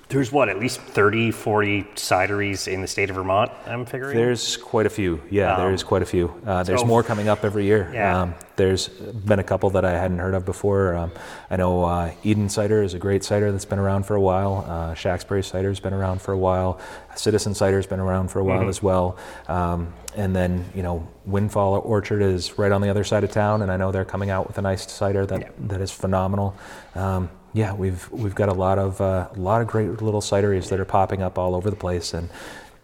there's 0.08 0.32
what 0.32 0.48
at 0.48 0.58
least 0.58 0.80
30, 0.80 1.32
40 1.32 1.84
cideries 1.96 2.72
in 2.72 2.80
the 2.80 2.88
state 2.88 3.10
of 3.10 3.18
Vermont. 3.18 3.52
I'm 3.66 3.86
figuring. 3.86 4.16
There's 4.16 4.56
quite 4.56 4.86
a 4.86 4.90
few. 4.90 5.22
Yeah, 5.30 5.58
there 5.58 5.74
is 5.74 5.84
quite 5.84 6.02
a 6.02 6.06
few. 6.06 6.34
Uh, 6.46 6.64
there's 6.64 6.80
so- 6.80 6.86
more 6.86 7.04
coming 7.04 7.28
up 7.28 7.44
every 7.44 7.66
year. 7.66 7.92
Yeah. 7.94 8.22
Um, 8.22 8.36
there's 8.56 8.88
been 8.88 9.40
a 9.40 9.44
couple 9.44 9.70
that 9.72 9.84
I 9.84 9.92
hadn't 9.92 10.20
heard 10.20 10.34
of 10.34 10.46
before. 10.46 10.96
Um, 10.96 11.12
I 11.50 11.58
know 11.58 11.84
uh, 11.84 12.14
Eden 12.24 12.48
Cider 12.48 12.84
is 12.84 12.94
a 12.94 13.00
great 13.00 13.26
cider 13.26 13.52
that's 13.52 13.66
been 13.66 13.80
around 13.80 14.06
for 14.06 14.16
a 14.16 14.22
while. 14.22 14.64
Uh, 14.66 14.94
Shacksbury 14.94 15.44
Cider's 15.44 15.82
been 15.82 15.94
around 15.94 16.22
for 16.22 16.32
a 16.32 16.38
while. 16.38 16.80
Citizen 17.16 17.54
Cider's 17.54 17.88
been 17.88 18.00
around 18.00 18.30
for 18.30 18.40
a 18.40 18.46
while 18.46 18.70
as 18.70 18.82
well. 18.82 19.18
Um, 19.50 19.94
and 20.16 20.36
then, 20.36 20.66
you 20.76 20.84
know, 20.84 21.08
Windfall 21.26 21.76
Orchard 21.80 22.22
is 22.22 22.58
right 22.58 22.72
on 22.72 22.82
the 22.82 22.90
other 22.90 23.04
side 23.04 23.24
of 23.24 23.32
town, 23.32 23.62
and 23.62 23.72
I 23.72 23.78
know 23.78 23.92
they're 23.92 24.06
coming 24.06 24.30
out 24.30 24.48
with 24.48 24.58
a 24.58 24.62
nice 24.62 24.90
cider 24.92 25.26
that, 25.26 25.40
Yeah. 25.42 25.50
that 25.68 25.82
is 25.82 25.92
phenomenal. 25.92 26.56
Um, 26.96 27.30
yeah, 27.54 27.74
we've 27.74 28.10
we've 28.12 28.36
got 28.36 28.50
a 28.50 28.54
lot 28.54 28.80
of 28.80 29.02
uh, 29.02 29.28
a 29.36 29.40
lot 29.40 29.62
of 29.62 29.68
great 29.68 30.02
little 30.02 30.22
cideries 30.22 30.70
that 30.70 30.80
are 30.80 30.86
popping 30.86 31.22
up 31.22 31.38
all 31.38 31.54
over 31.54 31.70
the 31.70 31.76
place, 31.76 32.14
and 32.14 32.30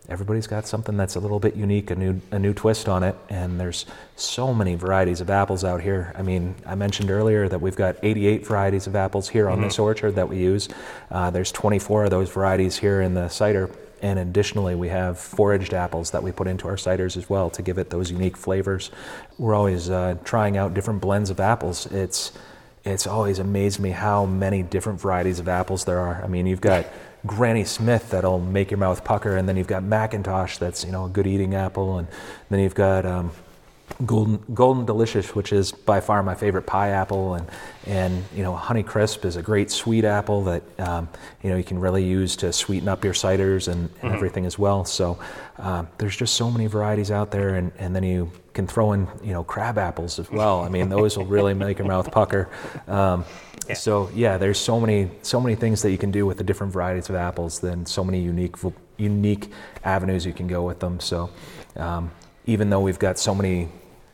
everybody's 0.10 0.48
got 0.48 0.66
something 0.68 0.96
that's 0.98 1.16
a 1.16 1.20
little 1.22 1.40
bit 1.40 1.56
unique, 1.56 1.90
a 1.90 1.96
new 1.96 2.20
a 2.32 2.40
new 2.40 2.54
twist 2.54 2.90
on 2.90 3.02
it. 3.04 3.16
And 3.30 3.60
there's 3.60 3.86
so 4.18 4.54
many 4.54 4.76
varieties 4.76 5.22
of 5.22 5.30
apples 5.30 5.64
out 5.64 5.82
here. 5.82 6.14
I 6.18 6.22
mean, 6.22 6.56
I 6.66 6.76
mentioned 6.76 7.10
earlier 7.12 7.48
that 7.48 7.60
we've 7.62 7.76
got 7.78 7.96
88 8.04 8.46
varieties 8.46 8.88
of 8.88 8.96
apples 8.96 9.30
here 9.30 9.48
on 9.50 9.62
this 9.62 9.80
orchard 9.80 10.16
that 10.16 10.28
we 10.28 10.38
use. 10.38 10.68
Uh, 11.12 11.30
there's 11.30 11.52
24 11.54 12.06
of 12.06 12.10
those 12.10 12.30
varieties 12.30 12.78
here 12.78 13.02
in 13.02 13.14
the 13.14 13.30
cider. 13.30 13.70
And 14.02 14.20
additionally, 14.20 14.76
we 14.76 14.90
have 14.90 15.18
foraged 15.18 15.74
apples 15.74 16.12
that 16.12 16.22
we 16.24 16.32
put 16.32 16.48
into 16.48 16.68
our 16.68 16.76
ciders 16.76 17.18
as 17.18 17.30
well 17.30 17.50
to 17.52 17.62
give 17.62 17.78
it 17.78 17.90
those 17.90 18.12
unique 18.12 18.38
flavors. 18.38 18.92
We're 19.38 19.56
always 19.56 19.90
uh, 19.90 20.18
trying 20.24 20.58
out 20.58 20.74
different 20.74 21.02
blends 21.02 21.30
of 21.30 21.40
apples. 21.40 21.86
It's 21.88 22.32
it's 22.86 23.06
always 23.06 23.40
amazed 23.40 23.80
me 23.80 23.90
how 23.90 24.26
many 24.26 24.64
different 24.64 25.02
varieties 25.02 25.40
of 25.40 25.50
apples 25.50 25.84
there 25.84 26.00
are. 26.00 26.24
I 26.24 26.28
mean, 26.28 26.48
you've 26.48 26.62
got 26.62 26.86
Granny 27.26 27.66
Smith 27.66 28.12
that'll 28.12 28.40
make 28.40 28.72
your 28.72 28.78
mouth 28.78 29.04
pucker, 29.04 29.36
and 29.36 29.50
then 29.50 29.58
you've 29.58 29.68
got 29.68 29.84
McIntosh 29.84 30.60
that's 30.60 30.86
you 30.86 30.92
know 30.92 31.06
a 31.06 31.10
good 31.10 31.28
eating 31.28 31.56
apple, 31.56 31.98
and 31.98 32.08
then 32.50 32.60
you've 32.60 32.76
got 32.76 33.06
um, 33.06 33.32
Golden 34.06 34.40
Golden 34.54 34.86
Delicious, 34.86 35.34
which 35.34 35.52
is 35.52 35.72
by 35.72 36.00
far 36.00 36.22
my 36.22 36.36
favorite 36.36 36.68
pie 36.68 36.90
apple, 36.90 37.34
and 37.34 37.48
and 37.86 38.24
you 38.36 38.44
know 38.44 38.56
Honey 38.56 38.84
Crisp 38.84 39.26
is 39.26 39.36
a 39.36 39.42
great 39.42 39.72
sweet 39.72 40.06
apple 40.06 40.44
that 40.44 40.64
um, 40.80 41.10
you 41.42 41.50
know 41.50 41.58
you 41.58 41.64
can 41.64 41.80
really 41.80 42.04
use 42.04 42.36
to 42.38 42.54
sweeten 42.54 42.88
up 42.88 43.04
your 43.04 43.14
ciders 43.14 43.68
and, 43.68 43.90
and 44.02 44.14
everything 44.14 44.46
as 44.46 44.60
well. 44.60 44.86
So 44.86 45.18
um, 45.58 45.88
there's 45.98 46.16
just 46.16 46.36
so 46.36 46.52
many 46.52 46.68
varieties 46.68 47.10
out 47.10 47.32
there, 47.32 47.56
and, 47.56 47.72
and 47.80 47.96
then 47.96 48.04
you 48.04 48.32
can 48.54 48.68
throw 48.68 48.92
in 48.92 49.08
you 49.24 49.34
know 49.34 49.44
crab 49.44 49.78
apples 49.78 50.20
as 50.20 50.30
well. 50.30 50.62
I 50.62 50.70
mean 50.70 50.90
those 50.90 51.18
will 51.18 51.26
really 51.26 51.54
make 51.56 51.80
your 51.80 51.88
mouth 51.88 52.12
pucker. 52.12 52.50
Um, 52.88 53.26
So 53.76 54.10
yeah, 54.14 54.38
there's 54.38 54.60
so 54.60 54.80
many 54.80 55.10
so 55.24 55.42
many 55.42 55.56
things 55.56 55.82
that 55.82 55.92
you 55.92 55.98
can 55.98 56.12
do 56.12 56.26
with 56.26 56.38
the 56.38 56.44
different 56.44 56.72
varieties 56.72 57.10
of 57.10 57.16
apples. 57.16 57.60
Then 57.60 57.86
so 57.86 58.04
many 58.04 58.22
unique 58.22 58.56
unique 58.98 59.52
avenues 59.84 60.26
you 60.26 60.34
can 60.34 60.48
go 60.48 60.62
with 60.64 60.80
them. 60.80 61.00
So 61.00 61.30
um, 61.76 62.12
even 62.46 62.70
though 62.70 62.80
we've 62.80 63.00
got 63.00 63.20
so 63.20 63.36
many 63.36 63.68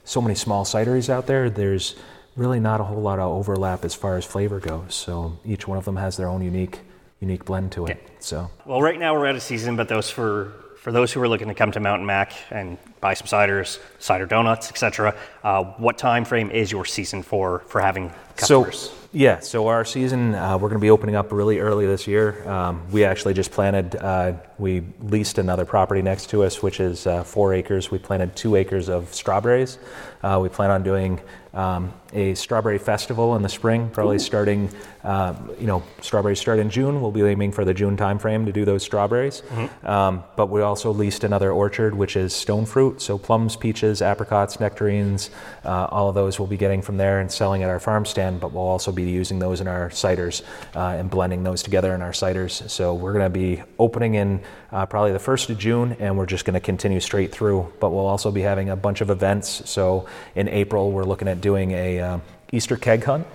so 0.03 0.21
many 0.21 0.35
small 0.35 0.65
cideries 0.65 1.09
out 1.09 1.27
there, 1.27 1.49
there's 1.49 1.95
really 2.35 2.59
not 2.59 2.81
a 2.81 2.83
whole 2.83 3.01
lot 3.01 3.19
of 3.19 3.31
overlap 3.31 3.85
as 3.85 3.93
far 3.93 4.17
as 4.17 4.25
flavor 4.25 4.59
goes. 4.59 4.95
So 4.95 5.37
each 5.45 5.67
one 5.67 5.77
of 5.77 5.85
them 5.85 5.95
has 5.97 6.17
their 6.17 6.27
own 6.27 6.41
unique 6.41 6.79
unique 7.19 7.45
blend 7.45 7.71
to 7.71 7.85
it. 7.85 8.05
So 8.19 8.51
Well, 8.65 8.81
right 8.81 8.99
now 8.99 9.13
we're 9.13 9.27
out 9.27 9.35
of 9.35 9.43
season, 9.43 9.75
but 9.75 9.87
those 9.87 10.09
for 10.09 10.53
for 10.77 10.91
those 10.91 11.13
who 11.13 11.21
are 11.21 11.29
looking 11.29 11.47
to 11.47 11.53
come 11.53 11.71
to 11.71 11.79
Mountain 11.79 12.05
Mac 12.05 12.33
and 12.51 12.77
buy 12.99 13.13
some 13.13 13.27
ciders, 13.27 13.79
cider 13.99 14.25
donuts, 14.25 14.69
etc. 14.69 15.15
Uh, 15.41 15.63
what 15.77 15.97
time 15.97 16.25
frame 16.25 16.51
is 16.51 16.71
your 16.71 16.83
season 16.83 17.23
for 17.23 17.59
for 17.67 17.79
having 17.79 18.11
customers? 18.35 18.89
So 18.89 19.02
Yeah, 19.15 19.41
so 19.41 19.67
our 19.67 19.85
season, 19.85 20.33
uh, 20.33 20.57
we're 20.57 20.69
going 20.69 20.79
to 20.79 20.83
be 20.83 20.89
opening 20.89 21.15
up 21.15 21.31
really 21.31 21.59
early 21.59 21.85
this 21.85 22.07
year. 22.07 22.49
Um, 22.49 22.81
we 22.89 23.05
actually 23.05 23.35
just 23.35 23.51
planted, 23.51 23.95
uh, 23.95 24.33
we 24.57 24.81
leased 25.01 25.37
another 25.37 25.65
property 25.65 26.01
next 26.01 26.31
to 26.31 26.41
us, 26.43 26.63
which 26.63 26.79
is 26.79 27.05
uh, 27.05 27.23
four 27.23 27.53
acres. 27.53 27.91
We 27.91 27.99
planted 27.99 28.35
two 28.35 28.55
acres 28.55 28.89
of 28.89 29.13
strawberries. 29.13 29.77
Uh, 30.23 30.39
we 30.41 30.49
plan 30.49 30.71
on 30.71 30.81
doing 30.81 31.21
um, 31.53 31.93
a 32.13 32.33
strawberry 32.33 32.79
festival 32.79 33.35
in 33.35 33.43
the 33.43 33.49
spring, 33.49 33.89
probably 33.91 34.17
starting, 34.17 34.69
uh, 35.03 35.35
you 35.59 35.67
know, 35.67 35.83
strawberries 36.01 36.39
start 36.39 36.57
in 36.57 36.69
June. 36.69 37.01
We'll 37.01 37.11
be 37.11 37.21
aiming 37.21 37.51
for 37.51 37.65
the 37.65 37.73
June 37.73 37.95
timeframe 37.97 38.45
to 38.45 38.51
do 38.51 38.65
those 38.65 38.81
strawberries. 38.83 39.43
Um, 39.83 40.23
but 40.35 40.47
we 40.47 40.61
also 40.61 40.91
leased 40.91 41.23
another 41.23 41.51
orchard, 41.51 41.93
which 41.93 42.15
is 42.15 42.33
stone 42.33 42.65
fruit, 42.65 43.01
so 43.01 43.19
plums, 43.19 43.55
peaches, 43.55 44.01
apricots, 44.01 44.59
nectarines, 44.59 45.29
uh, 45.65 45.87
all 45.91 46.09
of 46.09 46.15
those 46.15 46.39
we'll 46.39 46.47
be 46.47 46.57
getting 46.57 46.81
from 46.81 46.97
there 46.97 47.19
and 47.19 47.31
selling 47.31 47.61
at 47.61 47.69
our 47.69 47.79
farm 47.79 48.05
stand. 48.05 48.39
But 48.39 48.53
we'll 48.53 48.63
also 48.63 48.91
be 48.91 49.02
using 49.09 49.39
those 49.39 49.61
in 49.61 49.67
our 49.67 49.89
ciders 49.89 50.43
uh, 50.75 50.97
and 50.97 51.09
blending 51.09 51.43
those 51.43 51.63
together 51.63 51.93
in 51.95 52.01
our 52.01 52.11
ciders. 52.11 52.69
So 52.69 52.93
we're 52.93 53.13
going 53.13 53.25
to 53.25 53.29
be 53.29 53.63
opening 53.79 54.15
in 54.15 54.41
uh, 54.71 54.85
probably 54.85 55.11
the 55.11 55.19
first 55.19 55.49
of 55.49 55.57
June, 55.57 55.95
and 55.99 56.17
we're 56.17 56.25
just 56.25 56.45
going 56.45 56.55
to 56.55 56.59
continue 56.59 56.99
straight 56.99 57.31
through. 57.31 57.71
But 57.79 57.91
we'll 57.91 58.07
also 58.07 58.31
be 58.31 58.41
having 58.41 58.69
a 58.69 58.75
bunch 58.75 59.01
of 59.01 59.09
events. 59.09 59.69
So 59.69 60.07
in 60.35 60.47
April, 60.47 60.91
we're 60.91 61.03
looking 61.03 61.27
at 61.27 61.41
doing 61.41 61.71
a 61.71 61.99
um, 61.99 62.21
Easter 62.51 62.77
keg 62.77 63.03
hunt. 63.03 63.25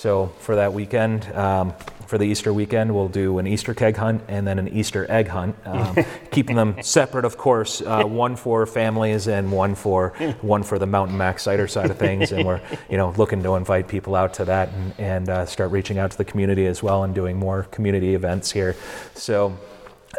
So 0.00 0.32
for 0.38 0.56
that 0.56 0.72
weekend, 0.72 1.26
um, 1.34 1.74
for 2.06 2.16
the 2.16 2.24
Easter 2.24 2.54
weekend, 2.54 2.94
we'll 2.94 3.10
do 3.10 3.38
an 3.38 3.46
Easter 3.46 3.74
keg 3.74 3.98
hunt 3.98 4.22
and 4.28 4.46
then 4.46 4.58
an 4.58 4.68
Easter 4.68 5.04
egg 5.10 5.28
hunt, 5.28 5.54
um, 5.66 5.94
keeping 6.30 6.56
them 6.56 6.82
separate, 6.82 7.26
of 7.26 7.36
course. 7.36 7.82
Uh, 7.82 8.04
one 8.04 8.34
for 8.34 8.64
families 8.64 9.28
and 9.28 9.52
one 9.52 9.74
for 9.74 10.14
one 10.40 10.62
for 10.62 10.78
the 10.78 10.86
Mountain 10.86 11.18
Max 11.18 11.42
cider 11.42 11.68
side 11.68 11.90
of 11.90 11.98
things. 11.98 12.32
And 12.32 12.46
we're 12.46 12.62
you 12.88 12.96
know 12.96 13.10
looking 13.18 13.42
to 13.42 13.56
invite 13.56 13.88
people 13.88 14.14
out 14.14 14.32
to 14.34 14.46
that 14.46 14.70
and, 14.70 14.94
and 14.96 15.28
uh, 15.28 15.44
start 15.44 15.70
reaching 15.70 15.98
out 15.98 16.12
to 16.12 16.16
the 16.16 16.24
community 16.24 16.64
as 16.64 16.82
well 16.82 17.04
and 17.04 17.14
doing 17.14 17.36
more 17.36 17.64
community 17.64 18.14
events 18.14 18.50
here. 18.50 18.76
So. 19.14 19.58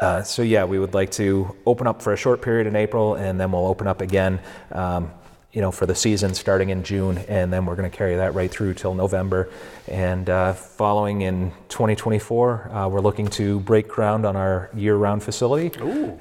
Uh, 0.01 0.23
so 0.23 0.41
yeah, 0.41 0.63
we 0.63 0.79
would 0.79 0.93
like 0.93 1.11
to 1.11 1.53
open 1.65 1.85
up 1.85 2.01
for 2.01 2.13
a 2.13 2.17
short 2.17 2.41
period 2.41 2.65
in 2.65 2.77
April, 2.77 3.15
and 3.15 3.37
then 3.37 3.51
we'll 3.51 3.67
open 3.67 3.87
up 3.87 3.99
again, 3.99 4.39
um, 4.71 5.11
you 5.53 5.59
know, 5.59 5.71
for 5.71 5.85
the 5.85 5.95
season 5.95 6.33
starting 6.33 6.69
in 6.69 6.83
June, 6.83 7.17
and 7.27 7.51
then 7.51 7.65
we're 7.65 7.75
going 7.75 7.89
to 7.89 7.95
carry 7.95 8.15
that 8.15 8.33
right 8.33 8.49
through 8.49 8.73
till 8.73 8.93
November. 8.93 9.49
And 9.87 10.29
uh, 10.29 10.53
following 10.53 11.21
in 11.21 11.51
2024, 11.67 12.71
uh, 12.71 12.87
we're 12.87 13.01
looking 13.01 13.27
to 13.29 13.59
break 13.59 13.87
ground 13.87 14.25
on 14.25 14.35
our 14.37 14.69
year-round 14.73 15.23
facility. 15.23 15.69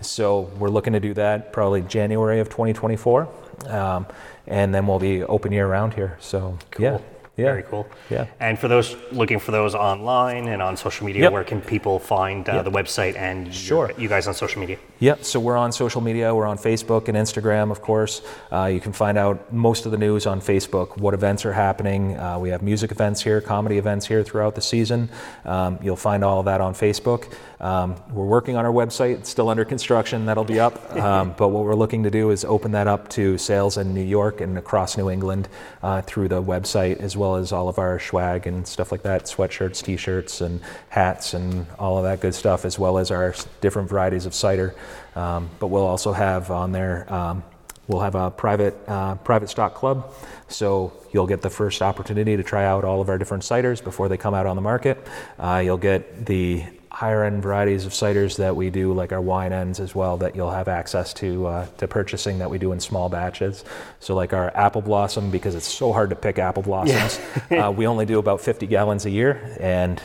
So 0.01 0.51
we're 0.59 0.68
looking 0.70 0.95
to 0.95 1.01
do 1.01 1.14
that 1.14 1.53
probably 1.53 1.83
January 1.83 2.41
of 2.41 2.49
2024, 2.49 3.28
um, 3.68 4.07
and 4.49 4.74
then 4.74 4.87
we'll 4.87 4.99
be 4.99 5.22
open 5.22 5.53
year-round 5.53 5.95
here. 5.95 6.16
So 6.20 6.59
yeah, 6.78 6.99
yeah, 7.37 7.45
Very 7.47 7.62
cool. 7.62 7.87
Yeah. 8.11 8.26
And 8.39 8.59
for 8.59 8.68
those 8.68 8.97
looking 9.12 9.39
for 9.39 9.51
those 9.51 9.74
online 9.74 10.49
and 10.49 10.61
on 10.61 10.76
social 10.76 11.07
media, 11.07 11.22
Yep. 11.22 11.33
where 11.33 11.45
can 11.45 11.61
people 11.62 11.99
find 11.99 12.47
uh, 12.49 12.55
Yep. 12.57 12.64
the 12.64 12.70
website 12.70 13.16
and 13.16 13.47
your- 13.47 13.55
Sure. 13.89 13.91
you 13.97 14.09
guys 14.09 14.26
on 14.26 14.35
social 14.35 14.61
media? 14.61 14.76
Yep, 14.99 15.24
so 15.24 15.41
we're 15.41 15.57
on 15.57 15.72
social 15.72 16.03
media. 16.03 16.35
We're 16.35 16.47
on 16.47 16.59
Facebook 16.59 17.09
and 17.09 17.16
Instagram, 17.16 17.70
of 17.70 17.81
course. 17.81 18.20
Uh, 18.53 18.64
you 18.66 18.81
can 18.81 18.93
find 18.93 19.16
out 19.16 19.51
most 19.53 19.87
of 19.87 19.93
the 19.93 19.97
news 19.99 20.26
on 20.26 20.41
Facebook, 20.43 20.99
what 20.99 21.14
events 21.14 21.47
are 21.47 21.55
happening. 21.55 22.18
Uh, 22.18 22.39
we 22.39 22.51
have 22.51 22.61
music 22.62 22.91
events 22.91 23.22
here, 23.22 23.41
comedy 23.41 23.78
events 23.78 24.07
here 24.07 24.22
throughout 24.22 24.55
the 24.55 24.61
season. 24.61 25.09
Um, 25.47 25.78
you'll 25.83 25.97
find 25.97 26.22
all 26.22 26.41
of 26.41 26.45
that 26.45 26.61
on 26.61 26.74
Facebook. 26.74 27.33
Um, 27.61 27.96
we're 28.11 28.24
working 28.24 28.56
on 28.56 28.64
our 28.64 28.72
website, 28.72 29.18
it's 29.18 29.28
still 29.28 29.48
under 29.50 29.64
construction, 29.64 30.26
that'll 30.26 30.44
be 30.44 30.61
up. 30.61 30.78
Um, 31.00 31.34
but 31.36 31.48
what 31.48 31.64
we're 31.64 31.74
looking 31.74 32.02
to 32.02 32.11
do 32.11 32.30
is 32.30 32.44
open 32.44 32.72
that 32.72 32.86
up 32.86 33.08
to 33.11 33.38
sales 33.38 33.78
in 33.78 33.94
New 33.94 34.04
York 34.04 34.42
and 34.42 34.58
across 34.58 34.98
New 34.98 35.08
England 35.08 35.48
uh, 35.82 36.02
through 36.02 36.28
the 36.28 36.42
website, 36.42 36.98
as 36.98 37.16
well 37.16 37.36
as 37.36 37.52
all 37.52 37.68
of 37.68 37.78
our 37.78 37.98
swag 37.98 38.46
and 38.46 38.66
stuff 38.66 38.92
like 38.92 39.02
that 39.02 39.24
sweatshirts, 39.24 39.82
t 39.82 39.96
shirts, 39.96 40.42
and 40.42 40.61
hats, 40.90 41.32
and 41.32 41.66
all 41.78 41.96
of 41.96 42.04
that 42.04 42.20
good 42.20 42.34
stuff, 42.34 42.64
as 42.64 42.78
well 42.78 42.98
as 42.98 43.11
our 43.11 43.34
different 43.62 43.88
varieties 43.88 44.26
of 44.26 44.34
cider. 44.34 44.74
Um, 45.16 45.48
but 45.58 45.68
we'll 45.68 45.86
also 45.86 46.12
have 46.12 46.50
on 46.50 46.72
there, 46.72 47.11
um, 47.12 47.42
we'll 47.88 48.02
have 48.02 48.14
a 48.14 48.30
private, 48.30 48.76
uh, 48.86 49.14
private 49.16 49.48
stock 49.48 49.74
club. 49.74 50.12
So 50.48 50.92
you'll 51.12 51.26
get 51.26 51.40
the 51.40 51.50
first 51.50 51.80
opportunity 51.80 52.36
to 52.36 52.42
try 52.42 52.64
out 52.66 52.84
all 52.84 53.00
of 53.00 53.08
our 53.08 53.16
different 53.16 53.42
ciders 53.42 53.82
before 53.82 54.08
they 54.08 54.18
come 54.18 54.34
out 54.34 54.46
on 54.46 54.56
the 54.56 54.62
market. 54.62 55.06
Uh, 55.38 55.62
you'll 55.64 55.78
get 55.78 56.26
the 56.26 56.64
higher 56.91 57.24
end 57.24 57.43
varieties 57.43 57.86
of 57.86 57.93
ciders 57.93 58.36
that 58.36 58.57
we 58.57 58.68
do, 58.68 58.93
like 58.93 59.12
our 59.12 59.20
wine 59.20 59.53
ends 59.53 59.78
as 59.78 59.95
well, 59.95 60.16
that 60.18 60.34
you'll 60.34 60.51
have 60.51 60.68
access 60.68 61.14
to 61.14 61.47
uh, 61.47 61.66
to 61.78 61.86
purchasing 61.86 62.38
that 62.38 62.51
we 62.51 62.59
do 62.59 62.72
in 62.72 62.80
small 62.80 63.09
batches. 63.09 63.64
So 64.01 64.14
like 64.14 64.32
our 64.32 64.55
apple 64.57 64.82
blossom, 64.82 65.30
because 65.30 65.55
it's 65.55 65.68
so 65.68 65.93
hard 65.93 66.11
to 66.11 66.16
pick 66.16 66.38
apple 66.38 66.62
blossoms, 66.62 67.20
uh, 67.51 67.72
we 67.74 67.86
only 67.86 68.07
do 68.07 68.18
about 68.18 68.41
50 68.41 68.66
gallons 68.66 69.07
a 69.07 69.11
year, 69.11 69.57
and 69.61 70.03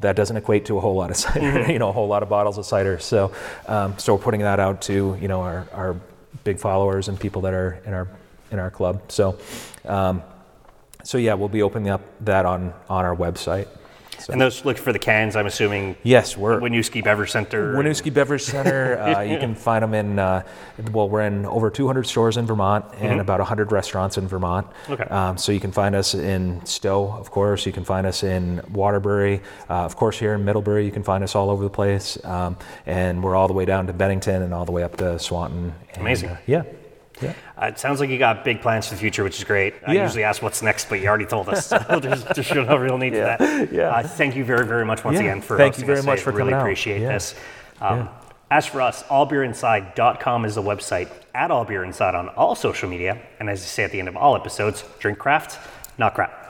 that 0.00 0.16
doesn't 0.16 0.36
equate 0.36 0.66
to 0.66 0.78
a 0.78 0.80
whole 0.80 0.94
lot 0.94 1.10
of 1.10 1.16
cider, 1.16 1.66
you 1.72 1.78
know, 1.78 1.88
a 1.88 1.92
whole 1.92 2.08
lot 2.08 2.22
of 2.22 2.28
bottles 2.28 2.58
of 2.58 2.66
cider. 2.66 2.98
So, 2.98 3.32
um, 3.66 3.98
so 3.98 4.14
we're 4.14 4.22
putting 4.22 4.40
that 4.42 4.60
out 4.60 4.82
to 4.82 5.16
you 5.20 5.28
know 5.28 5.40
our, 5.40 5.66
our 5.72 5.96
big 6.44 6.58
followers 6.58 7.08
and 7.08 7.18
people 7.18 7.42
that 7.42 7.54
are 7.54 7.80
in 7.84 7.94
our 7.94 8.08
in 8.52 8.58
our 8.58 8.70
club. 8.70 9.02
So, 9.10 9.38
um, 9.84 10.22
so 11.02 11.18
yeah, 11.18 11.34
we'll 11.34 11.48
be 11.48 11.62
opening 11.62 11.88
up 11.88 12.02
that 12.20 12.46
on 12.46 12.72
on 12.88 13.04
our 13.04 13.16
website. 13.16 13.66
So, 14.22 14.32
And 14.32 14.40
those 14.40 14.64
look 14.64 14.78
for 14.78 14.92
the 14.92 14.98
cans, 14.98 15.34
I'm 15.34 15.46
assuming. 15.46 15.96
yes, 16.04 16.36
we're 16.36 16.60
Winooski 16.60 17.02
Beverage 17.02 17.30
Center. 17.32 17.74
Winooski 17.74 18.12
Beverage 18.12 18.42
Center. 18.42 18.92
Uh, 19.12 19.20
you 19.20 19.36
can 19.38 19.54
find 19.54 19.82
them 19.82 19.94
in, 19.94 20.18
uh, 20.18 20.42
well, 20.92 21.08
we're 21.08 21.22
in 21.22 21.44
over 21.46 21.70
200 21.70 22.06
stores 22.06 22.36
in 22.36 22.46
Vermont 22.46 22.84
and 22.98 23.20
about 23.20 23.40
100 23.40 23.72
restaurants 23.72 24.16
in 24.16 24.28
Vermont. 24.28 24.66
Okay. 24.88 25.04
Um, 25.04 25.36
so 25.36 25.50
you 25.50 25.58
can 25.60 25.72
find 25.72 25.94
us 25.94 26.14
in 26.14 26.64
Stowe, 26.64 27.12
of 27.12 27.30
course. 27.30 27.66
You 27.66 27.72
can 27.72 27.84
find 27.84 28.06
us 28.06 28.22
in 28.22 28.60
Waterbury. 28.72 29.40
Uh, 29.68 29.84
of 29.84 29.96
course, 29.96 30.18
here 30.18 30.34
in 30.34 30.44
Middlebury, 30.44 30.84
you 30.84 30.92
can 30.92 31.02
find 31.02 31.24
us 31.24 31.34
all 31.34 31.50
over 31.50 31.64
the 31.64 31.70
place. 31.70 32.16
Um, 32.24 32.56
and 32.86 33.22
we're 33.22 33.34
all 33.34 33.48
the 33.48 33.54
way 33.54 33.64
down 33.64 33.86
to 33.88 33.92
Bennington 33.92 34.42
and 34.42 34.54
all 34.54 34.64
the 34.64 34.72
way 34.72 34.82
up 34.84 34.96
to 34.98 35.18
Swanton. 35.18 35.74
And, 35.94 36.00
Amazing. 36.00 36.30
uh, 36.30 36.36
yeah. 36.46 36.62
Yeah. 37.22 37.34
Uh, 37.60 37.66
it 37.66 37.78
sounds 37.78 38.00
like 38.00 38.10
you 38.10 38.18
got 38.18 38.44
big 38.44 38.60
plans 38.60 38.86
for 38.88 38.94
the 38.94 39.00
future, 39.00 39.22
which 39.24 39.38
is 39.38 39.44
great. 39.44 39.74
I 39.86 39.92
Yeah. 39.92 40.02
usually 40.02 40.24
ask 40.24 40.42
what's 40.42 40.62
next, 40.62 40.88
but 40.88 41.00
you 41.00 41.08
already 41.08 41.26
told 41.26 41.48
us. 41.48 41.66
So 41.66 41.78
there's, 42.02 42.24
there's 42.24 42.50
no 42.52 42.76
real 42.76 42.98
need 42.98 43.14
Yeah. 43.14 43.36
for 43.36 43.44
that. 43.46 43.72
Yeah. 43.72 43.88
Uh, 43.90 44.02
thank 44.06 44.36
you 44.36 44.44
very, 44.44 44.66
very 44.66 44.84
much 44.84 45.04
once 45.04 45.18
again 45.18 45.40
for 45.40 45.56
Thank 45.56 45.78
you 45.78 45.84
very 45.86 45.98
us 46.00 46.04
much 46.06 46.18
today. 46.20 46.24
for 46.24 46.30
really 46.32 46.50
coming 46.50 46.54
out. 46.54 46.60
appreciate 46.62 47.00
this. 47.00 47.34
Um. 47.80 48.08
As 48.50 48.66
for 48.66 48.82
us, 48.82 49.02
allbeerinside.com 49.04 50.44
is 50.44 50.54
the 50.56 50.62
website. 50.62 51.08
At 51.34 51.50
All 51.50 51.64
Beer 51.64 51.84
Inside 51.84 52.14
on 52.14 52.28
all 52.30 52.54
social 52.54 52.86
media. 52.88 53.18
And 53.40 53.48
as 53.48 53.62
I 53.62 53.64
say 53.64 53.84
at 53.84 53.92
the 53.92 53.98
end 53.98 54.08
of 54.08 54.16
all 54.18 54.36
episodes, 54.36 54.84
drink 54.98 55.18
craft, 55.18 55.58
not 55.96 56.14
crap. 56.14 56.41